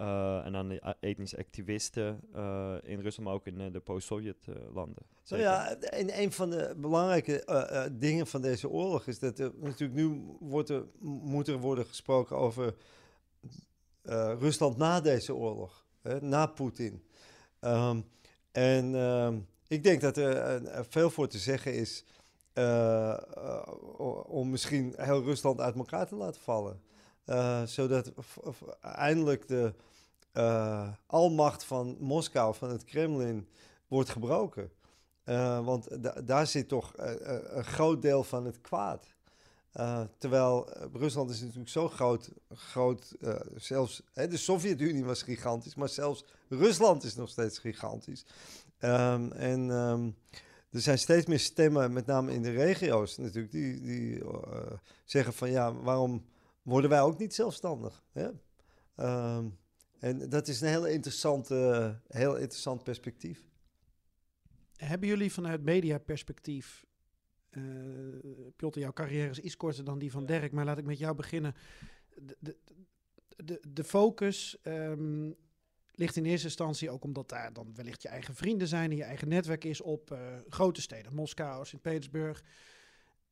Eh, 0.00 0.44
en 0.46 0.56
aan 0.56 0.68
de 0.68 0.84
a- 0.84 0.96
etnische 1.00 1.38
activisten 1.38 2.20
eh, 2.34 2.74
in 2.82 3.00
Rusland, 3.00 3.28
maar 3.28 3.34
ook 3.34 3.46
in 3.46 3.60
eh, 3.60 3.72
de 3.72 3.80
post-Sovjet-landen. 3.80 5.02
Nou 5.28 5.42
ja, 5.42 5.74
en 5.76 6.20
een 6.20 6.32
van 6.32 6.50
de 6.50 6.74
belangrijke 6.76 7.44
eh, 7.44 7.84
eh, 7.84 7.90
dingen 7.98 8.26
van 8.26 8.42
deze 8.42 8.68
oorlog 8.68 9.06
is 9.06 9.18
dat 9.18 9.38
er 9.38 9.52
natuurlijk 9.58 10.00
nu 10.00 10.36
wordt 10.40 10.68
er, 10.68 10.84
moet 11.00 11.48
er 11.48 11.58
worden 11.58 11.84
gesproken 11.86 12.36
over 12.36 12.74
eh, 14.02 14.32
Rusland 14.38 14.76
na 14.76 15.00
deze 15.00 15.34
oorlog, 15.34 15.86
hè, 16.02 16.20
na 16.20 16.46
Poetin. 16.46 17.02
Ehm, 17.60 18.00
en 18.52 18.94
ehm, 18.94 19.38
ik 19.68 19.82
denk 19.82 20.00
dat 20.00 20.16
er 20.16 20.36
eh, 20.36 20.78
eh, 20.78 20.84
veel 20.88 21.10
voor 21.10 21.28
te 21.28 21.38
zeggen 21.38 21.74
is 21.74 22.04
eh, 22.52 23.10
eh, 23.12 23.62
om 24.26 24.50
misschien 24.50 24.94
heel 24.96 25.22
Rusland 25.22 25.60
uit 25.60 25.74
elkaar 25.74 26.06
te 26.06 26.14
laten 26.14 26.40
vallen. 26.40 26.80
Eh, 27.30 27.62
zodat 27.66 28.12
eindelijk 28.80 29.48
de 29.48 29.74
eh, 30.32 30.88
almacht 31.06 31.64
van 31.64 31.96
Moskou, 32.00 32.54
van 32.54 32.70
het 32.70 32.84
Kremlin, 32.84 33.48
wordt 33.88 34.08
gebroken. 34.08 34.70
Eh, 35.24 35.64
want 35.64 36.02
da- 36.02 36.20
daar 36.20 36.46
zit 36.46 36.68
toch 36.68 36.92
een 36.96 37.64
groot 37.64 38.02
deel 38.02 38.24
van 38.24 38.44
het 38.44 38.60
kwaad. 38.60 39.06
Terwijl 40.18 40.68
Rusland 40.92 41.30
is 41.30 41.40
natuurlijk 41.40 41.68
zo 41.68 41.88
groot, 41.88 42.30
groot 42.54 43.14
zelfs 43.56 44.02
hè, 44.12 44.28
de 44.28 44.36
Sovjet-Unie 44.36 45.04
was 45.04 45.22
gigantisch, 45.22 45.74
maar 45.74 45.88
zelfs 45.88 46.24
Rusland 46.48 47.04
is 47.04 47.14
nog 47.14 47.28
steeds 47.28 47.58
gigantisch. 47.58 48.24
Ehm, 48.78 49.32
en 49.32 49.70
ehm, 49.70 50.10
er 50.70 50.80
zijn 50.80 50.98
steeds 50.98 51.26
meer 51.26 51.38
stemmen, 51.38 51.92
met 51.92 52.06
name 52.06 52.32
in 52.32 52.42
de 52.42 52.50
regio's 52.50 53.16
natuurlijk, 53.16 53.52
die, 53.52 53.80
die 53.80 54.22
zeggen 55.04 55.32
van 55.32 55.50
ja, 55.50 55.74
waarom 55.74 56.24
worden 56.62 56.90
wij 56.90 57.00
ook 57.00 57.18
niet 57.18 57.34
zelfstandig? 57.34 58.04
Hè? 58.12 58.28
Ehm, 58.96 59.48
en 59.98 60.28
dat 60.28 60.48
is 60.48 60.60
een 60.60 60.68
heel, 60.68 60.86
interessante, 60.86 62.00
heel 62.06 62.36
interessant 62.36 62.82
perspectief. 62.82 63.48
Hebben 64.76 65.08
jullie 65.08 65.32
vanuit 65.32 65.62
mediaperspectief, 65.62 66.84
eh 67.50 67.62
Piotr, 68.56 68.78
jouw 68.78 68.92
carrière 68.92 69.30
is 69.30 69.38
iets 69.38 69.56
korter 69.56 69.84
dan 69.84 69.98
die 69.98 70.10
van 70.10 70.26
Dirk, 70.26 70.52
maar 70.52 70.64
laat 70.64 70.78
ik 70.78 70.84
met 70.84 70.98
jou 70.98 71.14
beginnen. 71.14 71.54
De, 72.14 72.36
de, 72.38 72.56
de, 73.36 73.62
de 73.68 73.84
focus 73.84 74.58
ehm, 74.62 75.30
ligt 76.00 76.16
in 76.16 76.24
eerste 76.24 76.46
instantie 76.46 76.90
ook 76.90 77.04
omdat 77.04 77.28
daar 77.28 77.52
dan 77.52 77.74
wellicht 77.74 78.02
je 78.02 78.08
eigen 78.08 78.34
vrienden 78.34 78.68
zijn 78.68 78.90
en 78.90 78.96
je 78.96 79.04
eigen 79.04 79.28
netwerk 79.28 79.64
is 79.64 79.80
op 79.80 80.10
eh, 80.10 80.36
grote 80.48 80.80
steden, 80.80 81.14
Moskou, 81.14 81.66
Sint-Petersburg. 81.66 82.44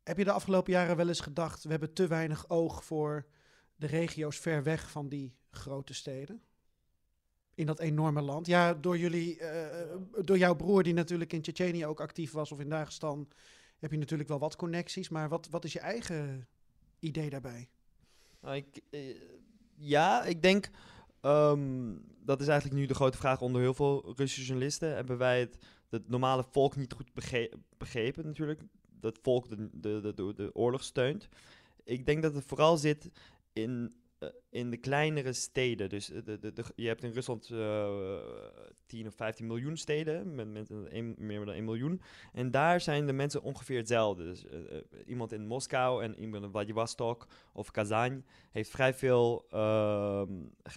Heb 0.09 0.19
je 0.19 0.25
de 0.25 0.33
afgelopen 0.33 0.73
jaren 0.73 0.97
wel 0.97 1.09
eens 1.09 1.21
gedacht, 1.21 1.63
we 1.65 1.71
hebben 1.71 1.93
te 1.93 2.07
weinig 2.07 2.49
oog 2.49 2.85
voor 2.85 3.27
de 3.77 3.87
regio's 3.87 4.39
ver 4.39 4.63
weg 4.63 4.91
van 4.91 5.09
die 5.09 5.35
grote 5.51 5.95
steden? 5.95 6.43
in 7.59 7.67
dat 7.67 7.79
enorme 7.79 8.23
land. 8.23 8.47
Ja, 8.47 8.75
door 8.75 8.99
jullie, 8.99 9.39
eh, 9.39 9.97
door 10.25 10.39
jouw 10.39 10.55
broer 10.55 10.83
die 10.83 10.95
natuurlijk 10.95 11.33
in 11.33 11.43
Tsjetsjenië 11.43 11.87
ook 11.87 12.01
actief 12.01 12.33
was 12.33 12.53
of 12.53 12.61
in 12.61 12.69
Dagestan, 12.69 13.29
heb 13.79 13.91
je 13.91 13.99
natuurlijk 13.99 14.29
wel 14.29 14.39
wat 14.39 14.57
connecties. 14.57 15.09
Maar 15.09 15.29
wat, 15.29 15.49
wat 15.51 15.65
is 15.65 15.73
je 15.73 15.81
eigen 15.81 16.49
idee 16.99 17.31
daarbij? 17.31 17.69
Nou, 18.41 18.57
ik, 18.57 18.81
eh, 18.91 19.01
ja, 19.75 20.25
ik 20.25 20.43
denk. 20.43 20.71
ehm, 21.21 21.97
dat 22.25 22.41
is 22.41 22.49
eigenlijk 22.49 22.81
nu 22.81 22.87
de 22.87 22.95
grote 22.95 23.19
vraag 23.19 23.41
onder 23.41 23.61
heel 23.61 23.75
veel 23.75 24.13
Russische 24.17 24.45
journalisten. 24.45 24.95
Hebben 24.95 25.19
wij 25.19 25.41
het, 25.41 25.59
het 25.89 26.09
normale 26.09 26.45
volk 26.51 26.77
niet 26.77 26.93
goed 26.93 27.15
bege- 27.15 27.53
begrepen, 27.79 28.27
natuurlijk? 28.27 28.61
Dat 29.01 29.19
volk 29.23 29.49
de, 29.49 29.69
de, 29.73 30.13
de, 30.15 30.33
de, 30.35 30.51
oorlog 30.55 30.83
steunt. 30.83 31.29
Ik 31.85 32.07
denk 32.07 32.23
dat 32.23 32.35
het 32.35 32.45
vooral 32.45 32.77
zit 32.77 33.11
in 33.53 33.95
eh, 34.19 34.29
in 34.51 34.71
de 34.71 34.77
kleinere 34.77 35.33
steden. 35.33 35.89
Dus 35.89 36.11
eh, 36.11 36.25
de, 36.25 36.39
de, 36.39 36.53
de- 36.53 36.65
je 36.77 36.87
hebt 36.87 37.03
in 37.03 37.11
Rusland 37.13 37.51
eh 37.51 38.17
10 38.87 39.07
of 39.07 39.15
15 39.15 39.47
miljoen 39.47 39.77
steden, 39.77 40.35
met, 40.35 40.53
met 40.53 40.71
een, 40.71 41.15
meer 41.19 41.45
dan 41.45 41.55
1 41.55 41.65
miljoen. 41.65 42.01
En 42.33 42.51
daar 42.51 42.81
zijn 42.81 43.07
de 43.07 43.13
mensen 43.13 43.43
ongeveer 43.43 43.77
hetzelfde. 43.77 44.25
Dus 44.25 44.45
iemand 45.07 45.33
in 45.33 45.47
Moskou 45.47 46.03
en 46.03 46.19
iemand 46.21 46.45
in 46.45 46.51
Vladivostok 46.51 47.27
of 47.53 47.71
Kazan 47.71 48.25
heeft 48.51 48.71
vrij 48.71 48.95
veel 48.95 49.47
ehm, 49.51 50.33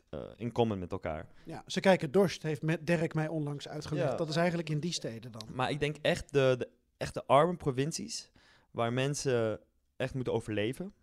eh, 0.10 0.20
in 0.36 0.52
common 0.52 0.80
met 0.80 0.92
elkaar. 0.92 1.28
Ja, 1.46 1.64
ze 1.68 1.80
kijken 1.80 2.12
Dorst, 2.12 2.44
heeft 2.44 2.62
met 2.62 2.88
Dirk 2.88 3.14
mij 3.14 3.28
onlangs 3.28 3.68
uitgelegd. 3.68 4.12
Ja. 4.12 4.16
Dat 4.18 4.30
is 4.30 4.36
eigenlijk 4.36 4.70
in 4.70 4.80
die 4.80 4.94
steden 4.94 5.32
dan. 5.32 5.48
Maar 5.54 5.70
ik 5.70 5.80
denk 5.80 5.96
echt 6.02 6.34
de, 6.34 6.56
de 6.58 6.68
echte 7.02 7.26
arme 7.26 7.56
provincies, 7.56 8.32
waar 8.72 8.94
mensen 8.94 9.60
echt 9.96 10.14
moeten 10.14 10.34
overleven, 10.34 10.94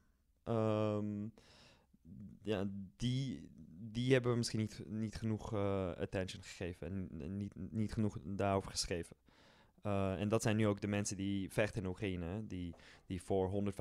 ehm, 0.44 1.26
ja, 2.42 2.68
die, 2.96 3.48
die 3.80 4.12
hebben 4.12 4.36
misschien 4.36 4.60
niet, 4.60 4.82
niet 4.86 5.16
genoeg 5.16 5.52
eh, 5.52 5.90
attention 5.90 6.42
gegeven 6.42 6.86
en, 7.20 7.36
niet, 7.36 7.52
niet 7.54 7.92
genoeg 7.92 8.18
daarover 8.24 8.70
geschreven. 8.70 9.16
Eh, 9.82 10.20
en 10.20 10.28
dat 10.28 10.42
zijn 10.42 10.56
nu 10.56 10.66
ook 10.66 10.80
de 10.80 10.86
mensen 10.86 11.16
die 11.16 11.50
vechten 11.52 11.82
in 11.82 11.88
Oekraïne, 11.88 12.46
die, 12.46 12.74
die 13.06 13.22
voor 13.22 13.72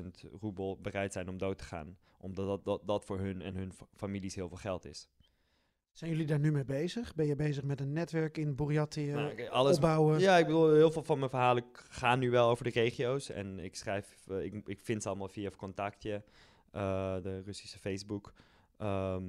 150.000 0.00 0.30
roebel 0.40 0.78
bereid 0.80 1.12
zijn 1.12 1.28
om 1.28 1.38
dood 1.38 1.58
te 1.58 1.64
gaan. 1.64 1.98
Omdat 2.20 2.46
dat, 2.46 2.64
dat, 2.64 2.86
dat 2.86 3.04
voor 3.04 3.18
hun 3.18 3.42
en 3.42 3.54
hun 3.54 3.72
fa- 3.72 3.86
families 3.94 4.34
heel 4.34 4.48
veel 4.48 4.56
geld 4.56 4.84
is. 4.84 5.08
Zijn 5.98 6.10
jullie 6.10 6.26
daar 6.26 6.38
nu 6.38 6.52
mee 6.52 6.64
bezig? 6.64 7.14
Ben 7.14 7.26
je 7.26 7.36
bezig 7.36 7.64
met 7.64 7.80
een 7.80 7.92
netwerk 7.92 8.36
in 8.36 8.54
Burjatje 8.54 9.12
Nou, 9.12 9.34
kijk, 9.34 9.48
alles, 9.48 9.74
opbouwen? 9.74 10.18
Ja, 10.18 10.36
ik 10.36 10.46
bedoel, 10.46 10.74
heel 10.74 10.90
veel 10.90 11.02
van 11.02 11.18
mijn 11.18 11.30
verhalen 11.30 11.64
gaan 11.74 12.18
nu 12.18 12.30
wel 12.30 12.48
over 12.48 12.64
de 12.64 12.70
regio's. 12.70 13.30
En 13.30 13.58
ik 13.58 13.76
schrijf, 13.76 14.26
eh, 14.28 14.44
ik, 14.44 14.54
ik 14.64 14.80
vind 14.80 15.02
ze 15.02 15.08
allemaal 15.08 15.28
via 15.28 15.50
contactje, 15.56 16.22
eh, 16.70 17.16
de 17.22 17.42
Russische 17.44 17.78
Facebook. 17.78 18.32
Ehm, 18.76 19.22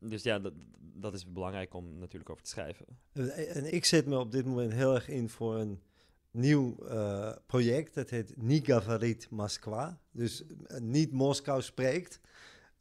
dus 0.00 0.22
ja, 0.22 0.38
dat, 0.38 0.52
dat 0.78 1.14
is 1.14 1.32
belangrijk 1.32 1.74
om 1.74 1.98
natuurlijk 1.98 2.30
over 2.30 2.42
te 2.42 2.50
schrijven. 2.50 2.86
En, 3.12 3.74
ik 3.74 3.84
zet 3.84 4.06
me 4.06 4.18
op 4.18 4.32
dit 4.32 4.44
moment 4.44 4.72
heel 4.72 4.94
erg 4.94 5.08
in 5.08 5.28
voor 5.28 5.56
een 5.56 5.82
nieuw 6.30 6.76
eh, 6.76 7.32
project. 7.46 7.94
Dat 7.94 8.10
heet 8.10 8.36
Nigavarit 8.36 9.30
Moskwa. 9.30 10.00
Dus 10.10 10.44
eh, 10.66 10.80
niet 10.80 11.12
Moskou 11.12 11.62
spreekt. 11.62 12.20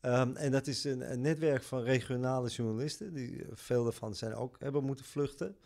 Ehm, 0.08 0.36
en 0.36 0.52
dat 0.52 0.68
is 0.68 0.84
een, 0.84 1.22
netwerk 1.22 1.64
van 1.64 1.82
regionale 1.82 2.50
journalisten. 2.50 3.14
Die, 3.14 3.44
eh, 3.44 3.48
veel 3.54 3.84
daarvan 3.84 4.16
zijn 4.16 4.34
ook 4.34 4.56
hebben 4.60 4.84
moeten 4.84 5.06
vluchten. 5.06 5.58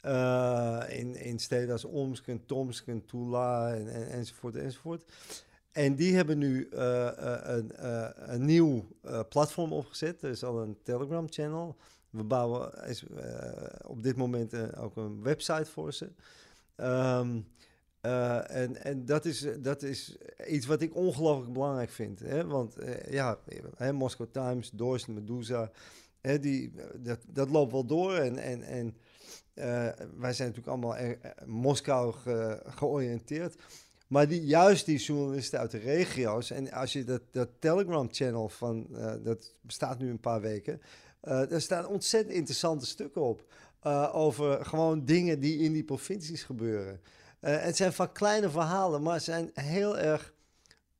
Eh, 0.00 0.82
in, 0.88 1.16
in 1.16 1.38
steden 1.38 1.72
als 1.72 1.84
Omsk 1.84 2.26
en 2.26 2.46
Tomsk 2.46 2.86
en 2.86 3.04
Tula 3.04 3.74
en, 3.74 3.88
en, 3.88 4.08
enzovoort 4.08 4.56
enzovoort. 4.56 5.12
En 5.72 5.94
die 5.94 6.14
hebben 6.14 6.38
nu 6.38 6.68
eh, 6.68 7.10
een, 7.42 7.70
een 8.32 8.44
nieuw 8.44 8.88
platform 9.28 9.72
opgezet. 9.72 10.22
Er 10.22 10.30
is 10.30 10.44
al 10.44 10.62
een 10.62 10.78
Telegram-channel. 10.82 11.76
We 12.10 12.22
bouwen 12.22 12.72
op 13.86 14.02
dit 14.02 14.16
moment 14.16 14.76
ook 14.76 14.96
een 14.96 15.22
website 15.22 15.70
voor 15.70 15.92
ze. 15.92 16.10
Ehm, 16.76 17.40
eh, 18.04 18.50
en 18.62 18.84
en 18.84 19.04
dat, 19.06 19.24
is, 19.24 19.46
dat 19.60 19.82
is 19.82 20.16
iets 20.48 20.66
wat 20.66 20.80
ik 20.82 20.94
ongelooflijk 20.96 21.52
belangrijk 21.52 21.90
vind. 21.90 22.20
Hè? 22.20 22.46
Want 22.46 22.76
eh, 22.76 23.12
ja, 23.12 23.38
hè, 23.76 23.92
Moscow 23.92 24.26
Times, 24.32 24.70
Doors, 24.70 25.06
Medusa, 25.06 25.70
hè, 26.20 26.38
die, 26.38 26.72
dat, 26.96 27.18
dat 27.28 27.50
loopt 27.50 27.72
wel 27.72 27.84
door. 27.86 28.14
En, 28.14 28.38
en, 28.38 28.62
en 28.62 28.96
eh, 29.54 29.64
wij 30.16 30.32
zijn 30.32 30.48
natuurlijk 30.48 30.66
allemaal 30.66 30.96
er- 30.96 31.18
eh, 31.20 31.46
Moskou 31.46 32.12
ge- 32.12 32.62
georiënteerd. 32.64 33.54
Maar 34.08 34.28
die, 34.28 34.44
juist 34.46 34.86
die 34.86 34.98
journalisten 34.98 35.58
uit 35.58 35.70
de 35.70 35.78
regio's. 35.78 36.50
En 36.50 36.72
als 36.72 36.92
je 36.92 37.04
dat, 37.04 37.22
dat 37.30 37.48
Telegram-channel 37.58 38.48
van. 38.48 38.86
eh, 38.96 39.12
dat 39.22 39.54
bestaat 39.60 39.98
nu 39.98 40.10
een 40.10 40.20
paar 40.20 40.40
weken. 40.40 40.80
eh 41.20 41.48
daar 41.48 41.60
staan 41.60 41.86
ontzettend 41.86 42.34
interessante 42.34 42.86
stukken 42.86 43.22
op. 43.22 43.44
eh, 43.82 44.10
over 44.14 44.64
gewoon 44.64 45.04
dingen 45.04 45.40
die 45.40 45.58
in 45.58 45.72
die 45.72 45.84
provincies 45.84 46.42
gebeuren. 46.42 47.00
Eh, 47.44 47.62
het 47.62 47.76
zijn 47.76 47.92
van 47.92 48.12
kleine 48.12 48.50
verhalen, 48.50 49.02
maar 49.02 49.20
zijn 49.20 49.50
heel 49.54 49.98
erg. 49.98 50.32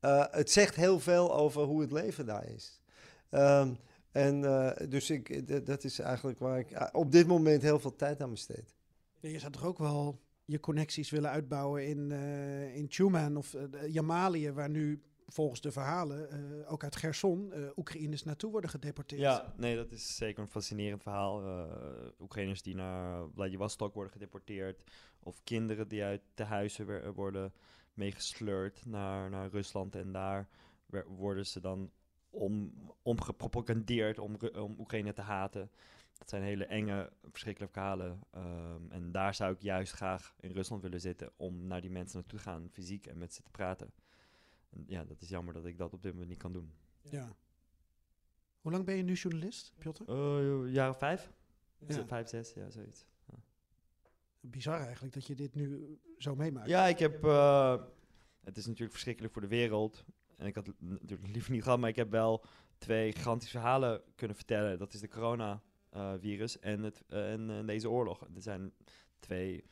eh, 0.00 0.24
het 0.30 0.50
zegt 0.50 0.74
heel 0.74 1.00
veel 1.00 1.34
over 1.34 1.62
hoe 1.62 1.80
het 1.80 1.92
leven 1.92 2.26
daar 2.26 2.48
is. 2.48 2.80
Ehm, 3.30 3.74
en 4.12 4.44
eh, 4.44 4.88
dus 4.88 5.10
ik, 5.10 5.66
dat 5.66 5.84
is 5.84 5.98
eigenlijk 5.98 6.38
waar 6.38 6.58
ik 6.58 6.88
op 6.92 7.12
dit 7.12 7.26
moment 7.26 7.62
heel 7.62 7.78
veel 7.80 7.96
tijd 7.96 8.20
aan 8.22 8.30
besteed. 8.30 8.74
Je 9.20 9.38
zou 9.38 9.52
toch 9.52 9.64
ook 9.64 9.78
wel 9.78 10.20
je 10.44 10.60
connecties 10.60 11.10
willen 11.10 11.30
uitbouwen 11.30 11.86
in, 11.86 12.12
eh 12.12 12.76
in 12.76 12.88
Tuman 12.88 13.36
of 13.36 13.50
de 13.50 13.86
Jamalië, 13.90 14.52
waar 14.52 14.70
nu 14.70 15.02
volgens 15.26 15.60
de 15.60 15.72
verhalen 15.72 16.30
eh, 16.30 16.72
ook 16.72 16.82
uit 16.82 16.96
Gerson 16.96 17.52
eh 17.52 17.60
Oekraïners 17.76 18.22
naartoe 18.24 18.50
worden 18.50 18.70
gedeporteerd. 18.70 19.20
Ja, 19.20 19.54
nee, 19.56 19.76
dat 19.76 19.90
is 19.90 20.16
zeker 20.16 20.42
een 20.42 20.48
fascinerend 20.48 21.02
verhaal. 21.02 21.42
Eh 21.42 21.62
Oekraïners 22.20 22.62
die 22.62 22.74
naar 22.74 23.24
Vladivostok 23.34 23.94
worden 23.94 24.12
gedeporteerd. 24.12 24.84
Of 25.24 25.40
kinderen 25.44 25.88
die 25.88 26.02
uit 26.02 26.22
de 26.34 26.44
huizen 26.44 27.14
worden 27.14 27.52
meegesleurd 27.94 28.86
naar, 28.86 29.30
naar 29.30 29.48
Rusland. 29.48 29.96
En 29.96 30.12
daar 30.12 30.48
worden 31.06 31.46
ze 31.46 31.60
dan 31.60 31.90
om, 32.30 32.72
omgepropagandeerd 33.02 34.18
om, 34.18 34.36
om 34.56 34.74
Oekraïne 34.78 35.12
te 35.12 35.22
haten. 35.22 35.70
Dat 36.18 36.28
zijn 36.28 36.42
hele 36.42 36.66
enge, 36.66 37.12
verschrikkelijke 37.30 37.74
verhalen. 37.74 38.20
Ehm, 38.30 38.90
en 38.90 39.12
daar 39.12 39.34
zou 39.34 39.54
ik 39.54 39.62
juist 39.62 39.92
graag 39.92 40.34
in 40.40 40.50
Rusland 40.50 40.82
willen 40.82 41.00
zitten 41.00 41.30
om 41.36 41.66
naar 41.66 41.80
die 41.80 41.90
mensen 41.90 42.18
naartoe 42.18 42.38
te 42.38 42.44
gaan, 42.44 42.68
fysiek 42.70 43.06
en 43.06 43.18
met 43.18 43.34
ze 43.34 43.42
te 43.42 43.50
praten. 43.50 43.92
En 44.70 44.84
ja, 44.86 45.04
dat 45.04 45.20
is 45.20 45.28
jammer 45.28 45.54
dat 45.54 45.64
ik 45.64 45.78
dat 45.78 45.92
op 45.92 46.02
dit 46.02 46.12
moment 46.12 46.30
niet 46.30 46.38
kan 46.38 46.52
doen. 46.52 46.72
Ja. 47.02 47.36
Hoe 48.60 48.72
lang 48.72 48.84
ben 48.84 48.96
je 48.96 49.02
nu 49.02 49.12
journalist, 49.12 49.72
Piotr? 49.78 50.02
Uh, 50.10 50.72
jaren 50.72 50.94
vijf? 50.94 51.32
Is 51.78 51.94
Ja. 51.94 52.00
het 52.00 52.08
Vijf, 52.08 52.28
zes, 52.28 52.52
ja, 52.52 52.70
zoiets. 52.70 53.06
Bizar 54.50 54.80
eigenlijk 54.80 55.14
dat 55.14 55.26
je 55.26 55.34
dit 55.34 55.54
nu 55.54 55.98
zo 56.18 56.34
meemaakt. 56.34 56.68
Ja, 56.68 56.86
ik 56.86 56.98
heb... 56.98 57.24
eh, 57.24 57.82
het 58.44 58.56
is 58.56 58.64
natuurlijk 58.64 58.92
verschrikkelijk 58.92 59.32
voor 59.32 59.42
de 59.42 59.48
wereld. 59.48 60.04
En 60.36 60.46
ik 60.46 60.54
had 60.54 60.66
het 60.66 60.80
natuurlijk 60.80 61.32
liever 61.32 61.52
niet 61.52 61.62
gehad, 61.62 61.78
maar 61.78 61.88
ik 61.88 61.96
heb 61.96 62.10
wel 62.10 62.44
twee 62.78 63.12
gigantische 63.12 63.58
verhalen 63.58 64.02
kunnen 64.14 64.36
vertellen. 64.36 64.78
Dat 64.78 64.94
is 64.94 65.00
de 65.00 65.08
coronavirus 65.08 66.58
en, 66.58 66.82
het, 66.82 67.02
eh, 67.08 67.32
en, 67.32 67.50
eh, 67.50 67.66
deze 67.66 67.90
oorlog. 67.90 68.20
Er 68.20 68.42
zijn 68.42 68.72
twee, 69.18 69.64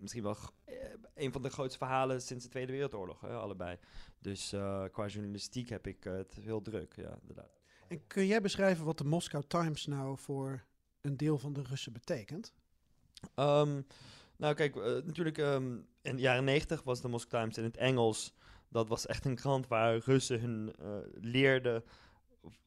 misschien 0.00 0.22
wel 0.22 0.36
eh, 0.64 0.74
een 1.14 1.32
van 1.32 1.42
de 1.42 1.50
grootste 1.50 1.78
verhalen 1.78 2.22
sinds 2.22 2.44
de 2.44 2.50
Tweede 2.50 2.72
Wereldoorlog, 2.72 3.20
hè, 3.20 3.34
allebei. 3.34 3.78
Dus 4.18 4.52
eh, 4.52 4.84
qua 4.92 5.06
journalistiek 5.06 5.68
heb 5.68 5.86
ik 5.86 6.04
eh, 6.04 6.12
het 6.16 6.34
heel 6.34 6.62
druk, 6.62 6.94
ja, 6.96 7.18
inderdaad. 7.20 7.60
En 7.88 8.06
kun 8.06 8.26
jij 8.26 8.40
beschrijven 8.40 8.84
wat 8.84 8.98
de 8.98 9.04
Moscow 9.04 9.42
Times 9.42 9.86
nou 9.86 10.18
voor 10.18 10.64
een 11.00 11.16
deel 11.16 11.38
van 11.38 11.52
de 11.52 11.62
Russen 11.62 11.92
betekent? 11.92 12.52
Ehm, 13.34 13.80
nou, 14.36 14.54
kijk, 14.54 14.76
eh, 14.76 14.82
natuurlijk 14.82 15.38
ehm, 15.38 15.76
in 16.02 16.16
de 16.16 16.22
jaren 16.22 16.44
negentig 16.44 16.82
was 16.82 17.00
de 17.00 17.08
Moscow 17.08 17.40
Times 17.40 17.58
in 17.58 17.64
het 17.64 17.76
Engels. 17.76 18.34
Dat 18.68 18.88
was 18.88 19.06
echt 19.06 19.24
een 19.24 19.34
krant 19.34 19.68
waar 19.68 19.98
Russen 19.98 20.40
hun 20.40 20.74
eh, 20.78 20.86
leerden. 21.20 21.84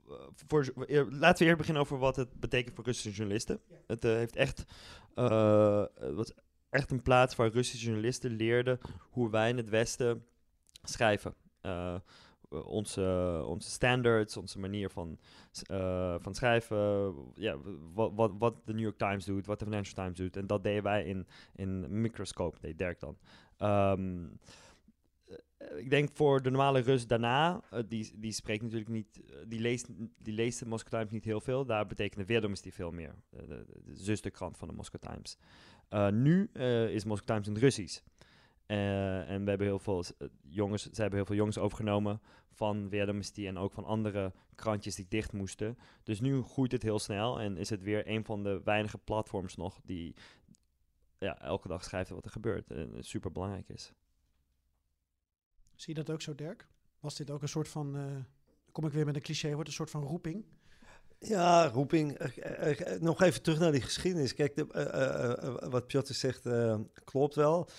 eh, 0.10 0.16
voor, 0.47 0.74
laten 1.10 1.38
we 1.38 1.45
eerst 1.45 1.57
beginnen 1.57 1.82
over 1.82 1.97
wat 1.97 2.16
het 2.16 2.39
betekent 2.39 2.76
voor 2.76 2.84
Russische 2.84 3.12
journalisten. 3.12 3.60
Het 3.88 4.03
heeft 4.03 4.36
echt, 4.36 4.64
het 5.14 6.14
was 6.14 6.32
echt 6.70 6.91
een 6.91 7.01
plaats 7.01 7.36
waar 7.36 7.49
Russische 7.49 7.86
journalisten 7.86 8.32
leerden 8.32 8.80
hoe 9.10 9.30
wij 9.30 9.49
in 9.49 9.57
het 9.57 9.70
Westen 9.70 10.26
schrijven. 10.84 11.34
Eh, 12.50 12.66
onze, 12.66 13.41
onze 13.45 13.70
standards, 13.70 14.38
onze 14.38 14.60
manier 14.60 14.89
van, 14.89 15.20
eh, 15.64 16.16
van 16.20 16.36
schrijven, 16.36 17.16
ja, 17.36 17.58
wat, 17.93 18.32
wat, 18.38 18.56
de 18.66 18.74
New 18.74 18.84
York 18.84 18.97
Times 18.97 19.26
doet, 19.26 19.45
wat 19.45 19.60
de 19.60 19.66
Financial 19.66 20.04
Times 20.04 20.18
doet. 20.18 20.38
En 20.38 20.47
dat 20.47 20.64
deden 20.64 20.84
wij 20.84 21.04
in, 21.04 21.28
in 21.56 22.02
Microscope, 22.02 22.58
deed 22.62 22.78
Dirk 22.78 23.00
dan. 23.00 23.18
Ehm, 23.58 24.26
eh, 25.26 25.78
ik 25.78 25.89
denk 25.89 26.10
voor 26.12 26.41
de 26.41 26.50
normale 26.50 26.80
Rus 26.80 27.08
daarna, 27.08 27.62
die, 27.88 28.12
die 28.16 28.32
spreekt 28.32 28.62
natuurlijk 28.62 28.89
niet, 28.89 29.22
die 29.47 29.60
leest, 29.60 29.88
die 30.18 30.34
leest 30.34 30.60
de 30.60 30.66
Moscow 30.66 30.91
Times 30.91 31.12
niet 31.12 31.26
heel 31.26 31.41
veel. 31.41 31.66
Daar 31.66 31.88
betekende 31.88 32.26
Vedomosti 32.26 32.72
veel 32.72 32.91
meer, 32.91 33.16
de, 33.30 33.66
zusterkrant 33.93 34.58
van 34.58 34.68
de 34.68 34.74
Moscow 34.74 35.02
Times. 35.02 35.38
Nu 36.14 36.50
is 36.89 37.04
Moscow 37.04 37.28
Times 37.28 37.47
in 37.47 37.54
het 37.54 37.62
Russisch. 37.62 38.02
Eh, 38.70 39.30
en 39.30 39.44
we 39.44 39.50
hebben 39.50 39.68
heel 39.68 39.80
veel 39.80 40.04
eh, 40.18 40.28
jongens, 40.42 40.84
ze 40.84 41.02
hebben 41.02 41.20
heel 41.20 41.28
veel 41.28 41.36
jongens 41.36 41.58
overgenomen 41.58 42.22
van 42.52 42.88
Vedomosti 42.90 43.48
en 43.48 43.58
ook 43.58 43.74
van 43.74 43.84
andere 43.86 44.34
krantjes 44.56 44.96
die 44.96 45.06
dicht 45.10 45.34
moesten. 45.34 45.78
Dus 46.04 46.20
nu 46.20 46.42
groeit 46.42 46.72
het 46.72 46.84
heel 46.84 47.00
snel 47.00 47.40
en 47.40 47.58
is 47.58 47.70
het 47.70 47.82
weer 47.82 48.08
een 48.08 48.26
van 48.26 48.44
de 48.44 48.62
weinige 48.64 48.98
platforms 48.98 49.56
nog 49.56 49.80
die 49.84 50.16
ja, 51.18 51.42
elke 51.42 51.68
dag 51.68 51.84
schrijft 51.84 52.10
wat 52.10 52.26
er 52.26 52.32
gebeurt. 52.32 52.72
En 52.72 53.04
super 53.04 53.32
belangrijk 53.32 53.70
is. 53.70 53.94
Zie 55.76 55.96
je 55.96 56.04
dat 56.04 56.14
ook 56.14 56.22
zo, 56.22 56.36
Dirk? 56.36 56.68
Was 57.00 57.16
dit 57.16 57.32
ook 57.32 57.42
een 57.42 57.50
soort 57.50 57.70
van, 57.70 57.98
eh, 57.98 58.16
kom 58.72 58.86
ik 58.86 58.92
weer 58.92 59.06
met 59.06 59.16
een 59.16 59.22
cliché, 59.22 59.54
wordt 59.54 59.68
een 59.68 59.76
soort 59.76 59.90
van 59.90 60.04
roeping? 60.04 60.46
Ja, 61.20 61.68
roeping. 61.68 62.18
Eh, 62.18 62.70
eh, 62.70 62.94
eh, 62.94 63.02
nog 63.02 63.22
even 63.22 63.42
terug 63.42 63.60
naar 63.60 63.72
die 63.72 63.82
geschiedenis. 63.82 64.34
Kijk, 64.34 64.56
de, 64.56 65.68
wat 65.70 65.88
Piotr 65.88 66.14
zegt 66.14 66.48
klopt 67.04 67.36
wel. 67.36 67.70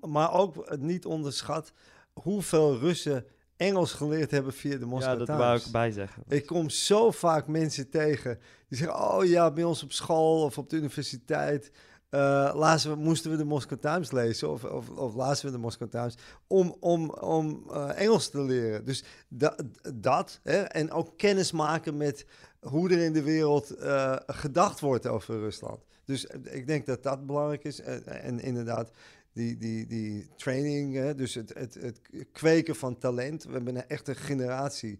Maar 0.00 0.32
ook 0.32 0.76
niet 0.78 1.06
onderschat 1.06 1.72
hoeveel 2.12 2.78
Russen 2.78 3.24
Engels 3.56 3.92
geleerd 3.92 4.30
hebben 4.30 4.52
via 4.52 4.72
de 4.72 4.78
Ja, 4.78 4.86
Moskou 4.86 5.18
dat 5.18 5.26
Times. 5.26 5.42
wou 5.42 5.58
ik 5.58 5.66
bij 5.72 5.90
zeggen. 5.90 6.22
Ik 6.28 6.46
kom 6.46 6.70
zo 6.70 7.10
vaak 7.10 7.46
mensen 7.46 7.90
tegen 7.90 8.38
die 8.68 8.78
zeggen: 8.78 9.00
Oh 9.00 9.24
ja, 9.24 9.50
bij 9.50 9.64
ons 9.64 9.82
op 9.82 9.92
school 9.92 10.42
of 10.42 10.58
op 10.58 10.70
de 10.70 10.76
universiteit. 10.76 11.70
Lazen 12.10 12.90
we, 12.90 12.96
moesten 12.96 13.30
we 13.30 13.36
de 13.36 13.44
Moscow 13.44 13.78
Times 13.78 14.10
lezen 14.10 14.50
of, 14.50 14.64
of, 14.64 14.88
of 14.88 15.14
lazen 15.14 15.46
we 15.46 15.52
de 15.52 15.58
Moscow 15.58 15.88
Times 15.88 16.14
om, 16.46 16.76
om, 16.80 17.10
om 17.10 17.64
eh, 17.70 18.00
Engels 18.00 18.30
te 18.30 18.40
leren. 18.42 18.84
Dus 18.84 19.04
da, 19.28 19.56
dat 19.94 20.40
hè, 20.42 20.56
en 20.56 20.90
ook 20.90 21.18
kennis 21.18 21.52
maken 21.52 21.96
met 21.96 22.26
hoe 22.60 22.90
er 22.90 22.98
in 22.98 23.12
de 23.12 23.22
wereld 23.22 23.70
eh, 23.70 24.16
gedacht 24.26 24.80
wordt 24.80 25.06
over 25.06 25.38
Rusland. 25.38 25.84
Dus 26.04 26.24
ik 26.42 26.66
denk 26.66 26.86
dat 26.86 27.02
dat 27.02 27.26
belangrijk 27.26 27.64
is. 27.64 27.80
En, 27.80 28.06
en 28.06 28.40
inderdaad, 28.40 28.90
die, 29.32 29.56
die, 29.56 29.86
die 29.86 30.28
training, 30.36 30.94
hè, 30.94 31.14
dus 31.14 31.34
het, 31.34 31.54
het, 31.54 31.74
het 31.74 32.00
kweken 32.32 32.76
van 32.76 32.98
talent. 32.98 33.44
We 33.44 33.52
hebben 33.52 33.76
een 33.76 33.88
echte 33.88 34.14
generatie 34.14 34.98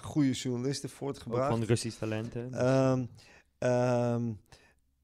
goede 0.00 0.32
journalisten 0.32 0.88
Ook 0.88 0.94
voortgebracht. 0.94 1.48
van 1.48 1.62
Russisch 1.62 1.98
talenten. 1.98 2.54
Ehm, 2.54 3.04
ehm, 3.58 4.32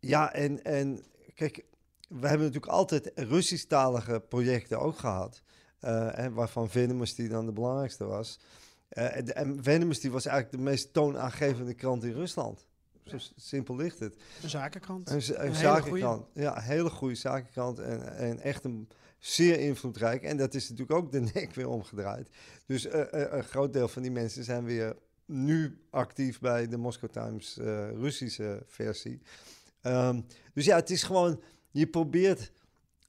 ja, 0.07 0.33
en, 0.33 0.63
en 0.65 1.05
kijk, 1.35 1.65
we 2.09 2.27
hebben 2.29 2.47
natuurlijk 2.47 2.73
altijd 2.73 3.11
Russisch-talige 3.15 4.21
projecten 4.29 4.81
ook 4.81 4.99
gehad. 4.99 5.43
eh, 5.81 6.09
hè, 6.13 6.33
waarvan 6.33 6.71
Venomous 6.71 7.15
die 7.15 7.29
dan 7.29 7.47
de 7.47 7.53
belangrijkste 7.53 8.05
was. 8.05 8.41
Eh, 8.89 9.17
en, 9.17 9.35
en 9.37 9.63
Venomous 9.63 10.01
die 10.01 10.11
was 10.11 10.27
eigenlijk 10.27 10.57
de 10.57 10.71
meest 10.71 10.93
toonaangevende 10.93 11.75
krant 11.75 12.05
in 12.05 12.13
Rusland. 12.13 12.67
Zo 13.05 13.17
simpel 13.37 13.77
ligt 13.77 13.99
het. 13.99 14.17
Een 14.43 14.51
zakenkrant. 14.51 15.11
Een, 15.11 15.23
z- 15.23 15.29
een, 15.29 15.41
hele 15.41 15.55
zakenkrant. 15.55 16.27
Ja, 16.35 16.57
een 16.57 16.63
hele 16.63 16.91
goede 16.91 17.15
zakenkrant. 17.15 17.79
En, 17.79 18.17
en 18.17 18.41
echt 18.41 18.65
een 18.65 18.89
zeer 19.19 19.59
invloedrijk. 19.61 20.23
En 20.23 20.37
dat 20.37 20.55
is 20.55 20.69
natuurlijk 20.69 20.99
ook 20.99 21.13
de 21.13 21.21
nek 21.35 21.55
weer 21.55 21.69
omgedraaid. 21.69 22.29
Dus 22.67 22.87
eh, 22.87 23.23
eh, 23.23 23.33
een 23.33 23.45
groot 23.45 23.73
deel 23.73 23.89
van 23.89 24.03
die 24.03 24.11
mensen 24.11 24.45
zijn 24.45 24.65
weer 24.65 24.97
nu 25.25 25.79
actief 25.91 26.41
bij 26.41 26.69
de 26.69 26.77
Moscow 26.77 27.11
Times 27.11 27.59
eh, 27.59 27.91
Russische 27.91 28.63
versie. 28.67 29.21
Ehm, 29.83 30.20
dus 30.55 30.64
ja, 30.64 30.76
het 30.76 30.91
is 30.91 31.03
gewoon, 31.03 31.41
je 31.70 31.87
probeert 31.87 32.53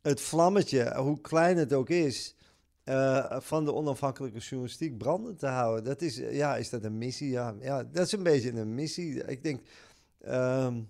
het 0.01 0.21
vlammetje, 0.21 0.95
hoe 0.97 1.21
klein 1.21 1.57
het 1.57 1.73
ook 1.73 1.89
is, 1.89 2.35
eh, 2.83 3.39
van 3.39 3.65
de 3.65 3.73
onafhankelijke 3.73 4.39
journalistiek 4.39 4.97
brandend 4.97 5.39
te 5.39 5.47
houden. 5.47 5.83
Dat 5.83 6.01
is, 6.01 6.19
eh, 6.19 6.35
ja, 6.35 6.57
is 6.57 6.69
dat 6.69 6.83
een 6.83 6.97
missie? 6.97 7.29
Ja, 7.29 7.55
ja 7.59 7.83
dat 7.83 8.05
is 8.05 8.11
een 8.11 8.23
beetje 8.23 8.51
een 8.51 8.75
missie. 8.75 9.25
Ik 9.25 9.43
denk, 9.43 9.61
ehm, 10.21 10.81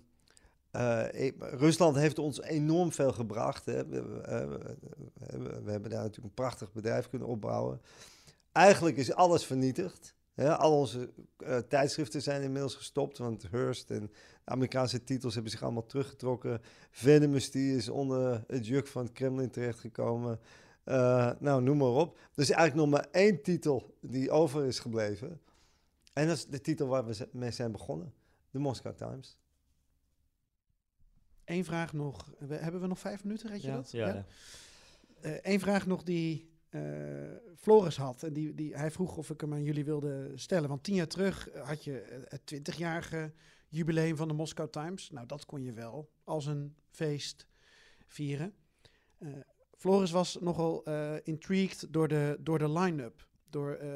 eh, 0.70 1.28
Rusland 1.38 1.96
heeft 1.96 2.18
ons 2.18 2.40
enorm 2.42 2.92
veel 2.92 3.12
gebracht. 3.12 3.66
Hè. 3.66 3.86
We- 3.86 4.02
we- 4.02 5.60
we 5.64 5.70
hebben 5.70 5.90
daar 5.90 6.02
natuurlijk 6.02 6.26
een 6.26 6.34
prachtig 6.34 6.72
bedrijf 6.72 7.08
kunnen 7.08 7.28
opbouwen. 7.28 7.80
Eigenlijk 8.52 8.96
is 8.96 9.12
alles 9.14 9.44
vernietigd. 9.46 10.14
Hè. 10.34 10.56
Al 10.56 10.78
onze 10.78 11.12
eh, 11.36 11.58
tijdschriften 11.58 12.22
zijn 12.22 12.42
inmiddels 12.42 12.74
gestopt, 12.74 13.18
want 13.18 13.50
Hearst 13.50 13.90
en 13.90 14.00
de 14.44 14.50
Amerikaanse 14.50 15.04
titels 15.04 15.34
hebben 15.34 15.52
zich 15.52 15.62
allemaal 15.62 15.86
teruggetrokken. 15.86 16.60
Venomous 16.90 17.50
die 17.50 17.76
is 17.76 17.88
onder 17.88 18.44
het 18.46 18.66
juk 18.66 18.86
van 18.86 19.04
het 19.04 19.12
Kremlin 19.12 19.50
terechtgekomen. 19.50 20.40
Eh, 20.84 21.30
nou, 21.38 21.62
noem 21.62 21.76
maar 21.76 21.88
op. 21.88 22.16
Er 22.16 22.42
is 22.42 22.50
eigenlijk 22.50 22.90
nog 22.90 23.00
maar 23.00 23.08
één 23.10 23.42
titel 23.42 23.96
die 24.00 24.30
over 24.30 24.64
is 24.64 24.78
gebleven. 24.78 25.40
En 26.12 26.26
dat 26.26 26.36
is 26.36 26.46
de 26.46 26.60
titel 26.60 26.86
waar 26.86 27.06
we 27.06 27.28
mee 27.32 27.50
zijn 27.50 27.72
begonnen. 27.72 28.12
De 28.50 28.58
Moscow 28.58 28.94
Times. 28.94 29.38
Eén 31.44 31.64
vraag 31.64 31.92
nog. 31.92 32.32
We, 32.38 32.54
hebben 32.54 32.80
we 32.80 32.86
nog 32.86 32.98
vijf 32.98 33.24
minuten, 33.24 33.50
weet 33.50 33.62
je 33.62 33.68
ja, 33.68 33.74
dat? 33.74 33.90
ja, 33.90 34.06
ja. 34.08 34.24
Eén 35.42 35.60
vraag 35.60 35.86
nog 35.86 36.02
die 36.02 36.40
eh, 36.40 36.53
Floris 37.56 37.96
had. 37.96 38.22
En 38.22 38.32
die, 38.32 38.54
die, 38.54 38.76
hij 38.76 38.90
vroeg 38.90 39.16
of 39.16 39.30
ik 39.30 39.40
hem 39.40 39.52
aan 39.52 39.62
jullie 39.62 39.84
wilde 39.84 40.32
stellen. 40.34 40.68
Want 40.68 40.82
tien 40.82 40.94
jaar 40.94 41.06
terug 41.06 41.48
had 41.62 41.84
je 41.84 42.00
eh, 42.00 42.18
het 42.24 42.46
twintigjarige 42.46 43.32
jubileum 43.68 44.16
van 44.16 44.28
de 44.28 44.34
Moscow 44.34 44.70
Times. 44.70 45.10
Nou, 45.10 45.26
dat 45.26 45.46
kon 45.46 45.62
je 45.62 45.72
wel 45.72 46.10
als 46.24 46.46
een 46.46 46.76
feest 46.90 47.46
vieren. 48.06 48.54
Eh, 49.18 49.28
Floris 49.78 50.10
was 50.10 50.36
nogal 50.40 50.84
eh, 50.84 51.14
intrigued 51.22 51.92
door 51.92 52.08
de, 52.08 52.36
door 52.40 52.58
de 52.58 52.70
line-up. 52.70 53.28
Door 53.50 53.72
eh, 53.72 53.88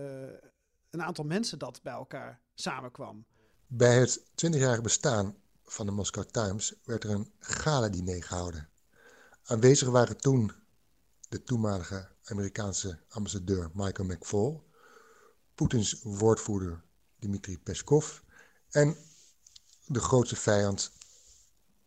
een 0.90 1.02
aantal 1.02 1.24
mensen 1.24 1.58
dat 1.58 1.82
bij 1.82 1.92
elkaar 1.92 2.40
samenkwam. 2.54 3.26
Bij 3.66 3.98
het 3.98 4.20
20-jarige 4.20 4.82
bestaan 4.82 5.36
van 5.64 5.86
de 5.86 5.92
Moscow 5.92 6.24
Times 6.24 6.74
werd 6.84 7.04
er 7.04 7.10
een 7.10 7.32
gala-diner 7.38 8.22
gehouden. 8.22 8.68
Aanwezig 9.44 9.88
waren 9.88 10.16
toen 10.16 10.52
de 11.28 11.42
toenmalige 11.42 12.08
Amerikaanse 12.30 12.98
ambassadeur 13.08 13.70
Michael 13.74 14.08
McFaul, 14.08 14.64
Poetins 15.54 16.00
woordvoerder 16.02 16.84
Dmitri 17.18 17.58
Peskov 17.58 18.20
en 18.70 18.96
de 19.86 20.00
grootste 20.00 20.36
vijand, 20.36 20.92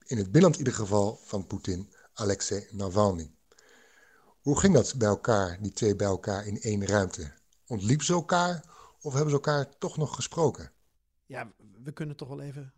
in 0.06 0.18
het 0.18 0.26
binnenland 0.26 0.54
in 0.54 0.66
ieder 0.66 0.74
geval, 0.74 1.20
van 1.24 1.48
Poetin, 1.48 1.94
Alexei 2.14 2.68
Navalny. 2.72 3.32
Hoe 4.42 4.60
ging 4.60 4.74
dat 4.74 4.96
bij 4.98 5.08
elkaar, 5.08 5.62
die 5.62 5.72
twee 5.72 5.96
bij 5.96 6.08
elkaar 6.08 6.46
in 6.46 6.62
één 6.62 6.86
ruimte? 6.86 7.34
Ontliepen 7.68 8.06
ze 8.06 8.14
elkaar 8.14 8.64
of 9.02 9.14
hebben 9.14 9.30
ze 9.30 9.36
elkaar 9.36 9.78
toch 9.78 9.98
nog 9.98 10.16
gesproken? 10.16 10.72
Ja, 11.26 11.52
we 11.84 11.92
kunnen 11.92 12.16
toch 12.16 12.28
wel 12.28 12.42
even 12.42 12.74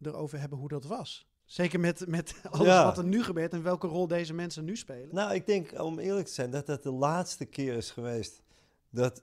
erover 0.00 0.40
hebben 0.40 0.58
hoe 0.58 0.68
dat 0.68 0.84
was. 0.84 1.28
Zeker 1.46 1.80
met, 1.80 2.06
met 2.06 2.34
alles 2.50 2.66
Ja. 2.66 2.84
wat 2.84 2.98
er 2.98 3.04
nu 3.04 3.22
gebeurt 3.22 3.52
en 3.52 3.62
welke 3.62 3.86
rol 3.86 4.06
deze 4.06 4.34
mensen 4.34 4.64
nu 4.64 4.76
spelen. 4.76 5.08
Nou, 5.14 5.34
ik 5.34 5.46
denk, 5.46 5.82
om 5.82 5.98
eerlijk 5.98 6.26
te 6.26 6.32
zijn, 6.32 6.50
dat 6.50 6.66
dat 6.66 6.82
de 6.82 6.90
laatste 6.92 7.44
keer 7.44 7.74
is 7.74 7.90
geweest 7.90 8.42
dat 8.90 9.22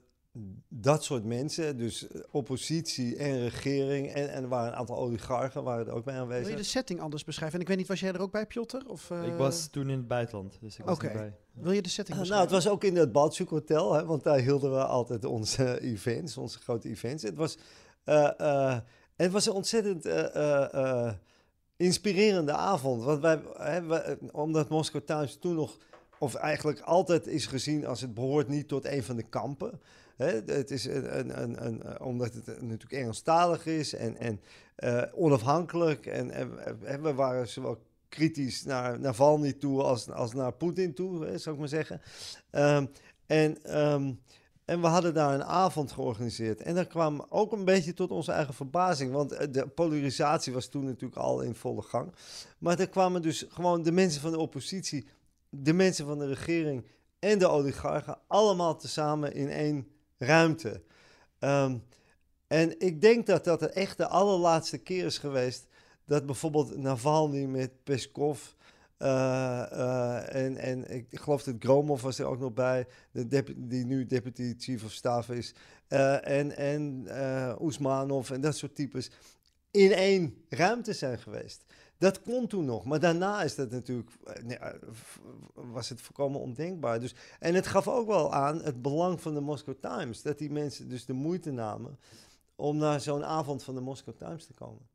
dat 0.68 1.04
soort 1.04 1.24
mensen, 1.24 1.76
dus 1.76 2.08
eh, 2.08 2.20
oppositie 2.30 3.16
en 3.16 3.40
regering, 3.40 4.12
en, 4.12 4.32
en 4.32 4.42
er 4.42 4.48
waren 4.48 4.72
een 4.72 4.78
aantal 4.78 4.96
oligarchen, 4.98 5.62
waren 5.62 5.86
er 5.86 5.92
ook 5.92 6.04
bij 6.04 6.14
Wil 6.14 6.26
je 6.26 6.34
aanwezig. 6.34 6.56
de 6.56 6.62
setting 6.62 7.00
anders 7.00 7.24
beschrijven? 7.24 7.54
En 7.56 7.62
ik 7.62 7.68
weet 7.68 7.76
niet, 7.78 7.88
was 7.88 8.00
jij 8.00 8.12
er 8.12 8.20
ook 8.20 8.32
bij, 8.32 8.46
Piotr? 8.46 8.76
Of, 8.86 9.10
eh, 9.10 9.26
Ik 9.26 9.34
was 9.36 9.66
toen 9.66 9.90
in 9.90 9.96
het 9.96 10.08
buitenland, 10.08 10.58
dus 10.60 10.78
ik 10.78 10.84
was 10.84 10.94
Oké. 10.94 11.06
niet 11.06 11.16
bij. 11.16 11.34
Wil 11.52 11.72
je 11.72 11.82
de 11.82 11.88
setting 11.88 12.18
Uh, 12.18 12.24
nou, 12.24 12.28
beschrijven? 12.40 12.56
het 12.56 12.64
was 12.64 12.72
ook 12.72 12.84
in 12.84 12.96
het 12.96 13.12
Balchuk 13.12 13.48
Hotel, 13.48 13.92
hè, 13.92 14.04
want 14.04 14.22
daar 14.24 14.38
hielden 14.38 14.70
we 14.70 14.84
altijd 14.84 15.24
onze 15.24 15.80
events, 15.92 16.36
onze 16.36 16.58
grote 16.58 16.88
events. 16.88 17.22
Het 17.22 17.36
was, 17.36 17.56
eh, 18.04 18.40
eh, 18.40 18.78
het 19.16 19.32
was 19.32 19.46
een 19.46 19.52
ontzettend 19.52 20.06
eh, 20.06 20.34
eh, 20.34 20.74
eh, 21.06 21.14
inspirerende 21.76 22.52
avond. 22.52 23.02
Want 23.02 23.20
wij, 23.20 23.40
hè, 23.56 23.80
omdat 24.32 24.68
Moscow 24.68 25.02
Times 25.04 25.36
toen 25.36 25.54
nog, 25.54 25.76
of 26.18 26.34
eigenlijk 26.34 26.80
altijd 26.80 27.26
is 27.26 27.46
gezien 27.46 27.86
als 27.86 28.00
het 28.00 28.14
behoort 28.14 28.48
niet 28.48 28.68
tot 28.68 28.84
een 28.84 29.02
van 29.02 29.16
de 29.16 29.22
kampen. 29.22 29.80
Hè, 30.16 30.40
het 30.46 30.70
is 30.70 30.84
een, 30.84 31.18
een, 31.18 31.64
een, 31.66 31.82
eh, 31.82 32.06
omdat 32.06 32.34
het 32.34 32.46
natuurlijk 32.46 32.92
Engelstalig 32.92 33.66
is 33.66 33.94
en, 33.94 34.16
en 34.16 34.40
eh, 34.74 35.02
onafhankelijk. 35.14 36.06
En, 36.06 36.30
en, 36.30 37.02
we 37.02 37.14
waren 37.14 37.48
zowel 37.48 37.78
kritisch 38.08 38.64
naar 38.64 39.00
Navalny 39.00 39.52
toe 39.52 39.82
als, 39.82 40.10
als 40.10 40.32
naar 40.32 40.52
Poetin 40.52 40.94
toe, 40.94 41.24
hè, 41.24 41.38
zou 41.38 41.54
ik 41.54 41.60
maar 41.60 41.70
zeggen. 41.70 42.00
Ehm, 42.50 42.86
en, 43.26 43.62
ehm, 43.62 44.12
en 44.64 44.80
we 44.80 44.86
hadden 44.86 45.14
daar 45.14 45.34
een 45.34 45.44
avond 45.44 45.92
georganiseerd. 45.92 46.60
En 46.60 46.74
dat 46.74 46.86
kwam 46.86 47.26
ook 47.28 47.52
een 47.52 47.64
beetje 47.64 47.94
tot 47.94 48.10
onze 48.10 48.32
eigen 48.32 48.54
verbazing. 48.54 49.12
Want 49.12 49.32
eh, 49.32 49.46
de 49.52 49.66
polarisatie 49.66 50.52
was 50.52 50.68
toen 50.68 50.84
natuurlijk 50.84 51.20
al 51.20 51.40
in 51.40 51.54
volle 51.54 51.82
gang. 51.82 52.12
Maar 52.58 52.78
er 52.78 52.88
kwamen 52.88 53.22
dus 53.22 53.46
gewoon 53.48 53.82
de 53.82 53.92
mensen 53.92 54.20
van 54.20 54.30
de 54.30 54.38
oppositie, 54.38 55.06
de 55.48 55.72
mensen 55.72 56.06
van 56.06 56.18
de 56.18 56.26
regering 56.26 56.86
en 57.18 57.38
de 57.38 57.48
oligarchen 57.48 58.18
allemaal 58.26 58.76
tezamen 58.76 59.34
in 59.34 59.48
één 59.48 59.88
ruimte. 60.18 60.82
Ehm, 61.38 61.76
en 62.46 62.80
ik 62.80 63.00
denk 63.00 63.26
dat 63.26 63.44
dat 63.44 63.62
echt 63.62 63.96
de 63.96 64.08
allerlaatste 64.08 64.78
keer 64.78 65.04
is 65.04 65.18
geweest 65.18 65.66
dat 66.04 66.26
bijvoorbeeld 66.26 66.76
Navalny 66.76 67.44
met 67.44 67.84
Peskov 67.84 68.40
eh, 68.96 69.72
eh, 69.72 70.44
en, 70.44 70.56
en 70.56 70.90
ik 70.90 71.06
geloof 71.10 71.42
dat 71.42 71.54
Gromov 71.58 72.02
was 72.02 72.18
er 72.18 72.26
ook 72.26 72.38
nog 72.38 72.52
bij, 72.52 72.86
die 73.56 73.84
nu 73.84 74.06
deputy 74.06 74.54
chief 74.58 74.84
of 74.84 74.92
staff 74.92 75.28
is, 75.28 75.54
eh, 75.88 76.28
en, 76.28 76.56
en 76.56 77.06
Oesmanov 77.60 78.30
en 78.30 78.40
dat 78.40 78.56
soort 78.56 78.74
types, 78.74 79.10
in 79.70 79.92
één 79.92 80.44
ruimte 80.48 80.92
zijn 80.92 81.18
geweest. 81.18 81.64
Dat 81.98 82.22
kon 82.22 82.46
toen 82.46 82.64
nog, 82.64 82.84
maar 82.84 83.00
daarna 83.00 83.42
is 83.42 83.54
dat 83.54 83.70
natuurlijk, 83.70 84.10
was 85.54 85.88
het 85.88 86.00
volkomen 86.00 86.40
ondenkbaar. 86.40 87.00
Dus, 87.00 87.14
en 87.38 87.54
het 87.54 87.66
gaf 87.66 87.88
ook 87.88 88.06
wel 88.06 88.32
aan 88.32 88.62
het 88.62 88.82
belang 88.82 89.20
van 89.20 89.34
de 89.34 89.40
Moscow 89.40 89.74
Times, 89.80 90.22
dat 90.22 90.38
die 90.38 90.50
mensen 90.50 90.88
dus 90.88 91.04
de 91.04 91.12
moeite 91.12 91.50
namen 91.50 91.98
om 92.54 92.76
naar 92.76 93.00
zo'n 93.00 93.24
avond 93.24 93.62
van 93.62 93.74
de 93.74 93.80
Moscow 93.80 94.14
Times 94.16 94.46
te 94.46 94.54
komen. 94.54 94.88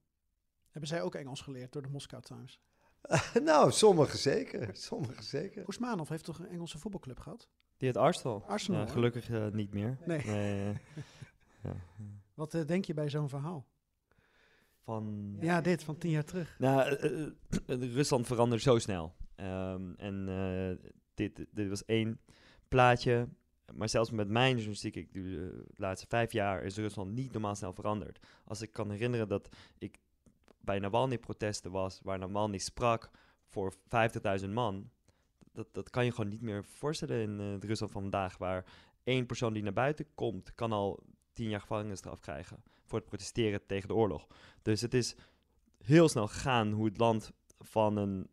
Hebben 0.69 0.89
zij 0.89 1.01
ook 1.01 1.15
Engels 1.15 1.41
geleerd 1.41 1.71
door 1.71 1.81
de 1.81 1.89
Moscow 1.89 2.21
Times? 2.21 2.59
nou, 3.43 3.71
sommigen 3.71 4.19
zeker, 4.19 4.69
sommigen 4.73 5.23
zeker. 5.23 5.67
Oesmanov 5.67 6.09
heeft 6.09 6.23
toch 6.23 6.39
een 6.39 6.49
Engelse 6.49 6.77
voetbalclub 6.77 7.19
gehad? 7.19 7.47
Die 7.77 7.87
het 7.87 7.97
Arsenal. 7.97 8.43
Arsenal, 8.47 8.81
Ja, 8.81 8.87
gelukkig 8.87 9.29
eh, 9.29 9.47
niet 9.47 9.73
meer. 9.73 9.97
Nee. 10.05 10.25
Nee, 10.25 10.73
ja. 11.63 11.75
Wat 12.33 12.53
eh, 12.53 12.65
denk 12.65 12.85
je 12.85 12.93
bij 12.93 13.09
zo'n 13.09 13.29
verhaal? 13.29 13.67
Van... 14.83 15.35
Ja, 15.39 15.61
dit 15.61 15.83
van 15.83 15.97
tien 15.97 16.11
jaar 16.11 16.23
terug. 16.23 16.55
Nou, 16.59 16.95
eh, 16.95 17.93
Rusland 17.93 18.27
verandert 18.27 18.61
zo 18.61 18.77
snel. 18.77 19.15
Ehm, 19.35 19.93
en 19.97 20.29
eh, 20.29 20.89
dit, 21.13 21.45
dit 21.51 21.69
was 21.69 21.85
één 21.85 22.19
plaatje. 22.67 23.27
maar 23.73 23.89
zelfs 23.89 24.11
met 24.11 24.27
mijn 24.27 24.51
journalistiek, 24.51 24.95
ik 24.95 25.13
de 25.13 25.63
laatste 25.75 26.07
vijf 26.09 26.31
jaar, 26.31 26.63
is 26.63 26.75
Rusland 26.75 27.11
niet 27.11 27.31
normaal 27.31 27.55
snel 27.55 27.73
veranderd. 27.73 28.19
Als 28.43 28.61
ik 28.61 28.73
kan 28.73 28.91
herinneren 28.91 29.27
dat 29.27 29.49
ik 29.77 29.99
bij 30.61 30.79
Navalny-protesten 30.79 31.71
was, 31.71 31.99
waar 32.03 32.19
Navalny 32.19 32.57
sprak 32.57 33.09
voor 33.45 33.73
50.000 34.41 34.49
man, 34.49 34.89
dat, 35.53 35.73
dat 35.73 35.89
kan 35.89 36.05
je 36.05 36.11
gewoon 36.11 36.29
niet 36.29 36.41
meer 36.41 36.65
voorstellen 36.65 37.21
in 37.21 37.39
uh, 37.39 37.51
het 37.51 37.63
Rusland 37.63 37.91
van 37.91 38.01
vandaag, 38.01 38.37
waar 38.37 38.65
één 39.03 39.25
persoon 39.25 39.53
die 39.53 39.63
naar 39.63 39.73
buiten 39.73 40.05
komt, 40.15 40.55
kan 40.55 40.71
al 40.71 41.03
tien 41.33 41.49
jaar 41.49 41.61
gevangenisstraf 41.61 42.19
krijgen 42.19 42.63
voor 42.85 42.99
het 42.99 43.07
protesteren 43.07 43.65
tegen 43.65 43.87
de 43.87 43.93
oorlog. 43.93 44.27
Dus 44.61 44.81
het 44.81 44.93
is 44.93 45.15
heel 45.77 46.09
snel 46.09 46.27
gegaan 46.27 46.71
hoe 46.71 46.85
het 46.85 46.97
land 46.97 47.31
van 47.59 47.97
een 47.97 48.29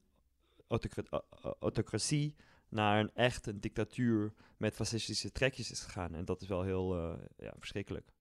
autocratie 1.59 2.35
naar 2.69 3.01
een 3.01 3.15
echt 3.15 3.47
een 3.47 3.61
dictatuur 3.61 4.33
met 4.57 4.75
fascistische 4.75 5.33
trekjes 5.33 5.71
is 5.71 5.81
gegaan. 5.81 6.15
En 6.15 6.25
dat 6.25 6.43
is 6.43 6.49
wel 6.49 6.63
heel 6.63 6.97
uh, 6.97 7.19
ja, 7.37 7.55
verschrikkelijk. 7.59 8.13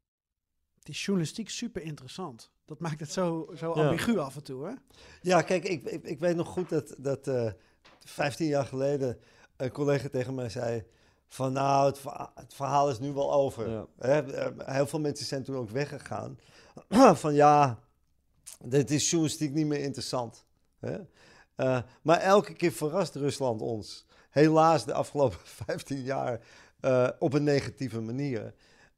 Het 0.80 0.90
is 0.90 1.06
journalistiek 1.06 1.50
super 1.50 1.82
interessant. 1.82 2.52
Dat 2.66 2.80
maakt 2.80 3.00
het 3.00 3.12
zo, 3.12 3.50
zo 3.56 3.72
ambigu 3.72 4.18
af 4.18 4.36
en 4.36 4.44
toe, 4.44 4.66
hè? 4.66 4.74
Ja, 5.22 5.42
kijk, 5.42 5.64
ik, 5.64 5.84
ik, 5.84 6.04
ik 6.04 6.20
weet 6.20 6.36
nog 6.36 6.48
goed 6.48 6.70
dat, 6.70 6.96
dat 6.98 7.28
uh, 7.28 7.48
eh, 7.48 7.54
15 8.00 8.48
jaar 8.48 8.66
geleden 8.66 9.20
een 9.58 9.72
collega 9.72 10.10
tegen 10.10 10.36
mij 10.36 10.50
zei... 10.50 10.84
van 11.28 11.54
nou, 11.54 11.86
het, 11.86 12.02
het 12.36 12.54
verhaal 12.54 12.90
is 12.90 13.00
nu 13.00 13.12
wel 13.12 13.34
over. 13.34 13.70
Ja. 13.70 13.86
Eh, 13.98 14.48
heel 14.58 14.88
veel 14.88 15.00
mensen 15.00 15.26
zijn 15.26 15.44
toen 15.44 15.56
ook 15.56 15.70
weggegaan. 15.70 16.40
van 17.24 17.34
ja, 17.34 17.80
dit 18.64 18.92
is 18.92 19.10
journalistiek 19.10 19.54
niet 19.54 19.66
meer 19.66 19.80
interessant. 19.80 20.46
Hè? 20.80 20.98
Uh, 21.58 21.80
maar 22.02 22.20
elke 22.20 22.54
keer 22.54 22.72
verrast 22.72 23.16
Rusland 23.16 23.62
ons. 23.62 24.06
Helaas 24.30 24.86
de 24.86 24.94
afgelopen 24.94 25.38
15 25.66 26.02
jaar 26.02 26.40
uh, 26.82 27.10
op 27.20 27.34
een 27.34 27.44
negatieve 27.44 28.02
manier. 28.02 28.54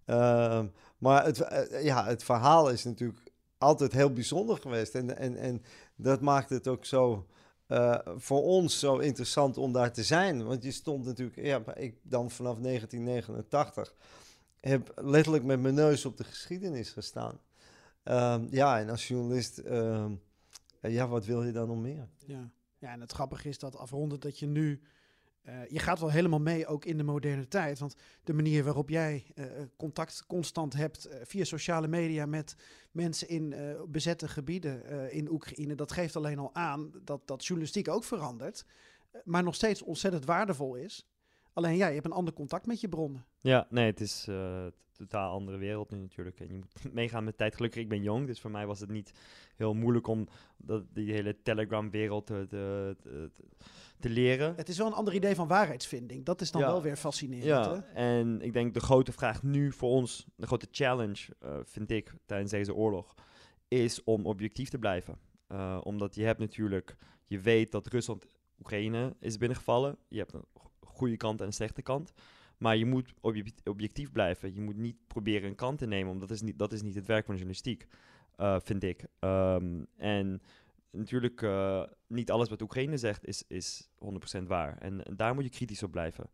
Uh, 0.05 0.63
maar 0.97 1.25
het, 1.25 1.39
uh, 1.39 1.83
ja, 1.83 2.05
het 2.05 2.23
verhaal 2.23 2.69
is 2.69 2.83
natuurlijk 2.83 3.26
altijd 3.57 3.91
heel 3.91 4.13
bijzonder 4.13 4.57
geweest. 4.57 4.95
En, 4.95 5.17
en, 5.17 5.37
en 5.37 5.61
dat 5.95 6.21
maakt 6.21 6.49
het 6.49 6.67
ook 6.67 6.85
zo 6.85 7.27
voor 8.17 8.43
ons 8.43 8.79
zo 8.79 8.97
interessant 8.97 9.57
om 9.57 9.71
daar 9.71 9.93
te 9.93 10.03
zijn. 10.03 10.45
Want 10.45 10.63
je 10.63 10.71
stond 10.71 11.05
natuurlijk, 11.05 11.37
ja, 11.37 11.75
ik 11.75 11.99
dan 12.03 12.31
vanaf 12.31 12.57
1989 12.59 13.93
heb 14.59 14.91
letterlijk 14.95 15.43
met 15.43 15.61
mijn 15.61 15.73
neus 15.73 16.05
op 16.05 16.17
de 16.17 16.23
geschiedenis 16.23 16.89
gestaan. 16.89 17.39
Ehm, 18.03 18.47
ja, 18.49 18.79
en 18.79 18.89
als 18.89 19.07
journalist, 19.07 19.57
ehm, 19.57 20.11
ja, 20.81 21.07
wat 21.07 21.25
wil 21.25 21.43
je 21.43 21.51
dan 21.51 21.67
nog 21.67 21.77
meer? 21.77 22.07
Ja. 22.25 22.49
ja, 22.77 22.91
en 22.91 23.01
het 23.01 23.11
grappige 23.11 23.49
is 23.49 23.59
dat 23.59 23.75
afrondend 23.75 24.21
dat 24.21 24.39
je 24.39 24.47
nu... 24.47 24.81
Uh, 25.49 25.67
je 25.67 25.79
gaat 25.79 25.99
wel 25.99 26.11
helemaal 26.11 26.39
mee 26.39 26.67
ook 26.67 26.85
in 26.85 26.97
de 26.97 27.03
moderne 27.03 27.47
tijd. 27.47 27.79
Want 27.79 27.95
de 28.23 28.33
manier 28.33 28.63
waarop 28.63 28.89
jij 28.89 29.25
uh, 29.35 29.45
contact 29.77 30.25
constant 30.25 30.73
hebt 30.73 31.09
via 31.23 31.43
sociale 31.43 31.87
media 31.87 32.25
met 32.25 32.55
mensen 32.91 33.27
in 33.27 33.55
bezette 33.87 34.27
gebieden 34.27 35.11
in 35.11 35.31
Oekraïne, 35.31 35.75
dat 35.75 35.91
geeft 35.91 36.15
alleen 36.15 36.39
al 36.39 36.55
aan 36.55 36.91
dat, 37.03 37.27
dat 37.27 37.45
journalistiek 37.45 37.87
ook 37.87 38.03
verandert. 38.03 38.65
maar 39.23 39.43
nog 39.43 39.55
steeds 39.55 39.81
ontzettend 39.81 40.25
waardevol 40.25 40.75
is. 40.75 41.07
Alleen 41.57 41.77
ja, 41.77 41.87
je 41.87 41.93
hebt 41.93 42.05
een 42.05 42.11
ander 42.11 42.33
contact 42.33 42.65
met 42.65 42.81
je 42.81 42.89
bronnen. 42.89 43.25
Ja, 43.39 43.67
nee, 43.69 43.85
het 43.85 44.01
is 44.01 44.25
een 44.27 44.73
totaal 44.91 45.31
andere 45.31 45.57
wereld 45.57 45.91
nu 45.91 45.99
natuurlijk. 45.99 46.39
En 46.39 46.47
je 46.47 46.53
moet 46.53 46.93
meegaan 46.93 47.23
met 47.23 47.37
tijd. 47.37 47.55
Gelukkig, 47.55 47.81
ik 47.81 47.89
ben 47.89 48.01
jong, 48.01 48.27
dus 48.27 48.39
voor 48.39 48.51
mij 48.51 48.65
was 48.65 48.79
het 48.79 48.89
niet 48.89 49.11
heel 49.55 49.73
moeilijk 49.73 50.07
om 50.07 50.27
dat, 50.57 50.83
die 50.93 51.11
hele 51.11 51.41
Telegram-wereld 51.41 52.25
te, 52.25 52.45
te, 52.49 52.95
te, 53.01 53.29
te, 53.99 54.09
leren. 54.09 54.55
Het 54.55 54.69
is 54.69 54.77
wel 54.77 54.87
een 54.87 54.93
ander 54.93 55.13
idee 55.13 55.35
van 55.35 55.47
waarheidsvinding. 55.47 56.25
Dat 56.25 56.41
is 56.41 56.51
dan 56.51 56.61
wel 56.61 56.81
weer 56.81 56.95
fascinerend. 56.95 57.45
Ja, 57.45 57.83
en 57.93 58.41
ik 58.41 58.53
denk 58.53 58.73
de 58.73 58.79
grote 58.79 59.11
vraag 59.11 59.43
nu 59.43 59.71
voor 59.71 59.89
ons, 59.89 60.25
de 60.35 60.47
grote 60.47 60.67
challenge, 60.71 61.35
uh, 61.43 61.57
vind 61.63 61.91
ik, 61.91 62.13
tijdens 62.25 62.51
deze 62.51 62.75
oorlog, 62.75 63.13
is 63.67 64.03
om 64.03 64.25
objectief 64.25 64.69
te 64.69 64.79
blijven. 64.79 65.17
Uh, 65.51 65.79
omdat 65.83 66.15
je 66.15 66.23
hebt 66.23 66.39
natuurlijk, 66.39 66.95
je 67.25 67.39
weet 67.39 67.71
dat 67.71 67.87
Rusland 67.87 68.25
Oekraïne 68.59 69.15
is 69.19 69.37
binnengevallen. 69.37 69.97
Je 70.07 70.17
hebt 70.17 70.33
een 70.33 70.45
goede 70.97 71.17
kant 71.17 71.39
en 71.39 71.45
een 71.45 71.53
slechte 71.53 71.81
kant. 71.81 72.13
Maar 72.57 72.77
je 72.77 72.85
moet 72.85 73.13
objectief 73.63 74.11
blijven. 74.11 74.53
Je 74.53 74.61
moet 74.61 74.77
niet 74.77 74.97
proberen 75.07 75.49
een 75.49 75.55
kant 75.55 75.77
te 75.77 75.85
nemen, 75.85 76.11
omdat 76.11 76.27
dat 76.27 76.37
is 76.37 76.43
niet, 76.43 76.59
dat 76.59 76.71
is 76.71 76.81
niet 76.81 76.95
het 76.95 77.05
werk 77.05 77.25
van 77.25 77.35
journalistiek, 77.35 77.87
uh, 78.37 78.59
vind 78.59 78.83
ik. 78.83 79.05
Um, 79.19 79.87
en 79.97 80.41
natuurlijk, 80.91 81.41
uh, 81.41 81.83
niet 82.07 82.31
alles 82.31 82.49
wat 82.49 82.61
Oekraïne 82.61 82.97
zegt 82.97 83.25
is, 83.25 83.43
is 83.47 83.89
100% 84.39 84.43
waar. 84.43 84.77
En, 84.77 85.01
daar 85.15 85.33
moet 85.33 85.43
je 85.43 85.49
kritisch 85.49 85.83
op 85.83 85.91
blijven. 85.91 86.29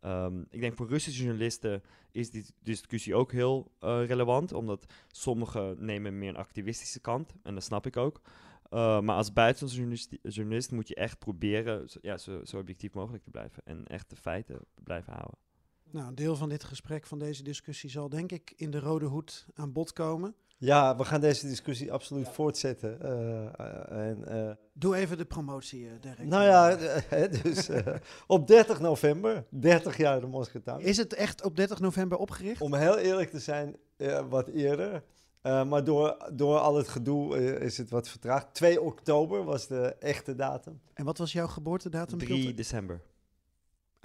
Um, 0.00 0.46
ik 0.50 0.60
denk 0.60 0.76
voor 0.76 0.88
Russische 0.88 1.22
journalisten 1.22 1.82
is 2.10 2.30
die 2.30 2.44
discussie 2.62 3.14
ook 3.14 3.32
heel 3.32 3.72
uh, 3.80 4.06
relevant, 4.06 4.52
omdat 4.52 4.86
sommigen 5.08 5.76
nemen 5.78 6.18
meer 6.18 6.28
een 6.28 6.36
activistische 6.36 7.00
kant, 7.00 7.34
en 7.42 7.54
dat 7.54 7.62
snap 7.62 7.86
ik 7.86 7.96
ook. 7.96 8.20
Uh, 8.70 9.00
maar 9.00 9.16
als 9.16 9.32
buitenlandse 9.32 9.78
journalist, 9.78 10.16
journalist, 10.22 10.70
moet 10.70 10.88
je 10.88 10.94
echt 10.94 11.18
proberen 11.18 11.88
zo, 11.88 11.98
ja, 12.02 12.18
zo, 12.18 12.44
zo 12.44 12.58
objectief 12.58 12.94
mogelijk 12.94 13.24
te 13.24 13.30
blijven 13.30 13.62
en 13.64 13.86
echt 13.86 14.10
de 14.10 14.16
feiten 14.16 14.58
blijven 14.84 15.12
houden. 15.12 15.38
Nou, 15.90 16.08
een 16.08 16.14
deel 16.14 16.36
van 16.36 16.48
dit 16.48 16.64
gesprek, 16.64 17.06
van 17.06 17.18
deze 17.18 17.42
discussie, 17.42 17.90
zal 17.90 18.08
denk 18.08 18.32
ik 18.32 18.52
in 18.56 18.70
de 18.70 18.78
rode 18.78 19.06
hoed 19.06 19.46
aan 19.54 19.72
bod 19.72 19.92
komen. 19.92 20.34
Ja, 20.58 20.96
we 20.96 21.04
gaan 21.04 21.20
deze 21.20 21.46
discussie 21.46 21.92
absoluut 21.92 22.28
voortzetten. 22.28 22.98
Uh, 23.02 24.08
en, 24.08 24.24
uh, 24.28 24.50
Doe 24.72 24.96
even 24.96 25.18
de 25.18 25.24
promotie, 25.24 25.98
Derek. 26.00 26.26
Nou 26.26 26.44
ja, 26.44 26.76
dus 27.42 27.68
op 28.26 28.46
30 28.46 28.80
november, 28.80 29.44
30 29.50 29.96
jaar 29.96 30.20
de 30.20 30.26
Moskou 30.26 30.82
Is 30.82 30.96
het 30.96 31.14
echt 31.14 31.42
op 31.42 31.56
30 31.56 31.80
november 31.80 32.18
opgericht? 32.18 32.60
Om 32.60 32.74
heel 32.74 32.98
eerlijk 32.98 33.30
te 33.30 33.38
zijn, 33.38 33.76
wat 34.28 34.48
eerder. 34.48 35.02
Maar 35.46 35.84
door, 35.84 36.16
door 36.32 36.58
al 36.58 36.76
het 36.76 36.88
gedoe 36.88 37.36
is 37.58 37.78
het 37.78 37.90
wat 37.90 38.08
vertraagd. 38.08 38.54
2 38.54 38.80
oktober 38.80 39.44
was 39.44 39.66
de 39.66 39.96
echte 39.98 40.34
datum. 40.34 40.80
En 40.94 41.04
wat 41.04 41.18
was 41.18 41.32
jouw 41.32 41.46
geboortedatum? 41.46 42.18
3 42.18 42.54
december. 42.54 43.00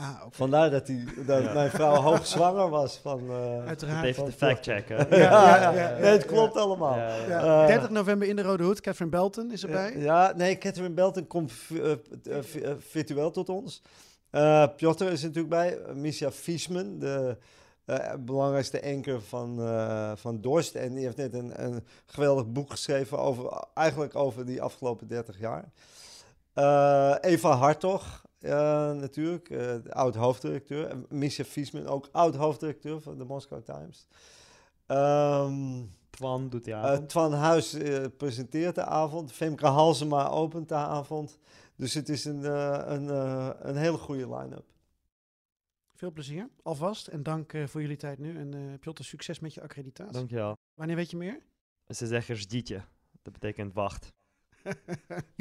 Ah, 0.01 0.15
okay. 0.15 0.29
Vandaar 0.31 0.69
dat, 0.69 0.85
die, 0.85 1.23
dat 1.25 1.43
ja. 1.43 1.53
mijn 1.53 1.69
vrouw 1.69 1.95
hoogzwanger 1.95 2.69
was. 2.69 2.97
Van, 2.97 3.23
uh, 3.23 3.65
Uiteraard. 3.65 4.05
Even 4.05 4.25
te 4.25 4.31
fact-checken. 4.31 4.97
ja, 5.09 5.17
ja, 5.17 5.71
ja, 5.71 5.97
nee, 5.99 6.11
het 6.11 6.25
klopt 6.25 6.55
allemaal. 6.55 6.97
Uh, 6.97 7.65
30 7.67 7.89
november 7.89 8.27
in 8.27 8.35
de 8.35 8.41
Rode 8.41 8.63
Hoed. 8.63 8.81
Catherine 8.81 9.11
Belton 9.11 9.51
is 9.51 9.63
erbij. 9.63 9.97
Ja, 9.97 10.33
nee, 10.35 10.57
Catherine 10.57 10.93
Belton 10.93 11.27
komt 11.27 11.51
uh, 11.71 11.91
virtueel 12.77 13.31
tot 13.31 13.49
ons. 13.49 13.81
Piotr 14.75 15.03
is 15.03 15.21
er 15.21 15.27
natuurlijk 15.27 15.49
bij. 15.49 15.79
Misha 15.93 16.31
Fiesman, 16.31 16.99
de 16.99 17.37
belangrijkste 18.19 18.83
anker 18.83 19.21
van, 19.21 19.59
van 20.17 20.41
Dorst. 20.41 20.75
En 20.75 20.93
die 20.93 21.03
heeft 21.03 21.17
net 21.17 21.33
een, 21.33 21.63
een 21.63 21.83
geweldig 22.05 22.47
boek 22.47 22.69
geschreven 22.71 23.19
over, 23.19 23.65
eigenlijk 23.73 24.15
over 24.15 24.45
die 24.45 24.61
afgelopen 24.61 25.07
30 25.07 25.39
jaar. 25.39 25.71
Eva 27.21 27.55
Hartog, 27.55 28.25
natuurlijk, 28.99 29.49
uh, 29.49 29.73
oud 29.89 30.15
hoofddirecteur. 30.15 30.97
Misha 31.09 31.43
Fiesman, 31.43 31.87
ook 31.87 32.09
oud 32.11 32.35
hoofddirecteur 32.35 33.01
van 33.01 33.17
de 33.17 33.23
Moscow 33.23 33.63
Times. 33.63 34.07
Um, 34.87 35.89
Twan 36.09 36.49
doet 36.49 36.63
die 36.63 36.75
avond. 36.75 37.09
Twan 37.09 37.33
Huis 37.33 37.77
presenteert 38.17 38.75
de 38.75 38.85
avond. 38.85 39.31
Femke 39.31 39.67
Halsema 39.67 40.27
opent 40.29 40.69
de 40.69 40.75
avond. 40.75 41.39
Dus 41.75 41.93
het 41.93 42.09
is 42.09 42.25
een, 42.25 42.43
een, 42.93 43.07
een 43.67 43.75
hele 43.75 43.97
goede 43.97 44.35
line-up. 44.35 44.70
Veel 46.01 46.11
plezier, 46.11 46.49
alvast. 46.63 47.07
En 47.07 47.23
dank 47.23 47.53
voor 47.65 47.81
jullie 47.81 47.97
tijd 47.97 48.17
nu. 48.19 48.37
En 48.37 48.55
uh, 48.55 48.79
Piotr, 48.79 49.03
succes 49.03 49.39
met 49.39 49.53
je 49.53 49.61
accreditatie. 49.61 50.13
Dankjewel. 50.13 50.57
Wanneer 50.73 50.95
weet 50.95 51.11
je 51.11 51.17
meer? 51.17 51.39
Ze 51.87 52.07
zeggen 52.07 52.37
zdietje. 52.37 52.81
Dat 53.21 53.33
betekent 53.33 53.73
wacht. 53.73 54.13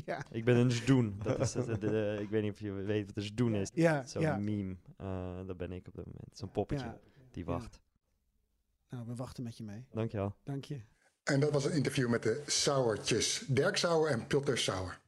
ja. 0.07 0.25
Ik 0.31 0.45
ben 0.45 0.57
een 0.57 0.73
doen. 0.87 1.19
Dat 1.23 1.41
is 1.41 1.53
de, 1.53 1.65
de, 1.65 1.79
de, 1.79 2.19
ik 2.21 2.29
weet 2.29 2.43
niet 2.43 2.53
of 2.53 2.61
je 2.61 2.73
weet 2.73 3.07
wat 3.07 3.25
een 3.25 3.35
doen 3.35 3.55
is. 3.55 3.71
Ja, 3.75 4.03
Zo'n 4.07 4.23
ja. 4.23 4.37
meme. 4.37 4.77
Uh, 5.01 5.47
dat 5.47 5.57
ben 5.57 5.73
ik 5.73 5.87
op 5.87 5.95
dat 5.95 6.07
moment. 6.07 6.39
Zo'n 6.39 6.51
poppetje 6.51 6.87
Ja. 6.87 6.99
die 7.31 7.45
wacht. 7.45 7.81
Nou, 8.89 9.07
we 9.07 9.15
wachten 9.15 9.43
met 9.45 9.57
je 9.57 9.65
mee. 9.65 9.87
Dankjewel. 9.91 10.37
Dank 10.43 10.65
je. 10.65 10.81
En 11.23 11.41
dat 11.41 11.53
was 11.53 11.65
een 11.65 11.73
interview 11.73 12.09
met 12.09 12.23
de 12.23 12.43
Sauertjes. 12.47 13.45
Dirk 13.49 13.77
Sauer 13.77 14.11
en 14.11 14.27
Piotr 14.27 14.57
Sauer. 14.57 15.01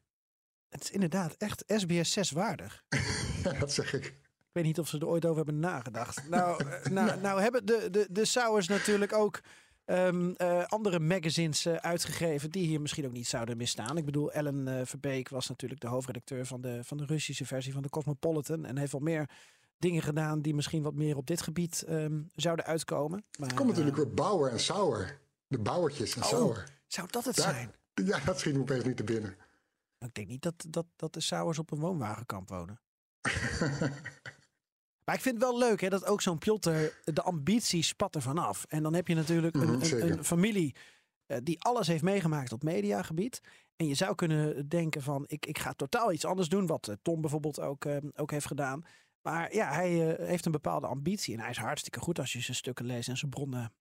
Het 0.68 0.82
is 0.82 0.90
inderdaad 0.90 1.34
echt 1.38 1.64
SBS 1.66 2.12
6 2.12 2.30
waardig. 2.30 2.84
ja, 3.44 3.52
dat 3.52 3.72
zeg 3.72 3.92
ik. 3.92 4.20
Ik 4.52 4.58
weet 4.58 4.66
niet 4.66 4.78
of 4.78 4.88
ze 4.88 4.98
er 4.98 5.06
ooit 5.06 5.24
over 5.24 5.36
hebben 5.36 5.60
nagedacht. 5.60 6.28
nou, 6.28 6.64
uh, 6.64 6.84
nou, 6.84 7.20
nou 7.20 7.40
hebben 7.40 7.66
de, 7.66 7.88
de, 7.90 8.06
de 8.10 8.24
Sauers 8.24 8.68
natuurlijk 8.68 9.12
ook 9.12 9.40
um, 9.86 10.34
uh, 10.38 10.64
andere 10.64 11.00
magazines 11.00 11.66
uh, 11.66 11.74
uitgegeven 11.74 12.50
die 12.50 12.66
hier 12.66 12.80
misschien 12.80 13.06
ook 13.06 13.12
niet 13.12 13.26
zouden 13.26 13.56
misstaan. 13.56 13.96
Ik 13.96 14.04
bedoel, 14.04 14.32
Ellen 14.32 14.66
uh, 14.66 14.80
Verbeek 14.84 15.28
was 15.28 15.48
natuurlijk 15.48 15.80
de 15.80 15.86
hoofdredacteur 15.86 16.46
van 16.46 16.60
de, 16.60 16.84
van 16.84 16.96
de 16.96 17.04
Russische 17.04 17.46
versie 17.46 17.72
van 17.72 17.82
de 17.82 17.88
Cosmopolitan 17.88 18.64
en 18.64 18.78
heeft 18.78 18.92
wel 18.92 19.00
meer 19.00 19.28
dingen 19.78 20.02
gedaan 20.02 20.42
die 20.42 20.54
misschien 20.54 20.82
wat 20.82 20.94
meer 20.94 21.16
op 21.16 21.26
dit 21.26 21.42
gebied 21.42 21.84
um, 21.88 22.30
zouden 22.34 22.64
uitkomen. 22.64 23.24
Maar, 23.38 23.54
komt 23.54 23.68
natuurlijk 23.68 23.96
weer 23.96 24.14
Bauer 24.14 24.50
en 24.50 24.60
Sauer. 24.60 25.18
De 25.46 25.58
Bauertjes 25.58 26.14
en 26.14 26.22
oh, 26.22 26.28
Sauer. 26.28 26.64
Zou 26.86 27.08
dat 27.10 27.24
het 27.24 27.36
Daar, 27.36 27.54
zijn? 27.54 27.74
Ja, 27.94 28.18
dat 28.24 28.38
schiet 28.38 28.54
me 28.54 28.60
opeens 28.60 28.84
niet 28.84 28.96
te 28.96 29.04
binnen. 29.04 29.36
Ik 29.98 30.14
denk 30.14 30.28
niet 30.28 30.42
dat, 30.42 30.54
dat, 30.68 30.86
dat 30.96 31.12
de 31.12 31.20
Sauers 31.20 31.58
op 31.58 31.70
een 31.70 31.78
woonwagenkamp 31.78 32.48
wonen. 32.48 32.80
Maar 35.04 35.14
ik 35.14 35.20
vind 35.20 35.34
het 35.34 35.44
wel 35.44 35.58
leuk 35.58 35.80
hè, 35.80 35.88
dat 35.88 36.06
ook 36.06 36.20
zo'n 36.22 36.38
Piotr, 36.38 36.70
de 37.04 37.22
ambitie 37.22 37.82
spat 37.82 38.14
er 38.14 38.22
vanaf. 38.22 38.64
En 38.68 38.82
dan 38.82 38.94
heb 38.94 39.08
je 39.08 39.14
natuurlijk 39.14 39.54
een, 39.54 39.70
Mhm, 39.76 39.94
een, 40.00 40.24
familie 40.24 40.74
eh, 41.26 41.38
die 41.42 41.60
alles 41.62 41.86
heeft 41.86 42.02
meegemaakt 42.02 42.52
op 42.52 42.62
mediagebied. 42.62 43.40
En 43.76 43.86
je 43.86 43.94
zou 43.94 44.14
kunnen 44.14 44.68
denken 44.68 45.02
van, 45.02 45.24
ik, 45.26 45.46
ik 45.46 45.58
ga 45.58 45.72
totaal 45.72 46.12
iets 46.12 46.24
anders 46.24 46.48
doen. 46.48 46.66
Wat 46.66 46.88
eh, 46.88 46.94
Tom 47.02 47.20
bijvoorbeeld 47.20 47.60
ook, 47.60 47.84
eh, 47.84 47.96
ook 48.16 48.30
heeft 48.30 48.46
gedaan. 48.46 48.84
Maar 49.22 49.54
ja, 49.54 49.72
hij 49.72 50.16
heeft 50.20 50.46
een 50.46 50.52
bepaalde 50.52 50.86
ambitie. 50.86 51.34
En 51.34 51.40
hij 51.40 51.50
is 51.50 51.56
hartstikke 51.56 52.00
goed 52.00 52.18
als 52.18 52.32
je 52.32 52.40
zijn 52.40 52.56
stukken 52.56 52.84
leest 52.86 53.08
en 53.08 53.16
zijn 53.16 53.30
bronnen 53.30 53.72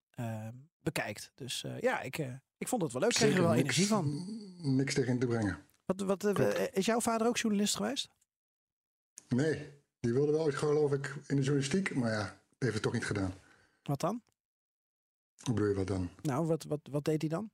bekijkt. 0.82 1.32
Dus 1.36 1.66
ja, 1.80 2.02
ik, 2.02 2.18
ik 2.58 2.68
vond 2.68 2.82
het 2.82 2.92
wel 2.92 3.02
leuk. 3.02 3.12
Ik 3.12 3.18
kreeg 3.18 3.36
er 3.36 3.42
wel 3.42 3.50
niks- 3.54 3.62
energie 3.62 3.88
van. 3.88 4.26
Niks 4.76 4.94
tegen 4.94 5.20
te 5.20 5.28
brengen. 5.28 5.58
Wat, 5.86 6.02
wat, 6.02 6.40
is 6.72 6.86
jouw 6.86 7.00
vader 7.00 7.28
ook 7.28 7.38
journalist 7.38 7.76
geweest? 7.76 8.10
Nee, 9.28 9.81
die 10.02 10.14
wilde 10.14 10.32
wel 10.32 10.42
ooit 10.42 10.56
geloof 10.56 10.92
ik 10.92 11.16
in 11.28 11.36
de 11.36 11.42
journalistiek, 11.42 11.96
maar 11.96 12.12
ja, 12.12 12.38
heeft 12.58 12.74
het 12.74 12.84
toch 12.84 12.94
niet 12.94 13.06
gedaan. 13.06 13.34
Wat 13.84 14.00
dan? 14.00 14.22
Hoe 15.42 15.54
bedoel 15.54 15.70
je 15.70 15.76
wat 15.76 15.88
dan? 15.88 16.10
Nou, 16.22 16.46
wat, 16.46 16.64
wat, 16.64 16.80
wat 16.92 17.04
deed 17.06 17.22
hij 17.22 17.30
dan? 17.30 17.52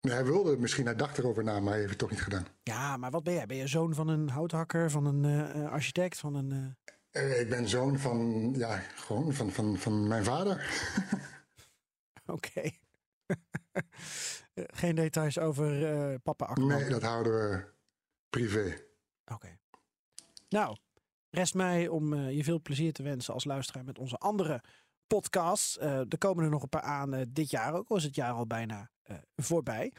Nee, 0.00 0.14
hij 0.14 0.24
wilde 0.24 0.50
het 0.50 0.58
misschien, 0.58 0.84
hij 0.84 0.94
dacht 0.94 1.18
erover 1.18 1.44
na, 1.44 1.60
maar 1.60 1.68
hij 1.70 1.78
heeft 1.78 1.90
het 1.90 1.98
toch 1.98 2.10
niet 2.10 2.22
gedaan. 2.22 2.46
Ja, 2.62 2.96
maar 2.96 3.10
wat 3.10 3.22
ben 3.22 3.34
jij? 3.34 3.46
Ben 3.46 3.56
je 3.56 3.66
zoon 3.66 3.94
van 3.94 4.08
een 4.08 4.28
houthakker, 4.28 4.90
van 4.90 5.06
een 5.06 5.24
eh, 5.24 5.62
eh, 5.64 5.70
architect, 5.70 6.18
van 6.18 6.34
een... 6.34 6.76
eh, 7.10 7.40
ik 7.40 7.48
ben 7.48 7.68
zoon 7.68 7.98
van, 7.98 8.52
ja, 8.56 8.78
gewoon 8.78 9.32
van, 9.32 9.50
van, 9.52 9.76
van 9.76 10.08
mijn 10.08 10.24
vader. 10.24 10.70
Oké. 12.26 12.62
Geen 14.80 14.94
details 14.94 15.38
over 15.38 15.86
eh, 15.94 16.14
papa 16.22 16.44
Akkerman. 16.46 16.78
Nee, 16.78 16.88
dat 16.90 17.02
houden 17.02 17.32
we 17.32 17.64
privé. 18.30 18.76
Oké. 19.24 19.58
Nou, 20.48 20.76
rest 21.36 21.54
mij 21.54 21.88
om 21.88 22.12
eh, 22.12 22.36
je 22.36 22.44
veel 22.44 22.60
plezier 22.60 22.92
te 22.92 23.02
wensen 23.02 23.34
als 23.34 23.44
luisteraar 23.44 23.84
met 23.84 23.98
onze 23.98 24.16
andere 24.16 24.62
podcasts. 25.06 25.78
Eh, 25.78 25.98
er 25.98 26.18
komen 26.18 26.44
er 26.44 26.50
nog 26.50 26.62
een 26.62 26.68
paar 26.68 26.82
aan 26.82 27.14
eh, 27.14 27.22
dit 27.28 27.50
jaar 27.50 27.74
ook, 27.74 27.88
al 27.88 27.96
is 27.96 28.04
het 28.04 28.14
jaar 28.14 28.32
al 28.32 28.46
bijna 28.46 28.90
voorbij. 29.36 29.92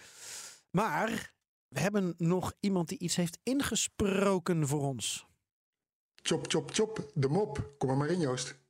Maar 0.71 1.33
we 1.67 1.79
hebben 1.79 2.13
nog 2.17 2.53
iemand 2.59 2.89
die 2.89 2.99
iets 2.99 3.15
heeft 3.15 3.39
ingesproken 3.43 4.67
voor 4.67 4.81
ons. 4.81 5.25
Chop, 6.15 6.45
chop, 6.47 6.71
chop, 6.73 7.11
de 7.13 7.27
mop. 7.27 7.73
Kom 7.77 7.97
maar 7.97 8.09
in, 8.09 8.19
Joost. 8.19 8.66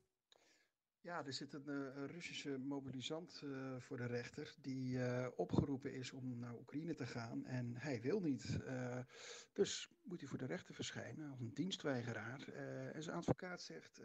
Ja, 1.08 1.26
er 1.26 1.34
zit 1.34 1.54
een, 1.54 1.68
eh, 1.68 2.06
Russische 2.06 2.58
mobilisant 2.58 3.42
eh, 3.44 3.76
voor 3.80 3.98
de 3.98 4.06
rechter 4.06 4.56
die 4.62 5.00
eh, 5.00 5.28
opgeroepen 5.36 5.94
is 5.94 6.12
om 6.12 6.40
naar 6.40 6.58
Oekraïne 6.58 6.96
te 6.96 7.06
gaan 7.06 7.46
en 7.46 7.76
hij 7.76 8.02
wil 8.02 8.20
niet. 8.20 8.60
Dus 9.54 9.90
moet 10.04 10.20
hij 10.20 10.30
voor 10.30 10.38
de 10.38 10.46
rechter 10.46 10.76
verschijnen 10.76 11.30
als 11.30 11.40
een 11.40 11.54
dienstweigeraar. 11.54 12.48
En 12.94 13.04
zijn 13.04 13.16
advocaat 13.16 13.62
zegt, 13.62 14.02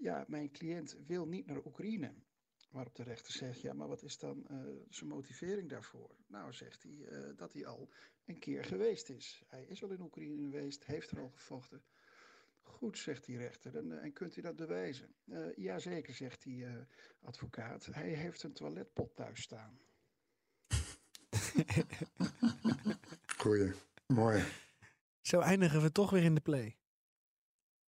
ja, 0.00 0.24
mijn 0.28 0.50
cliënt 0.50 0.96
wil 1.06 1.26
niet 1.26 1.46
naar 1.46 1.64
Oekraïne. 1.64 2.14
Waarop 2.70 2.94
de 2.94 3.02
rechter 3.02 3.32
zegt, 3.32 3.60
ja, 3.60 3.72
maar 3.72 3.88
wat 3.88 4.02
is 4.02 4.18
dan 4.18 4.46
zijn 4.88 5.10
motivering 5.10 5.68
daarvoor? 5.68 6.16
Nou, 6.26 6.52
zegt 6.52 6.82
hij 6.82 7.34
dat 7.36 7.52
hij 7.52 7.66
al 7.66 7.90
een 8.24 8.38
keer 8.38 8.64
geweest 8.64 9.08
is. 9.08 9.42
Hij 9.46 9.64
is 9.64 9.82
al 9.82 9.90
in 9.90 10.00
Oekraïne 10.00 10.42
geweest, 10.50 10.84
heeft 10.84 11.10
er 11.10 11.20
al 11.20 11.30
gevochten. 11.30 11.82
Goed, 12.68 12.98
zegt 12.98 13.24
die 13.24 13.36
rechter. 13.36 13.76
En, 13.76 13.92
eh, 13.92 14.04
en 14.04 14.12
kunt 14.12 14.36
u 14.36 14.40
dat 14.40 14.56
bewijzen? 14.56 15.14
Eh 15.30 15.56
jazeker, 15.56 16.14
zegt 16.14 16.42
die 16.42 16.64
eh, 16.64 16.72
advocaat. 17.20 17.88
Hij 17.90 18.08
heeft 18.08 18.42
een 18.42 18.52
toiletpot 18.52 19.16
thuis 19.16 19.42
staan. 19.42 19.78
Goeie. 23.36 23.72
Mooi. 24.06 24.44
Zo 25.20 25.40
eindigen 25.40 25.82
we 25.82 25.92
toch 25.92 26.10
weer 26.10 26.22
in 26.22 26.34
de 26.34 26.40
play. 26.40 26.76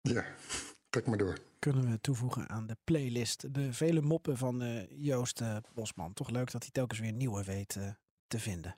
Ja, 0.02 0.36
trek 0.90 1.08
maar 1.08 1.18
door. 1.18 1.38
Kunnen 1.60 1.92
we 1.92 2.02
toevoegen 2.02 2.50
aan 2.50 2.68
de 2.68 2.78
playlist. 2.84 3.54
De 3.54 3.74
vele 3.74 4.02
moppen 4.02 4.38
van 4.38 4.62
eh, 4.62 4.90
Joost 4.90 5.42
eh, 5.42 5.58
Bosman. 5.74 6.14
Toch 6.14 6.30
leuk 6.30 6.52
dat 6.52 6.62
hij 6.62 6.72
telkens 6.72 7.00
weer 7.00 7.14
nieuwe 7.14 7.44
weet 7.44 7.78
te 8.28 8.40
vinden. 8.40 8.78